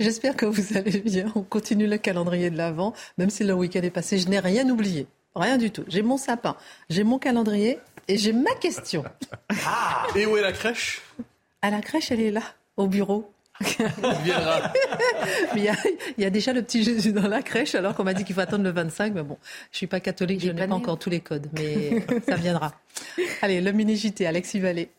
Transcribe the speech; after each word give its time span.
J'espère 0.00 0.36
que 0.36 0.46
vous 0.46 0.76
allez 0.76 1.00
bien. 1.00 1.32
On 1.34 1.42
continue 1.42 1.86
le 1.86 1.98
calendrier 1.98 2.50
de 2.50 2.56
l'Avent, 2.56 2.92
même 3.18 3.30
si 3.30 3.44
le 3.44 3.54
week-end 3.54 3.82
est 3.82 3.90
passé. 3.90 4.18
Je 4.18 4.28
n'ai 4.28 4.38
rien 4.38 4.68
oublié. 4.68 5.06
Rien 5.34 5.58
du 5.58 5.70
tout. 5.70 5.84
J'ai 5.88 6.02
mon 6.02 6.16
sapin, 6.16 6.56
j'ai 6.88 7.02
mon 7.02 7.18
calendrier 7.18 7.78
et 8.06 8.16
j'ai 8.16 8.32
ma 8.32 8.54
question. 8.54 9.04
Ah 9.66 10.06
Et 10.14 10.26
où 10.26 10.36
est 10.36 10.42
la 10.42 10.52
crèche? 10.52 11.02
À 11.60 11.70
la 11.70 11.80
crèche, 11.80 12.12
elle 12.12 12.20
est 12.20 12.30
là, 12.30 12.42
au 12.76 12.86
bureau. 12.86 13.30
viendra. 14.22 14.72
il 15.56 15.62
y, 15.62 15.68
a, 15.68 15.76
il 16.18 16.22
y, 16.22 16.26
a, 16.26 16.30
déjà 16.30 16.52
le 16.52 16.62
petit 16.62 16.82
Jésus 16.82 17.12
dans 17.12 17.28
la 17.28 17.40
crèche, 17.40 17.74
alors 17.74 17.94
qu'on 17.94 18.04
m'a 18.04 18.14
dit 18.14 18.24
qu'il 18.24 18.34
faut 18.34 18.40
attendre 18.40 18.64
le 18.64 18.70
25. 18.70 19.14
Mais 19.14 19.22
bon, 19.22 19.38
je 19.70 19.78
suis 19.78 19.86
pas 19.86 20.00
catholique, 20.00 20.40
je 20.40 20.50
n'ai 20.50 20.66
pas 20.66 20.74
encore 20.74 20.98
tous 20.98 21.10
les 21.10 21.20
codes, 21.20 21.48
mais 21.52 22.04
ça 22.28 22.36
viendra. 22.36 22.72
Allez, 23.42 23.60
le 23.60 23.72
mini-JT, 23.72 24.26
Alexis 24.26 24.60
Vallée. 24.60 24.90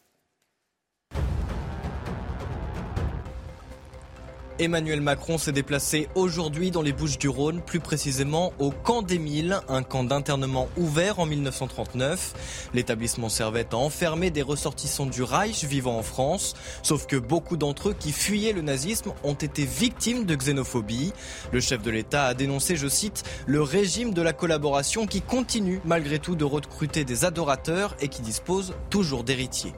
Emmanuel 4.58 5.02
Macron 5.02 5.38
s'est 5.38 5.52
déplacé 5.52 6.08
aujourd'hui 6.16 6.72
dans 6.72 6.82
les 6.82 6.94
Bouches 6.94 7.18
du 7.18 7.28
Rhône, 7.28 7.62
plus 7.62 7.82
précisément 7.82 8.54
au 8.58 8.72
camp 8.72 9.02
d'Émile, 9.02 9.60
un 9.68 9.84
camp 9.84 10.06
d'internement 10.06 10.70
ouvert 10.78 11.20
en 11.20 11.26
1939. 11.26 12.70
L'établissement 12.74 13.28
servait 13.28 13.68
à 13.74 13.76
enfermer 13.76 14.32
des 14.32 14.42
ressortissants 14.42 15.08
du 15.08 15.24
Reich 15.24 15.66
vivant 15.66 15.98
en 15.98 16.04
France, 16.04 16.54
sauf 16.84 17.06
que 17.06 17.18
beaucoup 17.18 17.58
d'entre 17.58 17.90
eux 17.90 17.96
qui 18.00 18.14
fuyaient 18.14 18.54
le 18.54 18.62
nazisme 18.62 19.12
ont 19.26 19.34
été 19.34 19.66
victimes 19.66 20.24
de 20.24 20.36
xénophobie. 20.36 21.12
Le 21.52 21.60
chef 21.60 21.82
de 21.82 21.92
l'État 21.92 22.24
a 22.24 22.34
dénoncé, 22.34 22.78
je 22.78 22.88
cite, 22.88 23.24
le 23.48 23.62
régime 23.62 24.14
de 24.14 24.22
la 24.22 24.32
collaboration 24.32 25.06
qui 25.06 25.22
continue 25.22 25.82
malgré 25.84 26.18
tout 26.18 26.36
de 26.36 26.46
recruter 26.46 27.04
des 27.04 27.26
adorateurs 27.26 27.98
et 28.00 28.08
qui 28.08 28.22
dispose 28.22 28.74
toujours 28.90 29.26
d'héritiers. 29.26 29.74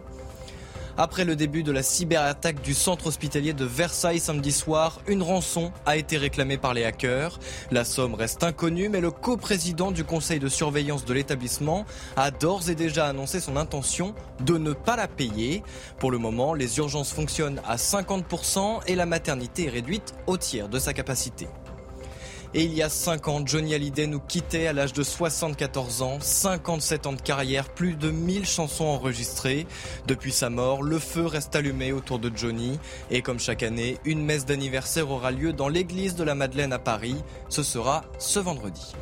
Après 1.00 1.26
le 1.26 1.36
début 1.36 1.62
de 1.62 1.72
la 1.72 1.84
cyberattaque 1.84 2.64
du 2.64 2.74
centre 2.74 3.06
hospitalier 3.06 3.54
de 3.54 3.66
Versailles 3.66 4.20
samedi 4.20 4.52
soir, 4.52 5.00
une 5.08 5.22
rançon 5.22 5.72
a 5.86 5.96
été 5.96 6.18
réclamée 6.18 6.58
par 6.58 6.74
les 6.74 6.86
hackers. 6.86 7.40
La 7.70 7.86
somme 7.86 8.16
reste 8.16 8.44
inconnue, 8.44 8.90
mais 8.90 9.00
le 9.00 9.12
coprésident 9.12 9.92
du 9.92 10.04
conseil 10.04 10.40
de 10.40 10.50
surveillance 10.50 11.06
de 11.06 11.14
l'établissement 11.14 11.86
a 12.16 12.32
d'ores 12.32 12.72
et 12.72 12.76
déjà 12.76 13.06
annoncé 13.06 13.40
son 13.40 13.58
intention 13.58 14.16
de 14.44 14.58
ne 14.58 14.74
pas 14.74 14.96
la 14.96 15.08
payer. 15.08 15.62
Pour 16.00 16.10
le 16.10 16.18
moment, 16.18 16.56
les 16.56 16.80
urgences 16.80 17.14
fonctionnent 17.14 17.62
à 17.68 17.76
50% 17.76 18.82
et 18.88 18.96
la 18.96 19.06
maternité 19.06 19.66
est 19.66 19.70
réduite 19.70 20.16
au 20.26 20.38
tiers 20.38 20.68
de 20.68 20.80
sa 20.80 20.94
capacité. 20.94 21.48
Et 22.54 22.64
il 22.64 22.74
y 22.74 22.82
a 22.82 22.90
5 22.90 23.28
ans, 23.28 23.42
Johnny 23.46 23.74
Hallyday 23.74 24.08
nous 24.08 24.20
quittait 24.20 24.68
à 24.68 24.74
l'âge 24.74 24.94
de 24.94 25.04
74 25.04 26.02
ans, 26.02 26.18
57 26.20 27.08
ans 27.08 27.14
de 27.14 27.22
carrière, 27.22 27.70
plus 27.70 27.96
de 27.96 28.10
1000 28.10 28.46
chansons 28.46 28.86
enregistrées. 28.86 29.68
Depuis 30.08 30.32
sa 30.32 30.50
mort, 30.50 30.82
le 30.82 30.98
feu 30.98 31.26
reste 31.26 31.56
allumé 31.56 31.92
autour 31.92 32.20
de 32.20 32.32
Johnny. 32.34 32.80
Et 33.12 33.22
comme 33.22 33.40
chaque 33.40 33.64
année, 33.64 33.98
une 34.06 34.24
messe 34.24 34.46
d'anniversaire 34.46 35.12
aura 35.12 35.32
lieu 35.32 35.52
dans 35.52 35.68
l'église 35.68 36.16
de 36.16 36.24
la 36.24 36.36
Madeleine 36.36 36.74
à 36.74 36.80
Paris. 36.80 37.18
Ce 37.50 37.64
sera 37.64 38.04
ce 38.18 38.40
vendredi. 38.40 38.94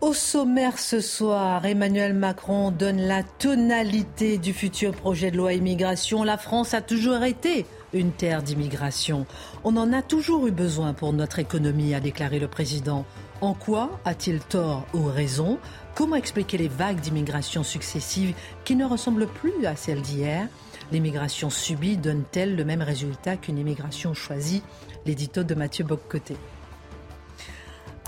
Au 0.00 0.14
sommaire 0.14 0.78
ce 0.78 1.00
soir, 1.00 1.66
Emmanuel 1.66 2.14
Macron 2.14 2.70
donne 2.70 3.02
la 3.02 3.22
tonalité 3.22 4.38
du 4.38 4.54
futur 4.54 4.92
projet 4.92 5.30
de 5.30 5.36
loi 5.36 5.52
immigration. 5.52 6.24
La 6.24 6.38
France 6.38 6.72
a 6.72 6.80
toujours 6.80 7.22
été 7.22 7.66
une 7.92 8.10
terre 8.10 8.42
d'immigration. 8.42 9.26
On 9.62 9.76
en 9.76 9.92
a 9.92 10.00
toujours 10.00 10.46
eu 10.46 10.52
besoin 10.52 10.94
pour 10.94 11.12
notre 11.12 11.38
économie, 11.38 11.92
a 11.94 12.00
déclaré 12.00 12.38
le 12.38 12.48
président. 12.48 13.04
En 13.42 13.52
quoi 13.52 14.00
a-t-il 14.06 14.40
tort 14.40 14.86
ou 14.94 15.04
raison? 15.04 15.58
Comment 15.94 16.16
expliquer 16.16 16.56
les 16.56 16.68
vagues 16.68 17.00
d'immigration 17.00 17.62
successives 17.62 18.34
qui 18.64 18.74
ne 18.74 18.86
ressemblent 18.86 19.26
plus 19.26 19.66
à 19.66 19.76
celles 19.76 20.00
d'hier? 20.00 20.48
L'immigration 20.92 21.50
subie 21.50 21.98
donne-t-elle 21.98 22.56
le 22.56 22.64
même 22.64 22.80
résultat 22.80 23.36
qu'une 23.36 23.58
immigration 23.58 24.14
choisie? 24.14 24.62
L'édito 25.04 25.44
de 25.44 25.54
Mathieu 25.54 25.84
Boccoté. 25.84 26.36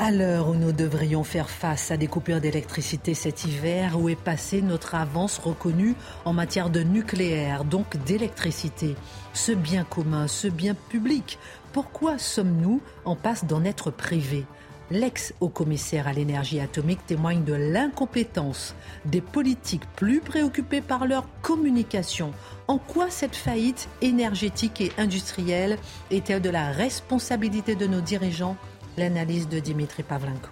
À 0.04 0.10
l'heure 0.10 0.48
où 0.48 0.56
nous 0.56 0.72
devrions 0.72 1.22
faire 1.22 1.48
face 1.48 1.92
à 1.92 1.96
des 1.96 2.08
coupures 2.08 2.40
d'électricité 2.40 3.14
cet 3.14 3.44
hiver, 3.44 4.00
où 4.00 4.08
est 4.08 4.16
passée 4.16 4.60
notre 4.60 4.96
avance 4.96 5.38
reconnue 5.38 5.94
en 6.24 6.32
matière 6.32 6.70
de 6.70 6.80
nucléaire, 6.80 7.64
donc 7.64 7.96
d'électricité? 7.98 8.96
Ce 9.32 9.52
bien 9.52 9.84
commun, 9.84 10.26
ce 10.26 10.48
bien 10.48 10.74
public, 10.74 11.38
pourquoi 11.72 12.18
sommes-nous 12.18 12.80
en 13.04 13.14
passe 13.14 13.44
d'en 13.44 13.62
être 13.62 13.92
privés? 13.92 14.44
L'ex-haut-commissaire 14.90 16.08
à 16.08 16.12
l'énergie 16.12 16.58
atomique 16.58 17.06
témoigne 17.06 17.44
de 17.44 17.54
l'incompétence 17.54 18.74
des 19.04 19.20
politiques 19.20 19.86
plus 19.94 20.20
préoccupés 20.20 20.80
par 20.80 21.06
leur 21.06 21.26
communication. 21.42 22.32
En 22.66 22.78
quoi 22.78 23.08
cette 23.08 23.36
faillite 23.36 23.88
énergétique 24.00 24.80
et 24.80 24.90
industrielle 24.98 25.78
est-elle 26.10 26.42
de 26.42 26.50
la 26.50 26.72
responsabilité 26.72 27.76
de 27.76 27.86
nos 27.86 28.00
dirigeants? 28.00 28.56
L'analyse 28.96 29.48
de 29.48 29.58
Dimitri 29.58 30.02
Pavlenko. 30.02 30.48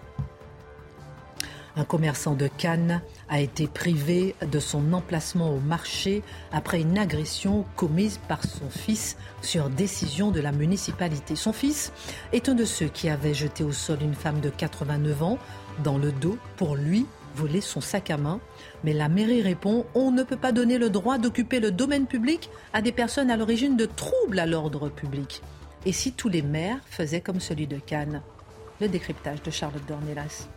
Un 1.76 1.84
commerçant 1.84 2.34
de 2.34 2.48
Cannes 2.48 3.00
a 3.28 3.40
été 3.40 3.68
privé 3.68 4.34
de 4.44 4.58
son 4.58 4.92
emplacement 4.92 5.54
au 5.54 5.60
marché 5.60 6.22
après 6.52 6.80
une 6.80 6.98
agression 6.98 7.64
commise 7.76 8.18
par 8.28 8.42
son 8.42 8.68
fils 8.68 9.16
sur 9.40 9.70
décision 9.70 10.30
de 10.30 10.40
la 10.40 10.52
municipalité. 10.52 11.36
Son 11.36 11.52
fils 11.52 11.92
est 12.32 12.48
un 12.48 12.54
de 12.54 12.64
ceux 12.64 12.88
qui 12.88 13.08
avaient 13.08 13.34
jeté 13.34 13.62
au 13.62 13.72
sol 13.72 13.98
une 14.02 14.14
femme 14.14 14.40
de 14.40 14.50
89 14.50 15.22
ans 15.22 15.38
dans 15.84 15.96
le 15.96 16.10
dos 16.10 16.38
pour 16.56 16.74
lui 16.74 17.06
voler 17.36 17.60
son 17.60 17.80
sac 17.80 18.10
à 18.10 18.16
main. 18.16 18.40
Mais 18.82 18.92
la 18.92 19.08
mairie 19.08 19.42
répond 19.42 19.86
on 19.94 20.10
ne 20.10 20.24
peut 20.24 20.36
pas 20.36 20.52
donner 20.52 20.76
le 20.76 20.90
droit 20.90 21.18
d'occuper 21.18 21.60
le 21.60 21.70
domaine 21.70 22.06
public 22.06 22.50
à 22.72 22.82
des 22.82 22.92
personnes 22.92 23.30
à 23.30 23.36
l'origine 23.36 23.76
de 23.76 23.86
troubles 23.86 24.40
à 24.40 24.46
l'ordre 24.46 24.88
public. 24.88 25.40
Et 25.86 25.92
si 25.92 26.12
tous 26.12 26.28
les 26.28 26.42
maires 26.42 26.78
faisaient 26.84 27.22
comme 27.22 27.40
celui 27.40 27.66
de 27.66 27.78
Cannes 27.78 28.22
Le 28.80 28.88
décryptage 28.88 29.42
de 29.42 29.50
Charlotte 29.50 29.86
Dornelas? 29.88 30.48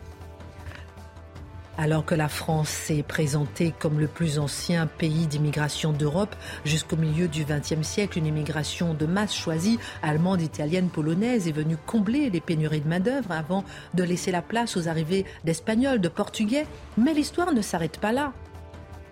Alors 1.78 2.06
que 2.06 2.14
la 2.14 2.28
France 2.28 2.70
s'est 2.70 3.02
présentée 3.02 3.74
comme 3.80 4.00
le 4.00 4.08
plus 4.08 4.38
ancien 4.38 4.86
pays 4.86 5.26
d'immigration 5.26 5.92
d'Europe 5.92 6.36
jusqu'au 6.66 6.98
milieu 6.98 7.28
du 7.28 7.46
XXe 7.46 7.88
siècle, 7.88 8.20
une 8.20 8.28
immigration 8.28 8.94
de 8.94 9.08
masse 9.08 9.34
choisie, 9.34 9.80
allemande, 10.04 10.42
italienne, 10.42 10.90
polonaise, 10.90 11.48
est 11.48 11.54
venue 11.54 11.78
combler 11.78 12.30
les 12.30 12.42
pénuries 12.42 12.82
de 12.82 12.90
main-d'œuvre 12.90 13.32
avant 13.32 13.64
de 13.96 14.04
laisser 14.04 14.32
la 14.32 14.44
place 14.44 14.78
aux 14.78 14.88
arrivées 14.88 15.26
d'Espagnols, 15.46 16.00
de 16.00 16.10
Portugais. 16.10 16.68
Mais 16.96 17.14
l'histoire 17.14 17.54
ne 17.54 17.62
s'arrête 17.62 17.98
pas 17.98 18.12
là. 18.12 18.34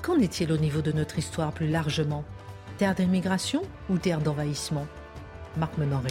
Qu'en 0.03 0.19
est-il 0.19 0.51
au 0.51 0.57
niveau 0.57 0.81
de 0.81 0.91
notre 0.91 1.17
histoire 1.17 1.53
plus 1.53 1.67
largement? 1.67 2.23
Terre 2.77 2.93
d'immigration 2.93 3.63
ou 3.89 3.97
terre 3.97 4.19
d'envahissement? 4.19 4.85
Marc 5.57 5.77
Menon. 5.77 6.01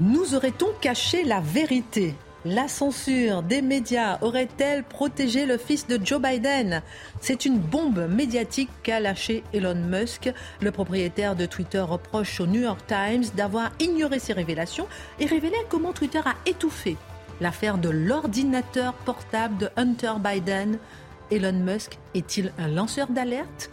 Nous 0.00 0.34
aurait-on 0.34 0.68
caché 0.80 1.24
la 1.24 1.40
vérité? 1.40 2.14
La 2.46 2.68
censure 2.68 3.42
des 3.42 3.60
médias 3.60 4.16
aurait-elle 4.22 4.82
protégé 4.82 5.44
le 5.44 5.58
fils 5.58 5.86
de 5.86 6.00
Joe 6.02 6.22
Biden? 6.22 6.80
C'est 7.20 7.44
une 7.44 7.58
bombe 7.58 8.08
médiatique 8.08 8.70
qu'a 8.82 8.98
lâché 8.98 9.44
Elon 9.52 9.74
Musk. 9.74 10.32
Le 10.62 10.70
propriétaire 10.70 11.36
de 11.36 11.44
Twitter 11.44 11.80
reproche 11.80 12.40
au 12.40 12.46
New 12.46 12.62
York 12.62 12.80
Times 12.86 13.24
d'avoir 13.34 13.72
ignoré 13.78 14.18
ses 14.18 14.32
révélations 14.32 14.86
et 15.18 15.26
révélé 15.26 15.56
comment 15.68 15.92
Twitter 15.92 16.20
a 16.24 16.34
étouffé 16.46 16.96
l'affaire 17.42 17.76
de 17.76 17.90
l'ordinateur 17.90 18.94
portable 18.94 19.58
de 19.58 19.68
Hunter 19.76 20.14
Biden. 20.18 20.78
Elon 21.30 21.52
Musk 21.52 21.98
est-il 22.14 22.52
un 22.58 22.68
lanceur 22.68 23.08
d'alerte? 23.08 23.70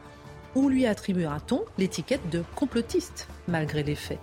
Ou 0.57 0.69
lui 0.69 0.88
attribuera-t-on 0.88 1.63
l'étiquette 1.77 2.27
de 2.31 2.44
complotiste 2.56 3.27
malgré 3.48 3.83
les 3.83 3.94
faits 3.94 4.19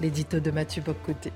L'édito 0.00 0.40
de 0.40 0.50
Mathieu 0.50 0.80
Boccoté. 0.80 1.30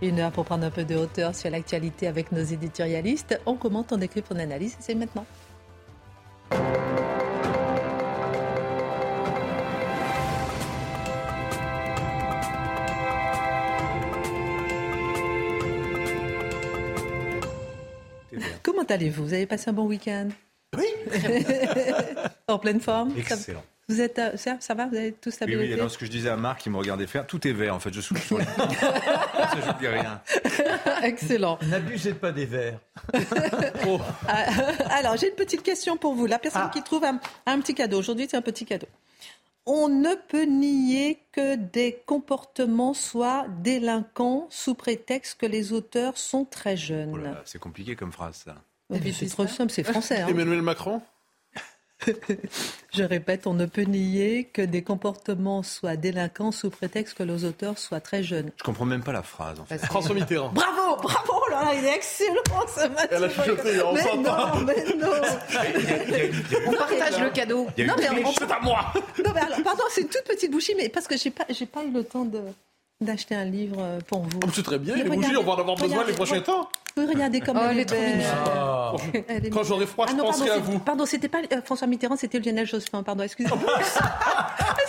Une 0.00 0.18
heure 0.18 0.32
pour 0.32 0.46
prendre 0.46 0.64
un 0.64 0.70
peu 0.70 0.84
de 0.84 0.96
hauteur 0.96 1.34
sur 1.34 1.50
l'actualité 1.50 2.06
avec 2.06 2.32
nos 2.32 2.42
éditorialistes. 2.42 3.38
On 3.44 3.56
commente, 3.56 3.92
on 3.92 3.98
décrit, 3.98 4.24
on 4.30 4.38
analyse. 4.38 4.76
C'est 4.80 4.94
maintenant. 4.94 5.26
Comment 18.62 18.84
allez-vous? 18.88 19.24
Vous 19.24 19.34
avez 19.34 19.46
passé 19.46 19.68
un 19.68 19.74
bon 19.74 19.86
week-end? 19.86 20.30
Oui. 20.76 20.86
En 22.48 22.58
pleine 22.58 22.80
forme 22.80 23.12
Excellent. 23.16 23.62
Vous 23.88 24.00
êtes, 24.00 24.18
euh, 24.20 24.36
ça, 24.36 24.56
ça 24.60 24.74
va 24.74 24.86
Vous 24.86 24.96
avez 24.96 25.12
tous 25.12 25.30
Oui, 25.30 25.34
stabilité 25.34 25.64
oui, 25.66 25.72
alors 25.74 25.90
ce 25.90 25.98
que 25.98 26.04
je 26.06 26.10
disais 26.10 26.28
à 26.28 26.36
Marc, 26.36 26.64
il 26.66 26.70
me 26.70 26.78
regardait 26.78 27.08
faire, 27.08 27.26
tout 27.26 27.46
est 27.46 27.52
vert 27.52 27.74
en 27.74 27.80
fait, 27.80 27.92
je 27.92 28.00
souffle 28.00 28.22
sur 28.22 28.38
le 28.38 28.44
ça, 28.56 28.68
je 29.60 29.68
ne 29.68 29.78
dis 29.78 29.88
rien. 29.88 30.22
Excellent. 31.02 31.58
N'abusez 31.62 32.14
pas 32.14 32.30
des 32.30 32.46
verres. 32.46 32.78
Euh, 33.14 33.98
Alors, 34.90 35.16
j'ai 35.16 35.28
une 35.28 35.34
petite 35.34 35.64
question 35.64 35.96
pour 35.96 36.14
vous. 36.14 36.26
La 36.26 36.38
personne 36.38 36.70
qui 36.70 36.82
trouve 36.82 37.04
un, 37.04 37.18
un 37.46 37.60
petit 37.60 37.74
cadeau. 37.74 37.98
Aujourd'hui, 37.98 38.28
c'est 38.30 38.36
un 38.36 38.42
petit 38.42 38.64
cadeau. 38.64 38.86
On 39.66 39.88
ne 39.88 40.14
peut 40.14 40.44
nier 40.44 41.18
que 41.32 41.56
des 41.56 42.00
comportements 42.06 42.94
soient 42.94 43.46
délinquants 43.58 44.46
sous 44.50 44.74
prétexte 44.74 45.40
que 45.40 45.46
les 45.46 45.72
auteurs 45.72 46.16
sont 46.16 46.44
très 46.44 46.76
jeunes. 46.76 47.10
Oh 47.12 47.16
là 47.16 47.30
là, 47.30 47.42
c'est 47.44 47.58
compliqué 47.58 47.96
comme 47.96 48.12
phrase 48.12 48.42
ça. 48.44 48.54
Mais 48.90 49.12
c'est 49.12 49.26
trop 49.26 49.46
simple, 49.46 49.70
c'est 49.72 49.84
français. 49.84 50.20
hein. 50.20 50.26
Emmanuel 50.28 50.62
Macron 50.62 51.00
Je 52.94 53.02
répète, 53.02 53.46
on 53.46 53.52
ne 53.52 53.66
peut 53.66 53.82
nier 53.82 54.44
que 54.52 54.62
des 54.62 54.82
comportements 54.82 55.62
soient 55.62 55.96
délinquants 55.96 56.50
sous 56.50 56.70
prétexte 56.70 57.12
que 57.18 57.22
les 57.22 57.44
auteurs 57.44 57.78
soient 57.78 58.00
très 58.00 58.22
jeunes. 58.22 58.50
Je 58.56 58.62
comprends 58.64 58.86
même 58.86 59.02
pas 59.02 59.12
la 59.12 59.22
phrase 59.22 59.60
en 59.60 59.66
fait. 59.66 59.78
François 59.84 60.14
Mitterrand. 60.14 60.48
Bravo, 60.48 60.96
bravo, 61.02 61.32
là, 61.50 61.72
il 61.74 61.84
est 61.84 61.94
excellent 61.94 62.66
ce 62.74 62.88
matin. 62.88 63.06
Elle 63.10 63.24
a 63.24 63.28
chuchoté, 63.28 63.82
on 63.82 63.92
mais 63.92 64.02
s'entend. 64.02 64.56
non, 64.56 64.64
mais 64.64 64.84
non. 64.96 65.08
On 66.66 66.72
partage 66.72 67.20
le 67.20 67.30
cadeau. 67.30 67.66
Non, 67.78 67.94
mais 67.98 68.24
on- 68.24 68.32
C'est 68.32 68.50
à 68.50 68.60
moi 68.60 68.92
Non, 69.24 69.32
mais 69.34 69.40
alors, 69.42 69.62
pardon, 69.62 69.82
c'est 69.90 70.00
une 70.00 70.08
toute 70.08 70.24
petite 70.24 70.50
bouchie, 70.50 70.74
mais 70.76 70.88
parce 70.88 71.06
que 71.06 71.16
j'ai 71.18 71.30
pas, 71.30 71.44
j'ai 71.50 71.66
pas 71.66 71.84
eu 71.84 71.90
le 71.92 72.02
temps 72.02 72.24
de 72.24 72.40
d'acheter 73.00 73.34
un 73.34 73.46
livre 73.46 73.76
euh, 73.80 73.98
pour 74.06 74.20
vous. 74.20 74.40
Oh, 74.44 74.48
C'est 74.52 74.62
très 74.62 74.78
bien, 74.78 74.94
Mais 74.94 75.04
les 75.04 75.08
bougies, 75.10 75.36
on 75.36 75.42
va 75.42 75.52
en 75.52 75.58
avoir 75.60 75.76
besoin 75.76 76.04
les 76.04 76.12
prochains 76.12 76.40
temps. 76.40 76.68
Oui, 76.98 77.06
regardez 77.06 77.40
comme 77.40 77.56
Oh, 77.58 77.66
elle, 77.70 77.78
elle 77.78 77.80
est 77.80 77.84
trop 77.86 77.96
belle. 77.96 79.50
Quand 79.50 79.62
j'aurai 79.62 79.86
froid, 79.86 80.04
Ah 80.06 80.12
je 80.12 80.16
non, 80.16 80.24
penserai 80.24 80.48
pardon, 80.48 80.62
à 80.62 80.64
vous. 80.70 80.78
Pardon, 80.80 81.06
c'était 81.06 81.28
pas 81.28 81.38
euh, 81.50 81.62
François 81.64 81.86
Mitterrand, 81.86 82.16
c'était 82.16 82.38
Lionel 82.40 82.66
Jospin. 82.66 83.02
Pardon, 83.02 83.24
excusez-moi. 83.24 83.58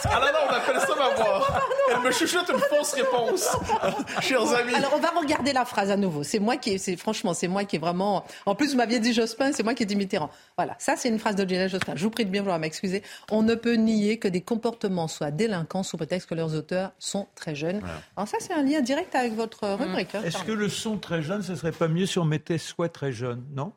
Ah 0.06 0.20
là 0.20 0.32
là, 0.32 0.40
on 0.50 0.54
appelle 0.54 0.80
ça 0.82 0.96
ma 0.98 1.10
voix. 1.16 1.48
Elle 1.92 2.00
me 2.02 2.12
chuchote 2.12 2.50
une 2.50 2.60
fausse 2.60 2.94
réponse. 2.94 3.48
Chers 4.22 4.54
amis. 4.56 4.74
Alors, 4.76 4.94
on 4.96 5.00
va 5.00 5.10
regarder 5.10 5.54
la 5.54 5.66
phrase 5.66 5.92
à 5.92 5.98
nouveau. 5.98 6.24
C'est 6.24 6.40
moi 6.40 6.58
qui, 6.58 6.80
c'est 6.80 6.96
franchement, 6.96 7.34
c'est 7.34 7.48
moi 7.48 7.64
qui 7.66 7.76
est 7.76 7.80
vraiment. 7.80 8.26
En 8.46 8.56
plus, 8.56 8.72
vous 8.72 8.78
m'aviez 8.78 9.00
dit 9.00 9.14
Jospin, 9.14 9.52
c'est 9.54 9.64
moi 9.64 9.74
qui 9.74 9.84
ai 9.84 9.86
dit 9.86 9.96
Mitterrand. 9.96 10.30
Voilà, 10.58 10.76
ça, 10.80 10.96
c'est 10.96 11.10
une 11.10 11.20
phrase 11.20 11.36
de 11.36 11.44
Lionel 11.44 11.70
Jospin. 11.70 11.94
Je 11.96 12.04
vous 12.04 12.10
prie 12.10 12.26
de 12.26 12.30
bien 12.32 12.42
vouloir 12.42 12.60
m'excuser. 12.60 13.04
On 13.30 13.42
ne 13.44 13.56
peut 13.56 13.74
nier 13.76 14.18
que 14.20 14.28
des 14.28 14.42
comportements 14.42 15.08
soient 15.08 15.32
délinquants 15.32 15.84
sous 15.84 15.98
prétexte 15.98 16.30
que 16.30 16.36
leurs 16.36 16.56
auteurs 16.56 16.92
sont 17.00 17.28
très 17.36 17.56
jeunes. 17.56 17.82
Alors 18.16 18.28
ça, 18.28 18.38
c'est 18.40 18.54
un 18.54 18.64
lien 18.64 18.82
direct 18.82 19.14
avec 19.16 19.36
votre 19.36 19.68
rubrique. 19.68 20.16
hein. 20.16 20.22
Est-ce 20.24 20.44
que 20.44 20.52
le 20.52 20.70
son 20.70 20.98
très 20.98 21.22
jeune, 21.22 21.44
ce 21.44 21.56
serait 21.56 21.72
pas 21.72 21.88
mieux 21.88 22.06
si 22.06 22.20
on 22.20 22.26
mettait 22.26 22.58
soit 22.58 22.90
très 22.90 23.12
jeune, 23.12 23.44
non? 23.54 23.74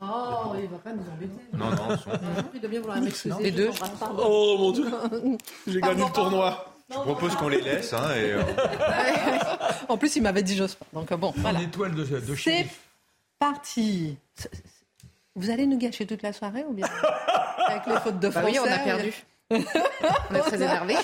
Oh, 0.00 0.52
il 0.60 0.68
va 0.68 0.78
pas 0.78 0.92
nous 0.92 1.02
embêter. 1.10 1.32
Non, 1.52 1.70
non, 1.70 1.96
son- 1.96 2.10
vous 2.10 2.42
prie 2.44 2.60
de 2.60 2.68
bien 2.68 2.80
vouloir 2.80 3.00
m'excuser. 3.00 3.34
Les 3.40 3.50
deux. 3.50 3.70
Pardon. 3.98 4.22
Oh 4.26 4.56
mon 4.58 4.70
dieu. 4.72 4.86
J'ai 5.66 5.80
gagné 5.80 6.04
le 6.04 6.12
tournoi. 6.12 6.66
je 6.90 6.94
propose 6.96 7.34
qu'on 7.36 7.48
les 7.48 7.60
laisse. 7.62 7.92
Hein, 7.92 8.10
et, 8.14 8.32
euh, 8.32 8.42
En 9.88 9.96
plus, 9.96 10.14
il 10.16 10.22
m'avait 10.22 10.42
dit 10.42 10.56
Jospin. 10.56 10.84
Donc 10.92 11.12
bon, 11.14 11.32
voilà. 11.36 11.58
Une 11.60 11.66
étoile 11.68 11.94
de, 11.94 12.04
de 12.04 12.34
C'est 12.36 12.66
parti. 13.38 14.16
Vous 15.36 15.50
allez 15.50 15.66
nous 15.66 15.78
gâcher 15.78 16.06
toute 16.06 16.22
la 16.22 16.32
soirée 16.32 16.64
ou 16.68 16.72
bien? 16.74 16.86
Avec 17.66 17.86
les 17.86 17.96
fautes 17.96 18.20
de 18.20 18.28
Bah 18.28 18.40
français 18.42 18.58
oui, 18.60 18.66
on 18.68 18.72
a 18.72 18.78
perdu. 18.78 19.12
on 19.50 20.34
est 20.34 20.40
très 20.40 20.56
énervés. 20.62 20.96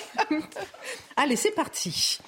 Allez, 1.16 1.36
c'est 1.36 1.50
parti. 1.52 2.18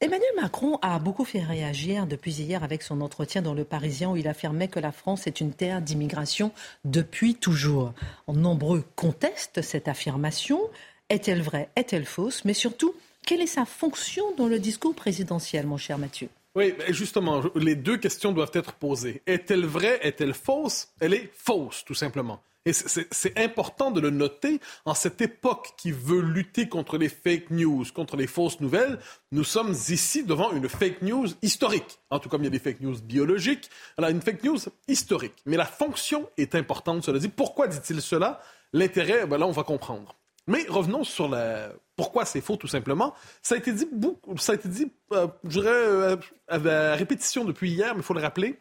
Emmanuel 0.00 0.28
Macron 0.40 0.78
a 0.82 0.98
beaucoup 0.98 1.24
fait 1.24 1.42
réagir 1.42 2.06
depuis 2.06 2.32
hier 2.32 2.62
avec 2.64 2.82
son 2.82 3.00
entretien 3.00 3.42
dans 3.42 3.54
Le 3.54 3.64
Parisien 3.64 4.10
où 4.10 4.16
il 4.16 4.28
affirmait 4.28 4.68
que 4.68 4.80
la 4.80 4.92
France 4.92 5.26
est 5.26 5.40
une 5.40 5.52
terre 5.52 5.80
d'immigration 5.80 6.52
depuis 6.84 7.36
toujours. 7.36 7.94
Nombreux 8.28 8.84
contestent 8.96 9.62
cette 9.62 9.88
affirmation. 9.88 10.60
Est-elle 11.08 11.42
vraie? 11.42 11.70
Est-elle 11.76 12.04
fausse? 12.04 12.44
Mais 12.44 12.54
surtout, 12.54 12.94
quelle 13.24 13.40
est 13.40 13.46
sa 13.46 13.64
fonction 13.64 14.24
dans 14.36 14.48
le 14.48 14.58
discours 14.58 14.94
présidentiel, 14.94 15.66
mon 15.66 15.78
cher 15.78 15.96
Mathieu? 15.96 16.28
Oui, 16.56 16.74
justement, 16.90 17.42
les 17.54 17.74
deux 17.74 17.96
questions 17.96 18.32
doivent 18.32 18.50
être 18.54 18.74
posées. 18.74 19.22
Est-elle 19.26 19.64
vraie? 19.64 19.98
Est-elle 20.02 20.34
fausse? 20.34 20.88
Elle 21.00 21.14
est 21.14 21.30
fausse, 21.34 21.84
tout 21.84 21.94
simplement. 21.94 22.40
Et 22.66 22.72
c'est- 22.72 23.38
important 23.38 23.90
de 23.90 24.00
le 24.00 24.10
noter 24.10 24.60
en 24.86 24.94
cette 24.94 25.20
époque 25.20 25.74
qui 25.76 25.92
veut 25.92 26.20
lutter 26.20 26.68
contre 26.68 26.96
les 26.96 27.08
fake 27.08 27.50
news, 27.50 27.84
contre 27.94 28.16
les 28.16 28.26
fausses 28.26 28.60
nouvelles. 28.60 28.98
Nous 29.32 29.44
sommes 29.44 29.72
ici 29.72 30.24
devant 30.24 30.50
une 30.52 30.68
fake 30.68 31.02
news 31.02 31.26
historique. 31.42 31.98
En 32.10 32.18
tout 32.20 32.28
cas, 32.28 32.38
il 32.38 32.44
y 32.44 32.46
a 32.46 32.50
des 32.50 32.58
fake 32.58 32.80
news 32.80 32.96
biologiques. 33.02 33.68
Alors, 33.98 34.10
une 34.10 34.22
fake 34.22 34.42
news 34.44 34.58
historique. 34.88 35.34
Mais 35.44 35.56
la 35.56 35.66
fonction 35.66 36.28
est 36.38 36.54
importante, 36.54 37.04
cela 37.04 37.18
dit. 37.18 37.28
Pourquoi 37.28 37.68
dit-il 37.68 38.00
cela? 38.00 38.40
L'intérêt, 38.72 39.26
ben 39.26 39.38
là, 39.38 39.46
on 39.46 39.52
va 39.52 39.62
comprendre. 39.62 40.16
Mais 40.46 40.64
revenons 40.68 41.04
sur 41.04 41.28
la... 41.28 41.70
pourquoi 41.96 42.24
c'est 42.24 42.40
faux, 42.40 42.56
tout 42.56 42.66
simplement. 42.66 43.14
Ça 43.42 43.54
a 43.54 43.58
été 43.58 43.72
dit, 43.72 43.88
beaucoup... 43.92 44.36
ça 44.36 44.52
a 44.52 44.54
été 44.56 44.68
dit 44.68 44.90
euh, 45.12 45.26
je 45.44 45.60
dirais, 45.60 45.70
euh, 45.70 46.16
à 46.48 46.94
répétition 46.94 47.44
depuis 47.44 47.70
hier, 47.70 47.94
mais 47.94 48.00
il 48.00 48.04
faut 48.04 48.14
le 48.14 48.20
rappeler. 48.20 48.58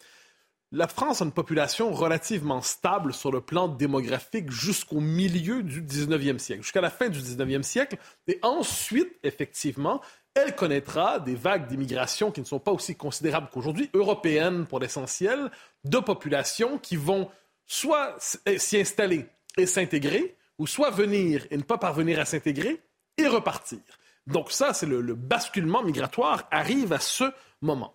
La 0.75 0.87
France 0.87 1.21
a 1.21 1.25
une 1.25 1.31
population 1.31 1.91
relativement 1.91 2.63
stable 2.63 3.13
sur 3.13 3.31
le 3.31 3.41
plan 3.41 3.67
démographique 3.67 4.49
jusqu'au 4.49 4.99
milieu 4.99 5.61
du 5.61 5.83
19e 5.83 6.39
siècle, 6.39 6.63
jusqu'à 6.63 6.81
la 6.81 6.89
fin 6.89 7.09
du 7.09 7.19
19e 7.19 7.61
siècle. 7.61 7.97
Et 8.25 8.39
ensuite, 8.41 9.13
effectivement, 9.21 10.01
elle 10.33 10.55
connaîtra 10.55 11.19
des 11.19 11.35
vagues 11.35 11.67
d'immigration 11.67 12.31
qui 12.31 12.41
ne 12.41 12.47
sont 12.47 12.57
pas 12.57 12.71
aussi 12.71 12.95
considérables 12.95 13.49
qu'aujourd'hui, 13.53 13.91
européennes 13.93 14.65
pour 14.65 14.79
l'essentiel, 14.79 15.51
de 15.83 15.99
populations 15.99 16.79
qui 16.79 16.95
vont 16.95 17.29
soit 17.67 18.15
eh, 18.47 18.57
s'y 18.57 18.79
installer 18.79 19.27
et 19.57 19.67
s'intégrer, 19.67 20.35
ou 20.57 20.65
soit 20.65 20.89
venir 20.89 21.45
et 21.51 21.57
ne 21.57 21.61
pas 21.61 21.77
parvenir 21.77 22.19
à 22.19 22.25
s'intégrer 22.25 22.81
et 23.19 23.27
repartir. 23.27 23.77
Donc 24.25 24.51
ça, 24.51 24.73
c'est 24.73 24.87
le, 24.87 25.01
le 25.01 25.13
basculement 25.13 25.83
migratoire 25.83 26.47
arrive 26.49 26.93
à 26.93 26.99
ce 26.99 27.25
moment. 27.61 27.93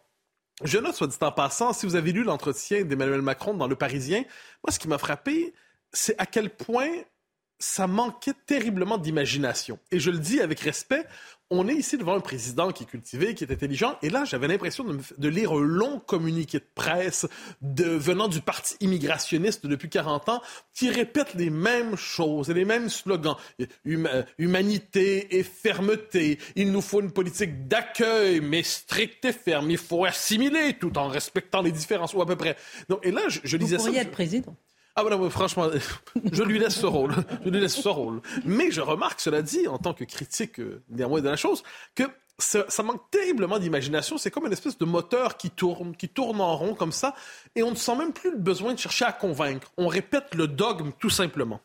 Je 0.64 0.78
note, 0.78 0.94
soit 0.94 1.06
dit 1.06 1.16
en 1.20 1.32
passant, 1.32 1.72
si 1.72 1.86
vous 1.86 1.94
avez 1.94 2.12
lu 2.12 2.24
l'entretien 2.24 2.84
d'Emmanuel 2.84 3.22
Macron 3.22 3.54
dans 3.54 3.68
Le 3.68 3.76
Parisien, 3.76 4.24
moi, 4.64 4.72
ce 4.72 4.78
qui 4.78 4.88
m'a 4.88 4.98
frappé, 4.98 5.54
c'est 5.92 6.18
à 6.18 6.26
quel 6.26 6.50
point 6.50 6.90
ça 7.60 7.86
manquait 7.86 8.34
terriblement 8.46 8.98
d'imagination. 8.98 9.78
Et 9.90 10.00
je 10.00 10.10
le 10.10 10.18
dis 10.18 10.40
avec 10.40 10.60
respect, 10.60 11.04
on 11.50 11.66
est 11.66 11.74
ici 11.74 11.96
devant 11.96 12.14
un 12.14 12.20
président 12.20 12.70
qui 12.72 12.82
est 12.84 12.86
cultivé, 12.86 13.34
qui 13.34 13.44
est 13.44 13.50
intelligent, 13.52 13.96
et 14.02 14.10
là, 14.10 14.24
j'avais 14.26 14.48
l'impression 14.48 14.84
de, 14.84 15.28
lire 15.28 15.52
un 15.52 15.60
long 15.60 15.98
communiqué 15.98 16.58
de 16.58 16.66
presse 16.74 17.26
de, 17.62 17.84
venant 17.84 18.28
du 18.28 18.40
parti 18.42 18.76
immigrationniste 18.80 19.66
depuis 19.66 19.88
40 19.88 20.28
ans, 20.28 20.42
qui 20.74 20.90
répète 20.90 21.34
les 21.34 21.48
mêmes 21.50 21.96
choses 21.96 22.50
et 22.50 22.54
les 22.54 22.64
mêmes 22.66 22.88
slogans. 22.90 23.36
Huma- 23.86 24.26
humanité 24.36 25.38
et 25.38 25.42
fermeté. 25.42 26.38
Il 26.56 26.70
nous 26.72 26.80
faut 26.82 27.00
une 27.00 27.12
politique 27.12 27.66
d'accueil, 27.68 28.40
mais 28.40 28.62
stricte 28.62 29.24
et 29.24 29.32
ferme. 29.32 29.70
Il 29.70 29.78
faut 29.78 30.04
assimiler 30.04 30.76
tout 30.78 30.98
en 30.98 31.08
respectant 31.08 31.62
les 31.62 31.72
différences, 31.72 32.12
ou 32.14 32.20
à 32.22 32.26
peu 32.26 32.36
près. 32.36 32.56
Donc, 32.88 33.04
et 33.06 33.10
là, 33.10 33.22
je, 33.28 33.40
je 33.44 33.56
Vous 33.56 33.62
lisais 33.62 33.78
ça. 33.78 33.84
pourriez 33.84 34.00
je- 34.00 34.06
être 34.06 34.10
président. 34.12 34.54
Ah 34.98 35.04
ben 35.04 35.16
non, 35.16 35.30
franchement, 35.30 35.68
je 36.32 36.42
lui 36.42 36.58
laisse 36.58 36.78
ce 36.80 36.86
rôle. 36.86 37.14
Je 37.44 37.50
lui 37.50 37.60
laisse 37.60 37.80
ce 37.80 37.88
rôle. 37.88 38.20
Mais 38.44 38.70
je 38.70 38.80
remarque, 38.80 39.20
cela 39.20 39.42
dit, 39.42 39.68
en 39.68 39.78
tant 39.78 39.94
que 39.94 40.04
critique 40.04 40.58
euh, 40.58 40.82
néanmoins 40.88 41.20
de 41.20 41.28
la 41.28 41.36
chose, 41.36 41.62
que 41.94 42.02
ça, 42.38 42.64
manque 42.82 43.08
terriblement 43.10 43.58
d'imagination. 43.58 44.18
C'est 44.18 44.30
comme 44.30 44.46
une 44.46 44.52
espèce 44.52 44.76
de 44.78 44.84
moteur 44.84 45.36
qui 45.36 45.50
tourne, 45.50 45.94
qui 45.96 46.08
tourne 46.08 46.40
en 46.40 46.56
rond 46.56 46.74
comme 46.74 46.92
ça, 46.92 47.14
et 47.54 47.62
on 47.62 47.70
ne 47.70 47.76
sent 47.76 47.96
même 47.96 48.12
plus 48.12 48.30
le 48.30 48.38
besoin 48.38 48.74
de 48.74 48.78
chercher 48.78 49.04
à 49.04 49.12
convaincre. 49.12 49.70
On 49.76 49.86
répète 49.88 50.34
le 50.34 50.46
dogme 50.48 50.90
tout 50.98 51.10
simplement. 51.10 51.60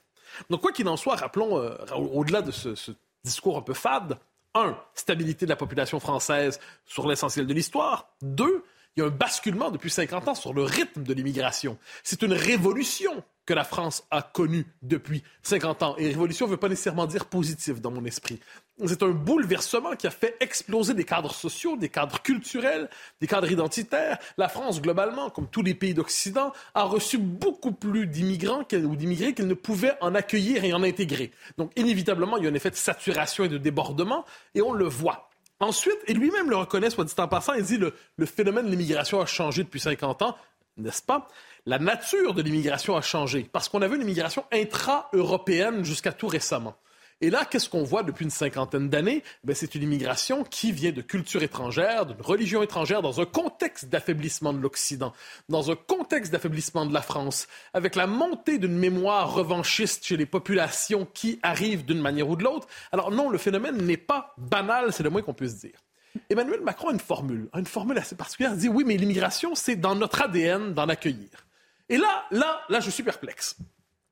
Donc 0.50 0.62
quoi 0.62 0.72
qu'il 0.72 0.88
en 0.88 0.98
soit, 0.98 1.16
rappelons, 1.16 1.58
euh, 1.60 1.75
au- 1.96 2.20
au-delà 2.20 2.42
de 2.42 2.52
ce, 2.52 2.75
ce 2.75 2.92
discours 3.24 3.58
un 3.58 3.62
peu 3.62 3.74
fade, 3.74 4.18
un, 4.56 4.78
stabilité 4.94 5.46
de 5.46 5.50
la 5.50 5.56
population 5.56 6.00
française 6.00 6.60
sur 6.86 7.08
l'essentiel 7.08 7.48
de 7.48 7.54
l'histoire. 7.54 8.10
Deux, 8.22 8.63
il 8.95 9.00
y 9.00 9.03
a 9.03 9.07
un 9.07 9.12
basculement 9.12 9.71
depuis 9.71 9.89
50 9.89 10.27
ans 10.27 10.35
sur 10.35 10.53
le 10.53 10.63
rythme 10.63 11.03
de 11.03 11.13
l'immigration. 11.13 11.77
C'est 12.03 12.21
une 12.21 12.33
révolution 12.33 13.23
que 13.45 13.53
la 13.53 13.63
France 13.63 14.03
a 14.09 14.21
connue 14.21 14.65
depuis 14.81 15.23
50 15.41 15.83
ans. 15.83 15.95
Et 15.97 16.07
révolution 16.07 16.45
ne 16.45 16.51
veut 16.51 16.57
pas 16.57 16.69
nécessairement 16.69 17.07
dire 17.07 17.25
positif 17.25 17.81
dans 17.81 17.91
mon 17.91 18.05
esprit. 18.05 18.39
C'est 18.85 19.03
un 19.03 19.09
bouleversement 19.09 19.95
qui 19.95 20.07
a 20.07 20.12
fait 20.12 20.35
exploser 20.39 20.93
des 20.93 21.03
cadres 21.03 21.33
sociaux, 21.33 21.75
des 21.75 21.89
cadres 21.89 22.21
culturels, 22.21 22.89
des 23.19 23.27
cadres 23.27 23.51
identitaires. 23.51 24.17
La 24.38 24.47
France, 24.47 24.81
globalement, 24.81 25.29
comme 25.29 25.47
tous 25.47 25.62
les 25.62 25.73
pays 25.73 25.93
d'Occident, 25.93 26.53
a 26.73 26.83
reçu 26.83 27.17
beaucoup 27.17 27.71
plus 27.71 28.07
d'immigrants 28.07 28.63
ou 28.71 28.95
d'immigrés 28.95 29.33
qu'elle 29.33 29.47
ne 29.47 29.53
pouvait 29.53 29.93
en 30.01 30.15
accueillir 30.15 30.63
et 30.63 30.73
en 30.73 30.83
intégrer. 30.83 31.31
Donc, 31.57 31.71
inévitablement, 31.75 32.38
il 32.38 32.45
y 32.45 32.47
a 32.47 32.50
un 32.50 32.55
effet 32.55 32.71
de 32.71 32.75
saturation 32.75 33.43
et 33.43 33.50
de 33.50 33.57
débordement, 33.57 34.25
et 34.55 34.62
on 34.62 34.73
le 34.73 34.85
voit. 34.85 35.29
Ensuite, 35.63 35.98
et 36.08 36.13
lui-même 36.13 36.50
le 36.50 36.58
reconnaît, 36.58 36.89
soit 36.89 37.05
dit 37.05 37.13
en 37.17 37.29
passant, 37.29 37.53
il 37.53 37.63
dit 37.63 37.77
le, 37.77 37.93
le 38.17 38.25
phénomène 38.25 38.65
de 38.65 38.70
l'immigration 38.70 39.22
a 39.22 39.25
changé 39.25 39.63
depuis 39.63 39.79
50 39.79 40.22
ans, 40.22 40.36
n'est-ce 40.75 41.01
pas? 41.01 41.29
La 41.65 41.79
nature 41.79 42.34
de 42.34 42.41
l'immigration 42.41 42.98
a 42.98 43.01
changé 43.01 43.48
parce 43.50 43.70
qu'on 43.70 43.82
avait 43.82 43.96
une 43.96 44.01
immigration 44.01 44.43
intra-européenne 44.51 45.86
jusqu'à 45.86 46.12
tout 46.12 46.27
récemment. 46.27 46.75
Et 47.24 47.30
là, 47.30 47.46
qu'est-ce 47.46 47.70
qu'on 47.70 47.84
voit 47.84 48.03
depuis 48.03 48.25
une 48.25 48.32
cinquantaine 48.32 48.89
d'années? 48.89 49.24
Ben, 49.46 49.56
c'est 49.56 49.75
une 49.75 49.84
immigration 49.84 50.44
qui 50.44 50.74
vient 50.74 50.92
de 50.92 51.01
culture 51.01 51.42
étrangère, 51.42 52.06
d'une 52.06 52.20
religion 52.20 52.62
étrangère, 52.62 53.01
dans 53.01 53.22
un 53.22 53.25
contexte 53.25 53.86
d'affaiblissement 53.86 54.51
de 54.51 54.60
l'Occident, 54.60 55.13
dans 55.48 55.72
un 55.72 55.77
contexte 55.77 56.34
d'affaiblissement 56.34 56.86
de 56.86 56.94
la 56.94 57.01
France, 57.01 57.48
avec 57.74 57.96
la 57.96 58.08
montée 58.08 58.58
d'une 58.58 58.77
mémoire 58.77 59.34
revanchiste 59.34 60.03
chez 60.06 60.18
les 60.18 60.25
populations 60.25 61.08
qui 61.13 61.39
arrivent 61.44 61.86
d'une 61.86 62.01
manière 62.01 62.27
ou 62.27 62.36
de 62.36 62.44
l'autre. 62.44 62.68
Alors 62.92 63.10
non, 63.10 63.30
le 63.30 63.38
phénomène 63.38 63.77
n'est 63.77 63.96
pas 63.96 64.34
banal, 64.38 64.92
c'est 64.92 65.03
le 65.03 65.10
moins 65.10 65.22
qu'on 65.22 65.34
puisse 65.34 65.60
dire. 65.60 65.80
Emmanuel 66.30 66.60
Macron 66.60 66.89
a 66.89 66.92
une 66.92 67.00
formule, 67.00 67.48
une 67.53 67.65
formule 67.65 68.00
assez 68.00 68.18
particulière. 68.18 68.51
Il 68.56 68.60
dit 68.60 68.68
oui, 68.68 68.84
mais 68.86 68.98
l'immigration, 68.98 69.56
c'est 69.56 69.77
dans 69.77 69.96
notre 69.96 70.24
ADN 70.24 70.74
d'en 70.74 70.89
accueillir. 70.89 71.30
Et 71.88 71.96
là, 71.96 72.25
là, 72.32 72.63
là, 72.68 72.82
je 72.82 72.89
suis 72.89 73.01
perplexe. 73.01 73.56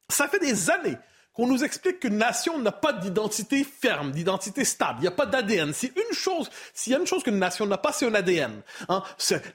Ça 0.08 0.30
fait 0.30 0.39
des 0.39 0.70
années 0.70 0.98
qu'on 1.33 1.47
nous 1.47 1.63
explique 1.63 2.01
qu'une 2.01 2.17
nation 2.17 2.59
n'a 2.59 2.71
pas 2.71 2.93
d'identité 2.93 3.63
ferme, 3.63 4.11
d'identité 4.11 4.65
stable. 4.65 5.00
Il 5.00 5.01
n'y 5.03 5.07
a 5.07 5.11
pas 5.11 5.25
d'ADN. 5.25 5.73
C'est 5.73 5.93
une 5.95 6.15
chose. 6.15 6.50
S'il 6.73 6.91
y 6.91 6.95
a 6.95 7.00
une 7.00 7.07
chose 7.07 7.23
qu'une 7.23 7.39
nation 7.39 7.65
n'a 7.65 7.77
pas, 7.77 7.93
c'est 7.93 8.05
un 8.05 8.13
ADN. 8.13 8.61
Hein? 8.89 9.03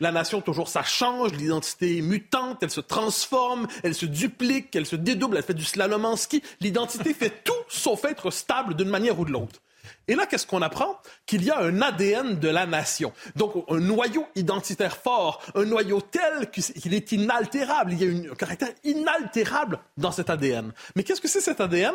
La 0.01 0.13
nation, 0.13 0.41
toujours, 0.41 0.69
ça 0.69 0.83
change. 0.83 1.33
L'identité 1.33 1.99
est 1.99 2.03
mutante. 2.03 2.63
Elle 2.63 2.71
se 2.71 2.81
transforme. 2.81 3.67
Elle 3.83 3.95
se 3.95 4.07
duplique. 4.07 4.75
Elle 4.75 4.87
se 4.87 4.97
dédouble. 4.97 5.37
Elle 5.37 5.43
fait 5.43 5.55
du 5.55 5.65
slalom 5.65 6.05
en 6.05 6.17
ski. 6.17 6.43
L'identité 6.61 7.13
fait 7.15 7.43
tout 7.45 7.53
sauf 7.69 8.05
être 8.05 8.31
stable 8.31 8.75
d'une 8.75 8.89
manière 8.89 9.19
ou 9.21 9.25
de 9.25 9.33
l'autre. 9.33 9.61
Et 10.09 10.15
là, 10.15 10.27
qu'est-ce 10.27 10.47
qu'on 10.47 10.63
apprend? 10.63 11.01
Qu'il 11.27 11.45
y 11.45 11.51
a 11.51 11.61
un 11.61 11.83
ADN 11.83 12.39
de 12.39 12.49
la 12.49 12.67
nation. 12.67 13.13
Donc, 13.35 13.65
un 13.69 13.81
noyau 13.81 14.27
identitaire 14.35 14.97
fort, 14.97 15.43
un 15.55 15.65
noyau 15.65 16.01
tel 16.01 16.51
qu'il 16.51 16.95
est 16.95 17.13
inaltérable. 17.13 17.93
Il 17.93 18.03
y 18.03 18.29
a 18.29 18.33
un 18.33 18.35
caractère 18.35 18.71
inaltérable 18.85 19.79
dans 19.97 20.13
cet 20.13 20.31
ADN. 20.31 20.73
Mais 20.95 21.03
qu'est-ce 21.03 21.21
que 21.21 21.29
c'est 21.29 21.41
cet 21.41 21.61
ADN? 21.61 21.95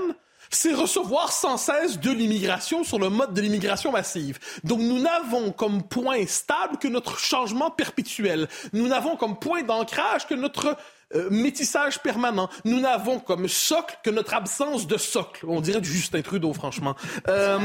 c'est 0.52 0.74
recevoir 0.74 1.32
sans 1.32 1.58
cesse 1.58 2.00
de 2.00 2.12
l'immigration 2.12 2.84
sur 2.84 3.00
le 3.00 3.10
mode 3.10 3.34
de 3.34 3.42
l'immigration 3.42 3.92
massive. 3.92 4.40
Donc 4.64 4.80
nous 4.80 5.00
n'avons 5.00 5.52
comme 5.52 5.84
point 5.84 6.26
stable 6.28 6.78
que 6.78 6.88
notre 6.88 7.18
changement 7.20 7.72
perpétuel. 7.72 8.48
Nous 8.74 8.88
n'avons 8.88 9.16
comme 9.16 9.40
point 9.40 9.64
d'ancrage 9.64 10.28
que 10.28 10.34
notre 10.34 10.76
euh, 11.16 11.30
métissage 11.30 12.00
permanent. 12.02 12.50
Nous 12.66 12.80
n'avons 12.80 13.20
comme 13.20 13.48
socle 13.48 13.98
que 14.04 14.10
notre 14.10 14.34
absence 14.34 14.88
de 14.88 14.98
socle. 14.98 15.46
On 15.48 15.62
dirait 15.62 15.82
du 15.82 15.92
Justin 15.92 16.22
Trudeau, 16.22 16.54
franchement. 16.54 16.96
Euh, 17.28 17.60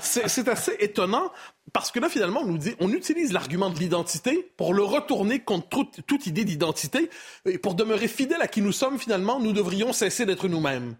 c'est 0.00 0.48
assez 0.48 0.76
étonnant 0.80 1.30
parce 1.72 1.90
que 1.90 2.00
là, 2.00 2.08
finalement, 2.08 2.40
on 2.42 2.46
nous 2.46 2.58
dit, 2.58 2.74
on 2.80 2.92
utilise 2.92 3.32
l'argument 3.32 3.70
de 3.70 3.78
l'identité 3.78 4.50
pour 4.56 4.74
le 4.74 4.82
retourner 4.82 5.40
contre 5.40 5.68
toute, 5.68 6.06
toute 6.06 6.26
idée 6.26 6.44
d'identité. 6.44 7.10
Et 7.44 7.58
pour 7.58 7.74
demeurer 7.74 8.08
fidèle 8.08 8.40
à 8.40 8.48
qui 8.48 8.62
nous 8.62 8.72
sommes, 8.72 8.98
finalement, 8.98 9.38
nous 9.38 9.52
devrions 9.52 9.92
cesser 9.92 10.24
d'être 10.24 10.48
nous-mêmes 10.48 10.96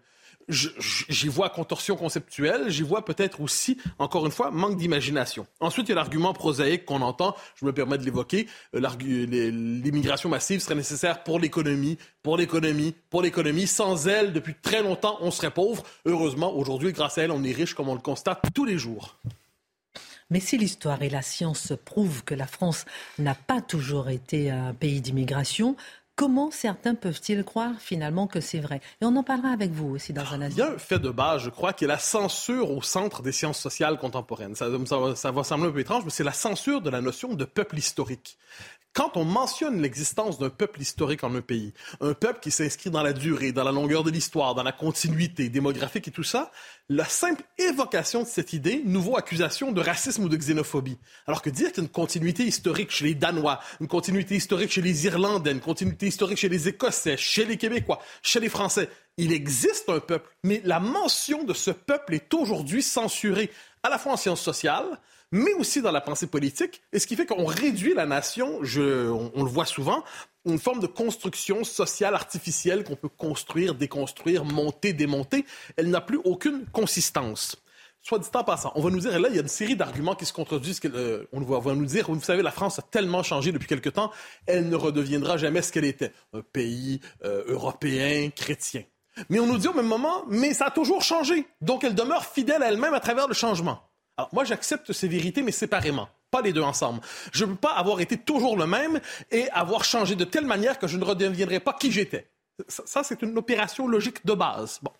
j'y 0.49 1.27
vois 1.27 1.49
contorsion 1.49 1.95
conceptuelle, 1.95 2.69
j'y 2.69 2.83
vois 2.83 3.05
peut-être 3.05 3.41
aussi, 3.41 3.77
encore 3.99 4.25
une 4.25 4.31
fois, 4.31 4.51
manque 4.51 4.77
d'imagination. 4.77 5.45
Ensuite, 5.59 5.87
il 5.87 5.89
y 5.89 5.91
a 5.93 5.95
l'argument 5.95 6.33
prosaïque 6.33 6.85
qu'on 6.85 7.01
entend, 7.01 7.35
je 7.55 7.65
me 7.65 7.71
permets 7.71 7.97
de 7.97 8.03
l'évoquer, 8.03 8.47
euh, 8.75 8.81
l'immigration 8.99 10.29
massive 10.29 10.59
serait 10.59 10.75
nécessaire 10.75 11.23
pour 11.23 11.39
l'économie, 11.39 11.97
pour 12.23 12.37
l'économie, 12.37 12.95
pour 13.09 13.21
l'économie. 13.21 13.67
Sans 13.67 14.07
elle, 14.07 14.33
depuis 14.33 14.55
très 14.61 14.81
longtemps, 14.81 15.17
on 15.21 15.31
serait 15.31 15.51
pauvre. 15.51 15.83
Heureusement, 16.05 16.53
aujourd'hui, 16.55 16.91
grâce 16.93 17.17
à 17.17 17.23
elle, 17.23 17.31
on 17.31 17.43
est 17.43 17.51
riche 17.51 17.73
comme 17.73 17.89
on 17.89 17.95
le 17.95 18.01
constate 18.01 18.41
tous 18.53 18.65
les 18.65 18.77
jours. 18.77 19.15
Mais 20.31 20.39
si 20.39 20.57
l'histoire 20.57 21.01
et 21.01 21.09
la 21.09 21.23
science 21.23 21.73
prouvent 21.85 22.23
que 22.23 22.35
la 22.35 22.45
France 22.45 22.85
n'a 23.17 23.33
pas 23.33 23.61
toujours 23.61 24.09
été 24.09 24.51
un 24.51 24.75
pays 24.75 25.01
d'immigration, 25.01 25.75
Comment 26.19 26.51
certains 26.51 26.95
peuvent-ils 26.95 27.45
croire 27.45 27.71
finalement 27.79 28.27
que 28.27 28.41
c'est 28.41 28.59
vrai? 28.59 28.81
Et 29.01 29.05
on 29.05 29.15
en 29.15 29.23
parlera 29.23 29.51
avec 29.51 29.71
vous 29.71 29.95
aussi 29.95 30.11
dans 30.11 30.33
un 30.33 30.41
instant. 30.41 30.55
Il 30.57 30.57
y 30.57 30.61
a 30.61 30.73
un 30.73 30.77
fait 30.77 30.99
de 30.99 31.09
base, 31.09 31.43
je 31.43 31.49
crois, 31.49 31.71
qui 31.71 31.85
est 31.85 31.87
la 31.87 31.97
censure 31.97 32.71
au 32.71 32.81
centre 32.81 33.21
des 33.21 33.31
sciences 33.31 33.57
sociales 33.57 33.97
contemporaines. 33.97 34.53
Ça, 34.53 34.67
ça 35.15 35.31
va 35.31 35.43
sembler 35.45 35.69
un 35.69 35.71
peu 35.71 35.79
étrange, 35.79 36.03
mais 36.03 36.09
c'est 36.09 36.25
la 36.25 36.33
censure 36.33 36.81
de 36.81 36.89
la 36.89 36.99
notion 36.99 37.35
de 37.35 37.45
peuple 37.45 37.77
historique. 37.77 38.37
Quand 38.93 39.15
on 39.17 39.23
mentionne 39.23 39.81
l'existence 39.81 40.39
d'un 40.39 40.49
peuple 40.49 40.81
historique 40.81 41.23
en 41.23 41.33
un 41.35 41.41
pays, 41.41 41.73
un 42.01 42.13
peuple 42.13 42.39
qui 42.41 42.49
s'inscrit 42.49 42.89
dans 42.89 43.03
la 43.03 43.13
durée, 43.13 43.51
dans 43.51 43.63
la 43.63 43.71
longueur 43.71 44.03
de 44.03 44.09
l'histoire, 44.09 44.55
dans 44.55 44.63
la 44.63 44.71
continuité 44.71 45.47
démographique 45.49 46.07
et 46.07 46.11
tout 46.11 46.23
ça, 46.23 46.51
la 46.89 47.05
simple 47.05 47.43
évocation 47.59 48.23
de 48.23 48.27
cette 48.27 48.51
idée 48.51 48.81
nous 48.83 49.01
vaut 49.01 49.15
accusation 49.15 49.71
de 49.71 49.79
racisme 49.79 50.23
ou 50.23 50.29
de 50.29 50.35
xénophobie. 50.35 50.97
Alors 51.27 51.43
que 51.43 51.51
dire 51.51 51.67
qu'il 51.71 51.77
y 51.77 51.81
a 51.81 51.83
une 51.83 51.89
continuité 51.89 52.43
historique 52.43 52.89
chez 52.89 53.05
les 53.05 53.15
Danois, 53.15 53.59
une 53.79 53.87
continuité 53.87 54.35
historique 54.35 54.71
chez 54.71 54.81
les 54.81 55.05
Irlandais, 55.05 55.51
une 55.51 55.61
continuité 55.61 56.07
historique 56.07 56.39
chez 56.39 56.49
les 56.49 56.67
Écossais, 56.67 57.15
chez 57.15 57.45
les 57.45 57.57
Québécois, 57.57 57.99
chez 58.23 58.39
les 58.39 58.49
Français, 58.49 58.89
il 59.17 59.31
existe 59.31 59.89
un 59.89 59.99
peuple, 59.99 60.29
mais 60.43 60.61
la 60.65 60.79
mention 60.79 61.43
de 61.43 61.53
ce 61.53 61.71
peuple 61.71 62.15
est 62.15 62.33
aujourd'hui 62.33 62.81
censurée, 62.81 63.51
à 63.83 63.89
la 63.89 63.99
fois 63.99 64.13
en 64.13 64.17
sciences 64.17 64.41
sociales, 64.41 64.99
mais 65.31 65.53
aussi 65.53 65.81
dans 65.81 65.91
la 65.91 66.01
pensée 66.01 66.27
politique, 66.27 66.81
et 66.91 66.99
ce 66.99 67.07
qui 67.07 67.15
fait 67.15 67.25
qu'on 67.25 67.45
réduit 67.45 67.93
la 67.93 68.05
nation, 68.05 68.59
je, 68.63 69.09
on, 69.09 69.43
le 69.43 69.49
voit 69.49 69.65
souvent, 69.65 70.03
une 70.45 70.59
forme 70.59 70.79
de 70.79 70.87
construction 70.87 71.63
sociale 71.63 72.15
artificielle 72.15 72.83
qu'on 72.83 72.95
peut 72.95 73.09
construire, 73.09 73.75
déconstruire, 73.75 74.45
monter, 74.45 74.93
démonter. 74.93 75.45
Elle 75.77 75.89
n'a 75.89 76.01
plus 76.01 76.19
aucune 76.23 76.65
consistance. 76.71 77.57
Soit 78.01 78.19
dit 78.19 78.29
en 78.33 78.43
passant, 78.45 78.71
on 78.75 78.81
va 78.81 78.89
nous 78.89 78.99
dire, 78.99 79.19
là, 79.19 79.27
il 79.29 79.35
y 79.35 79.39
a 79.39 79.41
une 79.41 79.49
série 79.49 79.75
d'arguments 79.75 80.15
qui 80.15 80.25
se 80.25 80.31
contredisent. 80.31 80.79
Euh, 80.85 81.25
on 81.33 81.41
va 81.41 81.75
nous 81.75 81.85
dire, 81.85 82.09
vous 82.09 82.21
savez, 82.21 82.41
la 82.41 82.51
France 82.51 82.79
a 82.79 82.81
tellement 82.81 83.23
changé 83.23 83.51
depuis 83.51 83.67
quelque 83.67 83.89
temps, 83.89 84.11
elle 84.47 84.69
ne 84.69 84.75
redeviendra 84.75 85.37
jamais 85.37 85.61
ce 85.61 85.71
qu'elle 85.71 85.85
était, 85.85 86.13
un 86.33 86.41
pays 86.41 87.01
euh, 87.25 87.43
européen, 87.47 88.29
chrétien. 88.33 88.83
Mais 89.27 89.39
on 89.39 89.47
nous 89.47 89.57
dit 89.57 89.67
au 89.67 89.73
même 89.73 89.87
moment, 89.87 90.23
mais 90.29 90.53
ça 90.53 90.67
a 90.67 90.71
toujours 90.71 91.01
changé. 91.01 91.45
Donc 91.59 91.83
elle 91.83 91.95
demeure 91.95 92.25
fidèle 92.25 92.63
à 92.63 92.69
elle-même 92.69 92.93
à 92.93 93.01
travers 93.01 93.27
le 93.27 93.33
changement. 93.33 93.88
Alors, 94.19 94.27
moi, 94.33 94.43
j'accepte 94.43 94.91
ces 94.91 95.07
vérités, 95.07 95.41
mais 95.43 95.53
séparément, 95.53 96.09
pas 96.29 96.41
les 96.41 96.51
deux 96.51 96.61
ensemble. 96.61 96.99
Je 97.31 97.45
ne 97.45 97.51
peux 97.51 97.55
pas 97.55 97.71
avoir 97.71 98.01
été 98.01 98.17
toujours 98.17 98.57
le 98.57 98.67
même 98.67 98.99
et 99.31 99.49
avoir 99.51 99.85
changé 99.85 100.17
de 100.17 100.25
telle 100.25 100.45
manière 100.45 100.77
que 100.77 100.87
je 100.87 100.97
ne 100.97 101.05
redeviendrai 101.05 101.61
pas 101.61 101.71
qui 101.71 101.89
j'étais. 101.89 102.29
Ça, 102.67 103.01
c'est 103.01 103.21
une 103.21 103.37
opération 103.37 103.87
logique 103.87 104.25
de 104.25 104.33
base. 104.33 104.79
Bon. 104.81 104.91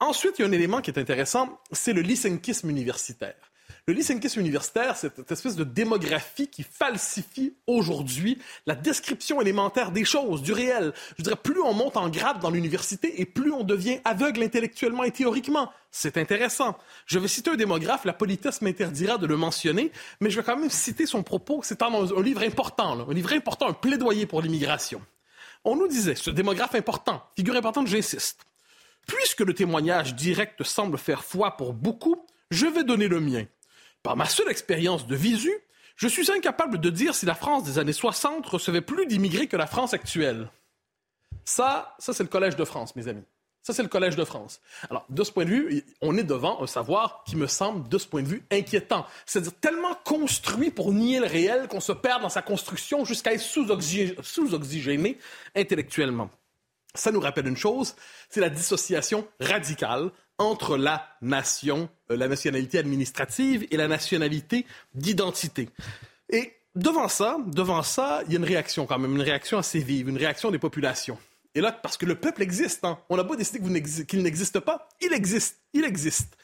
Ensuite, 0.00 0.38
il 0.38 0.42
y 0.42 0.44
a 0.46 0.48
un 0.48 0.52
élément 0.52 0.80
qui 0.80 0.90
est 0.90 0.98
intéressant, 0.98 1.60
c'est 1.72 1.92
le 1.92 2.00
lysenkisme 2.00 2.70
universitaire. 2.70 3.36
Le 3.86 4.40
universitaire, 4.40 4.96
c'est 4.96 5.14
cette 5.14 5.30
espèce 5.30 5.56
de 5.56 5.64
démographie 5.64 6.48
qui 6.48 6.62
falsifie 6.62 7.52
aujourd'hui 7.66 8.38
la 8.64 8.74
description 8.74 9.42
élémentaire 9.42 9.90
des 9.90 10.06
choses, 10.06 10.40
du 10.40 10.54
réel. 10.54 10.94
Je 11.18 11.22
dirais, 11.22 11.36
plus 11.36 11.60
on 11.60 11.74
monte 11.74 11.98
en 11.98 12.08
grade 12.08 12.40
dans 12.40 12.48
l'université 12.48 13.20
et 13.20 13.26
plus 13.26 13.52
on 13.52 13.62
devient 13.62 13.98
aveugle 14.06 14.42
intellectuellement 14.42 15.04
et 15.04 15.10
théoriquement. 15.10 15.70
C'est 15.90 16.16
intéressant. 16.16 16.78
Je 17.04 17.18
vais 17.18 17.28
citer 17.28 17.50
un 17.50 17.56
démographe, 17.56 18.06
la 18.06 18.14
politesse 18.14 18.62
m'interdira 18.62 19.18
de 19.18 19.26
le 19.26 19.36
mentionner, 19.36 19.92
mais 20.18 20.30
je 20.30 20.40
vais 20.40 20.46
quand 20.46 20.56
même 20.56 20.70
citer 20.70 21.04
son 21.04 21.22
propos. 21.22 21.60
C'est 21.62 21.82
un, 21.82 21.92
un, 21.92 22.22
livre 22.22 22.42
important, 22.42 23.06
un 23.06 23.12
livre 23.12 23.34
important, 23.34 23.68
un 23.68 23.74
plaidoyer 23.74 24.24
pour 24.24 24.40
l'immigration. 24.40 25.02
On 25.62 25.76
nous 25.76 25.88
disait, 25.88 26.14
ce 26.14 26.30
démographe 26.30 26.74
important, 26.74 27.22
figure 27.36 27.56
importante, 27.56 27.88
j'insiste. 27.88 28.46
Puisque 29.06 29.40
le 29.40 29.52
témoignage 29.52 30.14
direct 30.14 30.62
semble 30.62 30.96
faire 30.96 31.22
foi 31.22 31.58
pour 31.58 31.74
beaucoup, 31.74 32.24
je 32.50 32.64
vais 32.64 32.84
donner 32.84 33.08
le 33.08 33.20
mien. 33.20 33.44
Par 34.04 34.16
ma 34.16 34.26
seule 34.26 34.50
expérience 34.50 35.06
de 35.06 35.16
visu, 35.16 35.52
je 35.96 36.06
suis 36.06 36.30
incapable 36.30 36.78
de 36.78 36.90
dire 36.90 37.14
si 37.14 37.24
la 37.24 37.34
France 37.34 37.64
des 37.64 37.78
années 37.78 37.94
60 37.94 38.46
recevait 38.46 38.82
plus 38.82 39.06
d'immigrés 39.06 39.46
que 39.46 39.56
la 39.56 39.66
France 39.66 39.94
actuelle. 39.94 40.50
Ça, 41.46 41.96
ça 41.98 42.12
c'est 42.12 42.22
le 42.22 42.28
Collège 42.28 42.54
de 42.54 42.64
France, 42.64 42.94
mes 42.96 43.08
amis. 43.08 43.24
Ça, 43.62 43.72
c'est 43.72 43.82
le 43.82 43.88
Collège 43.88 44.14
de 44.14 44.24
France. 44.26 44.60
Alors, 44.90 45.06
de 45.08 45.24
ce 45.24 45.32
point 45.32 45.46
de 45.46 45.48
vue, 45.48 45.84
on 46.02 46.18
est 46.18 46.22
devant 46.22 46.62
un 46.62 46.66
savoir 46.66 47.24
qui 47.26 47.34
me 47.34 47.46
semble, 47.46 47.88
de 47.88 47.96
ce 47.96 48.06
point 48.06 48.20
de 48.22 48.28
vue, 48.28 48.44
inquiétant. 48.52 49.06
C'est-à-dire 49.24 49.54
tellement 49.58 49.94
construit 50.04 50.70
pour 50.70 50.92
nier 50.92 51.18
le 51.18 51.26
réel 51.26 51.66
qu'on 51.68 51.80
se 51.80 51.92
perd 51.92 52.20
dans 52.20 52.28
sa 52.28 52.42
construction 52.42 53.06
jusqu'à 53.06 53.32
être 53.32 53.40
sous-oxygéné 53.40 55.18
intellectuellement. 55.56 56.28
Ça 56.94 57.10
nous 57.10 57.20
rappelle 57.20 57.48
une 57.48 57.56
chose, 57.56 57.96
c'est 58.28 58.40
la 58.40 58.50
dissociation 58.50 59.26
radicale 59.40 60.10
entre 60.38 60.76
la 60.76 61.06
nation, 61.22 61.88
euh, 62.10 62.16
la 62.16 62.28
nationalité 62.28 62.78
administrative 62.78 63.66
et 63.70 63.76
la 63.76 63.88
nationalité 63.88 64.66
d'identité. 64.94 65.68
Et 66.30 66.52
devant 66.74 67.08
ça, 67.08 67.38
devant 67.46 67.82
ça, 67.82 68.22
il 68.26 68.32
y 68.32 68.36
a 68.36 68.38
une 68.38 68.44
réaction 68.44 68.86
quand 68.86 68.98
même, 68.98 69.14
une 69.14 69.22
réaction 69.22 69.58
assez 69.58 69.80
vive, 69.80 70.08
une 70.08 70.18
réaction 70.18 70.50
des 70.50 70.58
populations. 70.58 71.18
Et 71.54 71.60
là, 71.60 71.70
parce 71.70 71.96
que 71.96 72.06
le 72.06 72.16
peuple 72.16 72.42
existe, 72.42 72.84
hein. 72.84 72.98
on 73.08 73.16
n'a 73.16 73.24
pas 73.24 73.36
décidé 73.36 73.60
qu'il 74.04 74.22
n'existe 74.22 74.58
pas, 74.60 74.88
il 75.00 75.12
existe, 75.12 75.58
il 75.72 75.84
existe. 75.84 76.36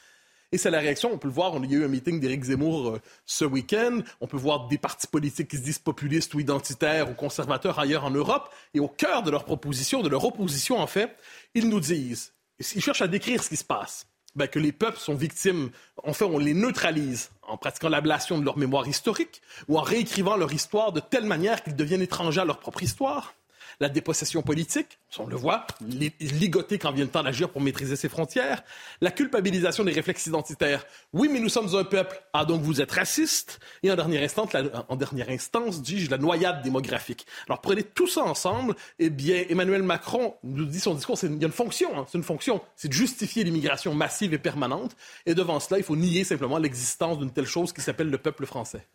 Et 0.53 0.57
c'est 0.57 0.69
la 0.69 0.79
réaction, 0.79 1.09
on 1.13 1.17
peut 1.17 1.29
le 1.29 1.33
voir, 1.33 1.53
on 1.53 1.63
a 1.63 1.65
eu 1.65 1.83
un 1.83 1.87
meeting 1.87 2.19
d'Éric 2.19 2.43
Zemmour 2.43 2.89
euh, 2.89 3.01
ce 3.25 3.45
week-end, 3.45 4.01
on 4.19 4.27
peut 4.27 4.37
voir 4.37 4.67
des 4.67 4.77
partis 4.77 5.07
politiques 5.07 5.49
qui 5.49 5.57
se 5.57 5.61
disent 5.61 5.79
populistes 5.79 6.33
ou 6.33 6.41
identitaires 6.41 7.09
ou 7.09 7.13
conservateurs 7.13 7.79
ailleurs 7.79 8.03
en 8.03 8.09
Europe, 8.09 8.53
et 8.73 8.79
au 8.79 8.89
cœur 8.89 9.23
de 9.23 9.31
leur 9.31 9.45
proposition, 9.45 10.01
de 10.01 10.09
leur 10.09 10.25
opposition 10.25 10.79
en 10.79 10.87
fait, 10.87 11.15
ils 11.55 11.69
nous 11.69 11.79
disent, 11.79 12.33
ils 12.75 12.81
cherchent 12.81 13.01
à 13.01 13.07
décrire 13.07 13.43
ce 13.43 13.49
qui 13.49 13.57
se 13.57 13.63
passe. 13.63 14.07
Ben, 14.35 14.47
que 14.47 14.59
les 14.59 14.71
peuples 14.71 14.97
sont 14.97 15.15
victimes, 15.15 15.71
en 16.03 16.13
fait, 16.13 16.23
on 16.23 16.37
les 16.37 16.53
neutralise 16.53 17.31
en 17.41 17.57
pratiquant 17.57 17.89
l'ablation 17.89 18.39
de 18.39 18.45
leur 18.45 18.57
mémoire 18.57 18.87
historique 18.87 19.41
ou 19.67 19.77
en 19.77 19.81
réécrivant 19.81 20.37
leur 20.37 20.53
histoire 20.53 20.93
de 20.93 21.01
telle 21.01 21.25
manière 21.25 21.63
qu'ils 21.63 21.75
deviennent 21.75 22.01
étrangers 22.01 22.39
à 22.39 22.45
leur 22.45 22.59
propre 22.59 22.81
histoire. 22.81 23.33
La 23.81 23.89
dépossession 23.89 24.43
politique, 24.43 24.99
on 25.17 25.25
le 25.25 25.35
voit, 25.35 25.65
li- 25.81 26.13
ligoter 26.19 26.77
quand 26.77 26.91
vient 26.91 27.03
le 27.03 27.09
temps 27.09 27.23
d'agir 27.23 27.49
pour 27.49 27.61
maîtriser 27.61 27.95
ses 27.95 28.07
frontières, 28.09 28.63
la 29.01 29.09
culpabilisation 29.11 29.83
des 29.83 29.91
réflexes 29.91 30.27
identitaires. 30.27 30.85
Oui, 31.13 31.29
mais 31.31 31.39
nous 31.39 31.49
sommes 31.49 31.75
un 31.75 31.83
peuple. 31.83 32.21
Ah, 32.31 32.45
donc 32.45 32.61
vous 32.61 32.79
êtes 32.79 32.91
raciste? 32.91 33.59
Et 33.81 33.91
en 33.91 33.95
dernière 33.95 34.21
instance, 34.23 34.49
en 34.87 34.95
dernière 34.95 35.29
instance, 35.29 35.81
dis-je, 35.81 36.11
la 36.11 36.19
noyade 36.19 36.61
démographique. 36.61 37.25
Alors 37.47 37.59
prenez 37.59 37.83
tout 37.83 38.07
ça 38.07 38.21
ensemble, 38.21 38.75
eh 38.99 39.09
bien, 39.09 39.45
Emmanuel 39.49 39.81
Macron 39.81 40.35
nous 40.43 40.65
dit 40.65 40.79
son 40.79 40.93
discours, 40.93 41.17
il 41.23 41.39
y 41.39 41.43
a 41.43 41.47
une 41.47 41.51
fonction, 41.51 41.99
hein, 41.99 42.05
c'est 42.07 42.19
une 42.19 42.23
fonction, 42.23 42.61
c'est 42.75 42.87
de 42.87 42.93
justifier 42.93 43.43
l'immigration 43.43 43.95
massive 43.95 44.33
et 44.33 44.37
permanente. 44.37 44.95
Et 45.25 45.33
devant 45.33 45.59
cela, 45.59 45.79
il 45.79 45.83
faut 45.83 45.95
nier 45.95 46.23
simplement 46.23 46.59
l'existence 46.59 47.17
d'une 47.17 47.31
telle 47.31 47.47
chose 47.47 47.73
qui 47.73 47.81
s'appelle 47.81 48.11
le 48.11 48.19
peuple 48.19 48.45
français. 48.45 48.85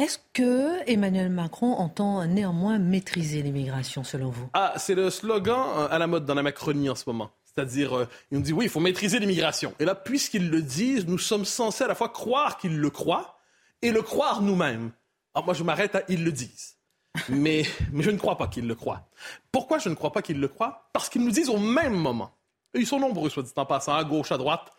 Est-ce 0.00 0.18
que 0.32 0.90
Emmanuel 0.90 1.30
Macron 1.30 1.74
entend 1.74 2.26
néanmoins 2.26 2.78
maîtriser 2.78 3.42
l'immigration, 3.42 4.02
selon 4.02 4.28
vous? 4.28 4.50
Ah, 4.52 4.74
c'est 4.76 4.96
le 4.96 5.08
slogan 5.08 5.66
euh, 5.76 5.88
à 5.88 5.98
la 6.00 6.08
mode 6.08 6.26
dans 6.26 6.34
la 6.34 6.42
Macronie 6.42 6.90
en 6.90 6.96
ce 6.96 7.04
moment. 7.06 7.30
C'est-à-dire, 7.44 7.96
euh, 7.96 8.08
il 8.32 8.38
nous 8.38 8.44
dit 8.44 8.52
oui, 8.52 8.64
il 8.64 8.68
faut 8.68 8.80
maîtriser 8.80 9.20
l'immigration. 9.20 9.72
Et 9.78 9.84
là, 9.84 9.94
puisqu'ils 9.94 10.50
le 10.50 10.62
disent, 10.62 11.06
nous 11.06 11.18
sommes 11.18 11.44
censés 11.44 11.84
à 11.84 11.86
la 11.86 11.94
fois 11.94 12.08
croire 12.08 12.58
qu'ils 12.58 12.76
le 12.76 12.90
croient 12.90 13.38
et 13.82 13.92
le 13.92 14.02
croire 14.02 14.42
nous-mêmes. 14.42 14.90
Alors 15.32 15.44
moi, 15.44 15.54
je 15.54 15.62
m'arrête 15.62 15.94
à 15.94 16.02
ils 16.08 16.24
le 16.24 16.32
disent. 16.32 16.74
Mais, 17.28 17.62
mais 17.92 18.02
je 18.02 18.10
ne 18.10 18.16
crois 18.16 18.36
pas 18.36 18.48
qu'ils 18.48 18.66
le 18.66 18.74
croient. 18.74 19.06
Pourquoi 19.52 19.78
je 19.78 19.88
ne 19.88 19.94
crois 19.94 20.12
pas 20.12 20.20
qu'ils 20.20 20.40
le 20.40 20.48
croient? 20.48 20.88
Parce 20.92 21.08
qu'ils 21.08 21.22
nous 21.22 21.30
disent 21.30 21.48
au 21.48 21.58
même 21.58 21.94
moment, 21.94 22.32
et 22.74 22.80
ils 22.80 22.88
sont 22.88 22.98
nombreux, 22.98 23.30
soit 23.30 23.44
dit 23.44 23.52
en 23.54 23.64
passant, 23.64 23.94
à 23.94 24.02
gauche, 24.02 24.32
à 24.32 24.36
droite, 24.36 24.72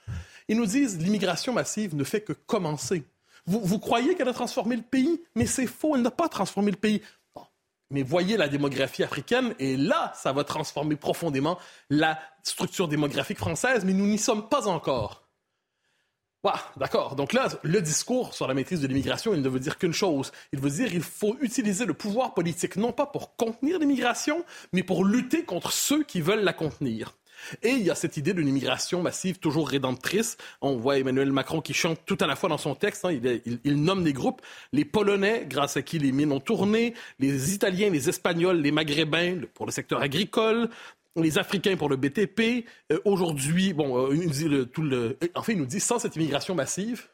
ils 0.50 0.57
nous 0.57 0.65
disent 0.65 0.98
l'immigration 0.98 1.53
massive 1.53 1.95
ne 1.95 2.03
fait 2.03 2.19
que 2.19 2.34
commencer. 2.34 3.05
Vous, 3.48 3.60
vous 3.60 3.80
croyez 3.80 4.16
qu'elle 4.16 4.28
a 4.28 4.34
transformé 4.34 4.75
le 4.75 4.82
pays, 4.82 5.22
mais 5.36 5.46
c'est 5.46 5.68
faux, 5.68 5.96
elle 5.96 6.02
n'a 6.02 6.12
pas 6.12 6.30
transformé 6.30 6.72
le 6.72 6.78
pays. 6.78 7.02
Mais 7.92 8.02
voyez 8.02 8.36
la 8.38 8.48
démographie 8.48 9.04
africaine, 9.04 9.54
et 9.60 9.78
là, 9.78 10.12
ça 10.16 10.32
va 10.32 10.44
transformer 10.44 10.96
profondément 10.96 11.60
la 11.90 12.20
structure 12.42 12.88
démographique 12.88 13.38
française, 13.38 13.86
mais 13.86 13.94
nous 13.94 14.08
n'y 14.08 14.18
sommes 14.18 14.50
pas 14.50 14.68
encore. 14.68 15.25
Ouah, 16.44 16.60
D'accord. 16.78 17.16
Donc 17.16 17.34
là, 17.34 17.48
le 17.64 17.82
discours 17.82 18.34
sur 18.34 18.48
la 18.48 18.54
maîtrise 18.54 18.80
de 18.80 18.88
l'immigration, 18.88 19.34
il 19.34 19.42
ne 19.42 19.50
veut 19.50 19.60
dire 19.60 19.80
qu'une 19.80 19.94
chose. 19.94 20.32
Il 20.52 20.60
veut 20.60 20.70
dire 20.70 20.90
qu'il 20.90 21.02
faut 21.02 21.36
utiliser 21.42 21.86
le 21.86 21.96
pouvoir 21.96 22.34
politique, 22.34 22.75
non 22.75 22.92
pas 22.92 23.08
pour 23.08 23.36
contenir 23.36 23.80
l'immigration, 23.80 24.46
mais 24.72 24.84
pour 24.84 25.06
lutter 25.06 25.44
contre 25.44 25.72
ceux 25.72 26.04
qui 26.04 26.22
veulent 26.22 26.44
la 26.44 26.54
contenir. 26.54 27.16
Et 27.63 27.70
il 27.70 27.82
y 27.82 27.89
a 27.89 27.96
cette 27.96 28.18
idée 28.18 28.34
d'une 28.34 28.48
immigration 28.48 29.01
massive 29.01 29.39
toujours 29.39 29.70
rédemptrice. 29.70 30.38
On 30.62 30.77
voit 30.77 30.98
Emmanuel 31.00 31.32
Macron 31.32 31.62
qui 31.62 31.74
chante 31.74 32.00
tout 32.06 32.18
à 32.20 32.27
la 32.27 32.36
fois 32.36 32.50
dans 32.50 32.58
son 32.58 32.75
texte. 32.75 33.06
hein. 33.06 33.20
il, 33.63 33.82
nomme 33.82 34.04
des 34.04 34.13
groupes. 34.13 34.42
Les 34.74 34.86
Polonais, 34.86 35.46
grâce 35.48 35.77
à 35.77 35.82
qui 35.82 36.00
les 36.00 36.12
mines 36.12 36.32
ont 36.32 36.39
tourné. 36.39 36.94
Les 37.20 37.54
Italiens, 37.54 37.89
les 37.89 38.10
Espagnols, 38.10 38.62
les 38.62 38.72
Maghrébins 38.72 39.42
pour 39.54 39.65
le 39.65 39.72
secteur 39.72 40.01
agricole. 40.01 40.70
Les 41.15 41.38
Africains 41.38 41.77
pour 41.77 41.89
le 41.89 41.96
BTP. 41.96 42.65
Euh, 42.92 43.00
Aujourd'hui, 43.06 43.74
bon, 43.74 44.10
euh, 44.12 44.15
il 44.15 44.50
le... 44.50 45.18
En 45.34 45.44
fait, 45.44 45.54
il 45.54 45.60
nous 45.60 45.65
dit 45.65 45.80
sans 45.80 45.98
cette 45.98 46.15
immigration 46.18 46.56
massive, 46.56 47.08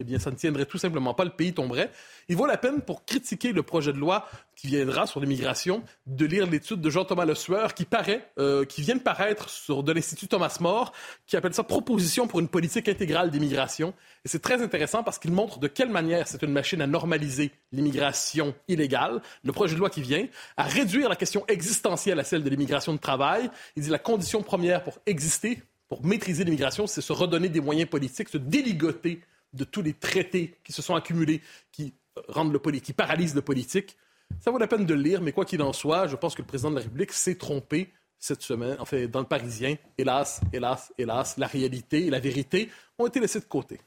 eh 0.00 0.04
bien, 0.04 0.20
ça 0.20 0.30
ne 0.30 0.36
tiendrait 0.36 0.66
tout 0.66 0.78
simplement 0.78 1.12
pas, 1.12 1.24
le 1.24 1.30
pays 1.30 1.52
tomberait. 1.52 1.90
Il 2.28 2.36
vaut 2.36 2.46
la 2.46 2.56
peine, 2.56 2.82
pour 2.82 3.04
critiquer 3.04 3.52
le 3.52 3.64
projet 3.64 3.92
de 3.92 3.98
loi 3.98 4.28
qui 4.54 4.68
viendra 4.68 5.08
sur 5.08 5.18
l'immigration, 5.18 5.82
de 6.06 6.24
lire 6.24 6.48
l'étude 6.48 6.80
de 6.80 6.88
Jean-Thomas 6.88 7.24
Le 7.24 7.34
Sueur 7.34 7.74
qui 7.74 7.84
paraît, 7.84 8.30
euh, 8.38 8.64
qui 8.64 8.80
vient 8.82 8.94
de 8.94 9.00
paraître 9.00 9.50
sur 9.50 9.82
de 9.82 9.90
l'Institut 9.90 10.28
Thomas 10.28 10.56
More, 10.60 10.92
qui 11.26 11.36
appelle 11.36 11.52
ça 11.52 11.64
Proposition 11.64 12.28
pour 12.28 12.38
une 12.38 12.46
politique 12.46 12.88
intégrale 12.88 13.32
d'immigration. 13.32 13.92
Et 14.24 14.28
c'est 14.28 14.38
très 14.38 14.62
intéressant 14.62 15.02
parce 15.02 15.18
qu'il 15.18 15.32
montre 15.32 15.58
de 15.58 15.66
quelle 15.66 15.90
manière 15.90 16.28
c'est 16.28 16.42
une 16.42 16.52
machine 16.52 16.80
à 16.80 16.86
normaliser 16.86 17.50
l'immigration 17.72 18.54
illégale, 18.68 19.20
le 19.42 19.52
projet 19.52 19.74
de 19.74 19.80
loi 19.80 19.90
qui 19.90 20.02
vient, 20.02 20.28
à 20.56 20.62
réduire 20.62 21.08
la 21.08 21.16
question 21.16 21.44
existentielle 21.48 22.20
à 22.20 22.24
celle 22.24 22.44
de 22.44 22.50
l'immigration 22.50 22.92
de 22.92 22.98
travail. 22.98 23.50
Il 23.74 23.82
dit 23.82 23.90
la 23.90 23.98
condition 23.98 24.42
première 24.42 24.84
pour 24.84 24.98
exister, 25.06 25.60
pour 25.88 26.04
maîtriser 26.04 26.44
l'immigration, 26.44 26.86
c'est 26.86 27.00
se 27.00 27.12
redonner 27.12 27.48
des 27.48 27.60
moyens 27.60 27.90
politiques, 27.90 28.28
se 28.28 28.38
déligoter 28.38 29.22
de 29.52 29.64
tous 29.64 29.82
les 29.82 29.94
traités 29.94 30.56
qui 30.64 30.72
se 30.72 30.82
sont 30.82 30.94
accumulés, 30.94 31.40
qui 31.72 31.94
euh, 32.16 32.22
rendent 32.28 32.52
le 32.52 32.58
poli- 32.58 32.80
qui 32.80 32.92
paralysent 32.92 33.34
le 33.34 33.42
politique. 33.42 33.96
Ça 34.40 34.50
vaut 34.50 34.58
la 34.58 34.66
peine 34.66 34.84
de 34.84 34.94
le 34.94 35.00
lire, 35.00 35.22
mais 35.22 35.32
quoi 35.32 35.44
qu'il 35.44 35.62
en 35.62 35.72
soit, 35.72 36.06
je 36.06 36.16
pense 36.16 36.34
que 36.34 36.42
le 36.42 36.46
président 36.46 36.70
de 36.70 36.76
la 36.76 36.82
République 36.82 37.12
s'est 37.12 37.36
trompé 37.36 37.92
cette 38.18 38.42
semaine, 38.42 38.76
en 38.80 38.84
fait, 38.84 39.08
dans 39.08 39.20
le 39.20 39.26
Parisien. 39.26 39.76
Hélas, 39.96 40.40
hélas, 40.52 40.92
hélas, 40.98 41.36
la 41.38 41.46
réalité 41.46 42.06
et 42.06 42.10
la 42.10 42.20
vérité 42.20 42.68
ont 42.98 43.06
été 43.06 43.20
laissées 43.20 43.40
de 43.40 43.44
côté. 43.44 43.80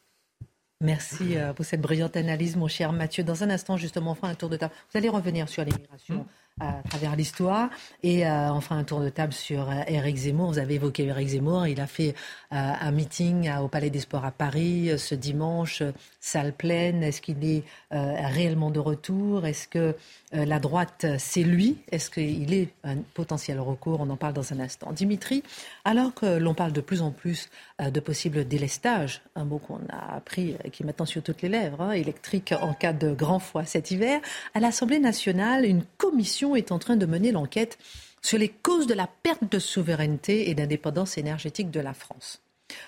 Merci 0.80 1.38
euh, 1.38 1.54
pour 1.54 1.64
cette 1.64 1.82
brillante 1.82 2.18
analyse, 2.18 2.56
mon 2.56 2.68
cher 2.68 2.92
Mathieu. 2.92 3.24
Dans 3.24 3.44
un 3.44 3.52
instant, 3.52 3.78
justement, 3.78 4.14
on 4.14 4.16
fera 4.16 4.30
un 4.30 4.36
tour 4.36 4.50
de 4.50 4.58
table. 4.58 4.74
Vous 4.92 4.98
allez 4.98 5.10
revenir 5.10 5.48
sur 5.48 5.64
l'immigration 5.64 6.26
à 6.60 6.82
travers 6.88 7.16
l'histoire 7.16 7.70
et 8.04 8.28
euh, 8.28 8.60
fera 8.62 8.76
un 8.76 8.84
tour 8.84 9.00
de 9.00 9.10
table 9.10 9.34
sur 9.34 9.70
euh, 9.70 9.82
Éric 9.88 10.16
Zemmour. 10.18 10.52
Vous 10.52 10.60
avez 10.60 10.76
évoqué 10.76 11.06
Éric 11.06 11.30
Zemmour. 11.30 11.66
Il 11.66 11.80
a 11.82 11.88
fait 11.88 12.10
euh, 12.54 12.74
un 12.82 12.92
meeting 12.92 13.48
à- 13.48 13.64
au 13.64 13.68
Palais 13.68 13.90
des 13.90 14.00
Sports 14.02 14.26
à 14.26 14.32
Paris 14.32 14.92
euh, 14.92 14.98
ce 14.98 15.16
dimanche, 15.16 15.82
euh, 15.82 15.92
salle 16.20 16.54
pleine. 16.54 17.02
Est-ce 17.04 17.22
qu'il 17.22 17.44
est 17.44 17.64
euh, 17.94 18.14
réellement 18.28 18.70
de 18.70 18.80
retour? 18.80 19.46
Est-ce 19.46 19.68
que 19.68 19.96
euh, 20.36 20.46
la 20.46 20.60
droite, 20.60 21.06
euh, 21.06 21.16
c'est 21.18 21.44
lui? 21.44 21.78
Est-ce 21.92 22.10
qu'il 22.10 22.54
est 22.54 22.70
un 22.84 22.98
potentiel 23.14 23.60
recours? 23.60 24.00
On 24.02 24.10
en 24.10 24.18
parle 24.18 24.34
dans 24.34 24.54
un 24.54 24.60
instant. 24.60 24.92
Dimitri, 24.92 25.44
alors 25.84 26.14
que 26.14 26.38
l'on 26.38 26.54
parle 26.54 26.74
de 26.74 26.82
plus 26.82 27.02
en 27.02 27.12
plus 27.12 27.50
euh, 27.82 27.90
de 27.90 28.00
possibles 28.00 28.48
délestages, 28.48 29.22
un 29.36 29.46
mot 29.46 29.58
qu'on 29.58 29.80
a 29.90 30.16
appris, 30.16 30.56
euh, 30.66 30.70
qui 30.70 30.84
est 30.84 30.86
maintenant 30.86 31.06
sur 31.06 31.24
toutes 31.24 31.42
les 31.42 31.50
lèvres, 31.50 31.82
hein, 31.82 31.92
électrique 31.92 32.54
en 32.62 32.74
cas 32.74 32.94
de 32.94 33.14
grand 33.14 33.40
froid 33.40 33.64
cet 33.66 33.90
hiver, 33.92 34.20
à 34.54 34.60
l'Assemblée 34.60 35.00
nationale, 35.00 35.66
une 35.66 35.84
commission 35.98 36.41
est 36.56 36.72
en 36.72 36.80
train 36.80 36.98
de 36.98 37.06
mener 37.06 37.32
l'enquête 37.32 37.78
sur 38.22 38.38
les 38.38 38.50
causes 38.50 38.88
de 38.88 38.94
la 38.94 39.08
perte 39.08 39.50
de 39.50 39.60
souveraineté 39.60 40.50
et 40.50 40.56
d'indépendance 40.56 41.18
énergétique 41.18 41.72
de 41.72 41.80
la 41.80 41.94
France. 41.94 42.42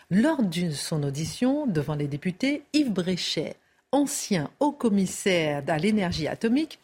Lors 0.09 0.43
de 0.43 0.71
son 0.71 1.03
audition 1.03 1.67
devant 1.67 1.95
les 1.95 2.07
députés, 2.07 2.63
Yves 2.73 2.91
Bréchet, 2.91 3.55
ancien 3.91 4.49
haut-commissaire 4.59 5.63
à 5.67 5.77
l'énergie 5.77 6.27
atomique, 6.27 6.79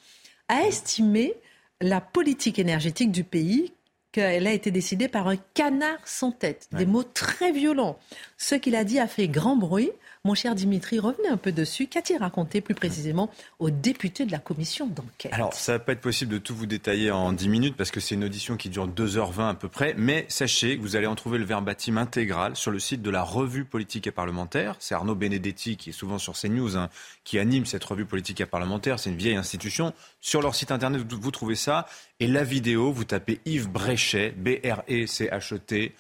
a 0.47 0.63
estimé 0.63 1.34
la 1.82 2.01
politique 2.01 2.60
énergétique 2.60 3.12
du 3.12 3.23
pays 3.23 3.73
qu'elle 4.12 4.47
a 4.47 4.53
été 4.53 4.71
décidée 4.71 5.08
par 5.08 5.27
un 5.27 5.38
canard 5.53 5.99
sans 6.05 6.32
tête. 6.32 6.67
Des 6.71 6.86
mots 6.86 7.03
très 7.03 7.51
violents. 7.51 7.99
Ce 8.38 8.55
qu'il 8.55 8.75
a 8.75 8.84
dit 8.84 8.99
a 8.99 9.08
fait 9.08 9.27
grand 9.27 9.55
bruit. 9.55 9.91
Mon 10.25 10.36
cher 10.36 10.53
Dimitri, 10.53 10.99
revenez 10.99 11.29
un 11.29 11.38
peu 11.38 11.53
dessus. 11.53 11.88
Qu'a-t-il 11.88 12.17
raconté 12.17 12.60
plus 12.60 12.75
précisément 12.75 13.32
aux 13.58 13.69
députés 13.69 14.25
de 14.25 14.34
la 14.34 14.38
commission 14.39 14.86
d'enquête? 14.86 15.32
Alors, 15.32 15.53
ça 15.53 15.71
va 15.73 15.79
pas 15.79 15.93
être 15.93 16.01
possible 16.01 16.34
de 16.34 16.38
tout 16.39 16.53
vous 16.53 16.65
détailler 16.65 17.10
en 17.10 17.32
10 17.32 17.47
minutes 17.47 17.77
parce 17.77 17.89
que 17.89 18.01
c'est 18.01 18.15
une 18.15 18.25
audition 18.25 18.58
qui 18.58 18.67
dure 18.67 18.86
2h20 18.89 19.49
à 19.51 19.53
peu 19.53 19.69
près. 19.69 19.95
Mais 19.97 20.25
sachez 20.27 20.75
que 20.75 20.82
vous 20.82 20.97
allez 20.97 21.08
en 21.08 21.15
trouver 21.15 21.38
le 21.38 21.45
verbatim 21.45 21.95
intégral 21.97 22.58
sur 22.58 22.69
le 22.69 22.79
site 22.79 23.01
de 23.01 23.10
la 23.10 23.23
revue 23.23 23.63
politique 23.63 24.08
et 24.08 24.12
parlementaire. 24.12 24.75
C'est 24.79 24.93
Arnaud 24.93 25.15
Benedetti 25.15 25.77
qui 25.77 25.91
est 25.91 25.93
souvent 25.93 26.17
sur 26.17 26.34
CNews 26.34 26.75
hein, 26.75 26.89
qui 27.23 27.39
anime 27.39 27.65
cette 27.65 27.86
revue 27.86 28.05
politique 28.05 28.41
et 28.41 28.45
parlementaire. 28.45 28.99
C'est 28.99 29.12
une 29.12 29.15
vieille 29.17 29.38
institution. 29.38 29.93
Sur 30.19 30.41
leur 30.41 30.53
site 30.53 30.71
internet, 30.73 31.01
vous 31.10 31.32
trouvez 31.32 31.55
ça. 31.55 31.86
Et 32.19 32.27
la 32.27 32.43
vidéo, 32.43 32.91
vous 32.91 33.05
tapez 33.05 33.39
Yves 33.45 33.69
Bréchet, 33.69 34.32
B-R-E-C-H-E-T. 34.36 35.86
au- 35.86 35.89
euh, 35.89 35.91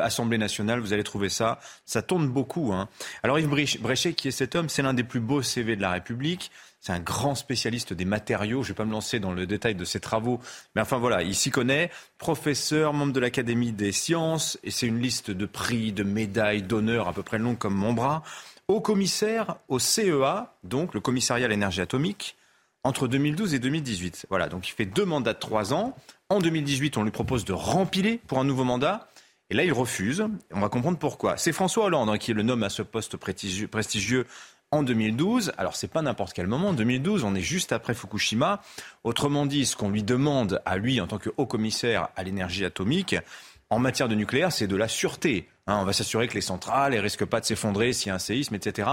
Assemblée 0.00 0.38
nationale, 0.38 0.80
vous 0.80 0.92
allez 0.92 1.04
trouver 1.04 1.28
ça. 1.28 1.58
Ça 1.84 2.02
tourne 2.02 2.28
beaucoup. 2.28 2.72
Hein. 2.72 2.88
Alors 3.22 3.38
Yves 3.38 3.48
Bréchet, 3.80 4.14
qui 4.14 4.28
est 4.28 4.32
cet 4.32 4.54
homme, 4.54 4.68
c'est 4.68 4.82
l'un 4.82 4.94
des 4.94 5.04
plus 5.04 5.20
beaux 5.20 5.42
CV 5.42 5.76
de 5.76 5.82
la 5.82 5.90
République. 5.90 6.50
C'est 6.80 6.92
un 6.92 7.00
grand 7.00 7.34
spécialiste 7.34 7.92
des 7.92 8.04
matériaux. 8.04 8.62
Je 8.62 8.68
ne 8.68 8.72
vais 8.72 8.76
pas 8.76 8.84
me 8.84 8.92
lancer 8.92 9.18
dans 9.18 9.32
le 9.32 9.46
détail 9.46 9.74
de 9.74 9.84
ses 9.84 9.98
travaux, 9.98 10.40
mais 10.74 10.82
enfin 10.82 10.98
voilà, 10.98 11.22
il 11.22 11.34
s'y 11.34 11.50
connaît. 11.50 11.90
Professeur, 12.18 12.92
membre 12.92 13.12
de 13.12 13.20
l'Académie 13.20 13.72
des 13.72 13.90
sciences, 13.90 14.58
et 14.62 14.70
c'est 14.70 14.86
une 14.86 15.00
liste 15.00 15.30
de 15.30 15.46
prix, 15.46 15.92
de 15.92 16.04
médailles, 16.04 16.62
d'honneurs 16.62 17.08
à 17.08 17.12
peu 17.12 17.24
près 17.24 17.38
longue 17.38 17.58
comme 17.58 17.74
mon 17.74 17.92
bras. 17.92 18.22
Haut 18.68 18.80
commissaire 18.80 19.56
au 19.68 19.78
CEA, 19.78 20.54
donc 20.62 20.94
le 20.94 21.00
commissariat 21.00 21.46
à 21.46 21.48
l'énergie 21.48 21.80
atomique, 21.80 22.36
entre 22.84 23.08
2012 23.08 23.54
et 23.54 23.58
2018. 23.58 24.26
Voilà, 24.28 24.48
donc 24.48 24.68
il 24.68 24.72
fait 24.72 24.86
deux 24.86 25.04
mandats 25.04 25.32
de 25.32 25.38
trois 25.38 25.74
ans. 25.74 25.96
En 26.28 26.38
2018, 26.38 26.96
on 26.98 27.02
lui 27.02 27.10
propose 27.10 27.44
de 27.44 27.52
rempiler 27.52 28.20
pour 28.26 28.38
un 28.38 28.44
nouveau 28.44 28.64
mandat. 28.64 29.08
Et 29.50 29.54
là, 29.54 29.64
il 29.64 29.72
refuse. 29.72 30.26
On 30.52 30.60
va 30.60 30.68
comprendre 30.68 30.98
pourquoi. 30.98 31.36
C'est 31.36 31.52
François 31.52 31.84
Hollande 31.84 32.08
hein, 32.10 32.18
qui 32.18 32.32
le 32.32 32.42
nomme 32.42 32.62
à 32.62 32.68
ce 32.68 32.82
poste 32.82 33.16
prestigieux, 33.16 34.26
en 34.72 34.82
2012. 34.82 35.52
Alors, 35.56 35.76
c'est 35.76 35.88
pas 35.88 36.02
n'importe 36.02 36.32
quel 36.32 36.48
moment. 36.48 36.70
En 36.70 36.72
2012, 36.72 37.22
on 37.24 37.34
est 37.34 37.40
juste 37.40 37.72
après 37.72 37.94
Fukushima. 37.94 38.60
Autrement 39.04 39.46
dit, 39.46 39.64
ce 39.64 39.76
qu'on 39.76 39.90
lui 39.90 40.02
demande 40.02 40.60
à 40.66 40.76
lui 40.76 41.00
en 41.00 41.06
tant 41.06 41.18
que 41.18 41.30
haut 41.36 41.46
commissaire 41.46 42.08
à 42.16 42.24
l'énergie 42.24 42.64
atomique, 42.64 43.14
en 43.70 43.78
matière 43.78 44.08
de 44.08 44.14
nucléaire, 44.14 44.52
c'est 44.52 44.66
de 44.66 44.76
la 44.76 44.88
sûreté. 44.88 45.48
Hein, 45.68 45.78
on 45.80 45.84
va 45.84 45.92
s'assurer 45.92 46.28
que 46.28 46.34
les 46.34 46.40
centrales 46.40 46.94
ne 46.94 46.98
risquent 46.98 47.24
pas 47.24 47.40
de 47.40 47.44
s'effondrer 47.44 47.92
s'il 47.92 48.08
y 48.08 48.10
a 48.10 48.14
un 48.14 48.20
séisme, 48.20 48.54
etc. 48.54 48.88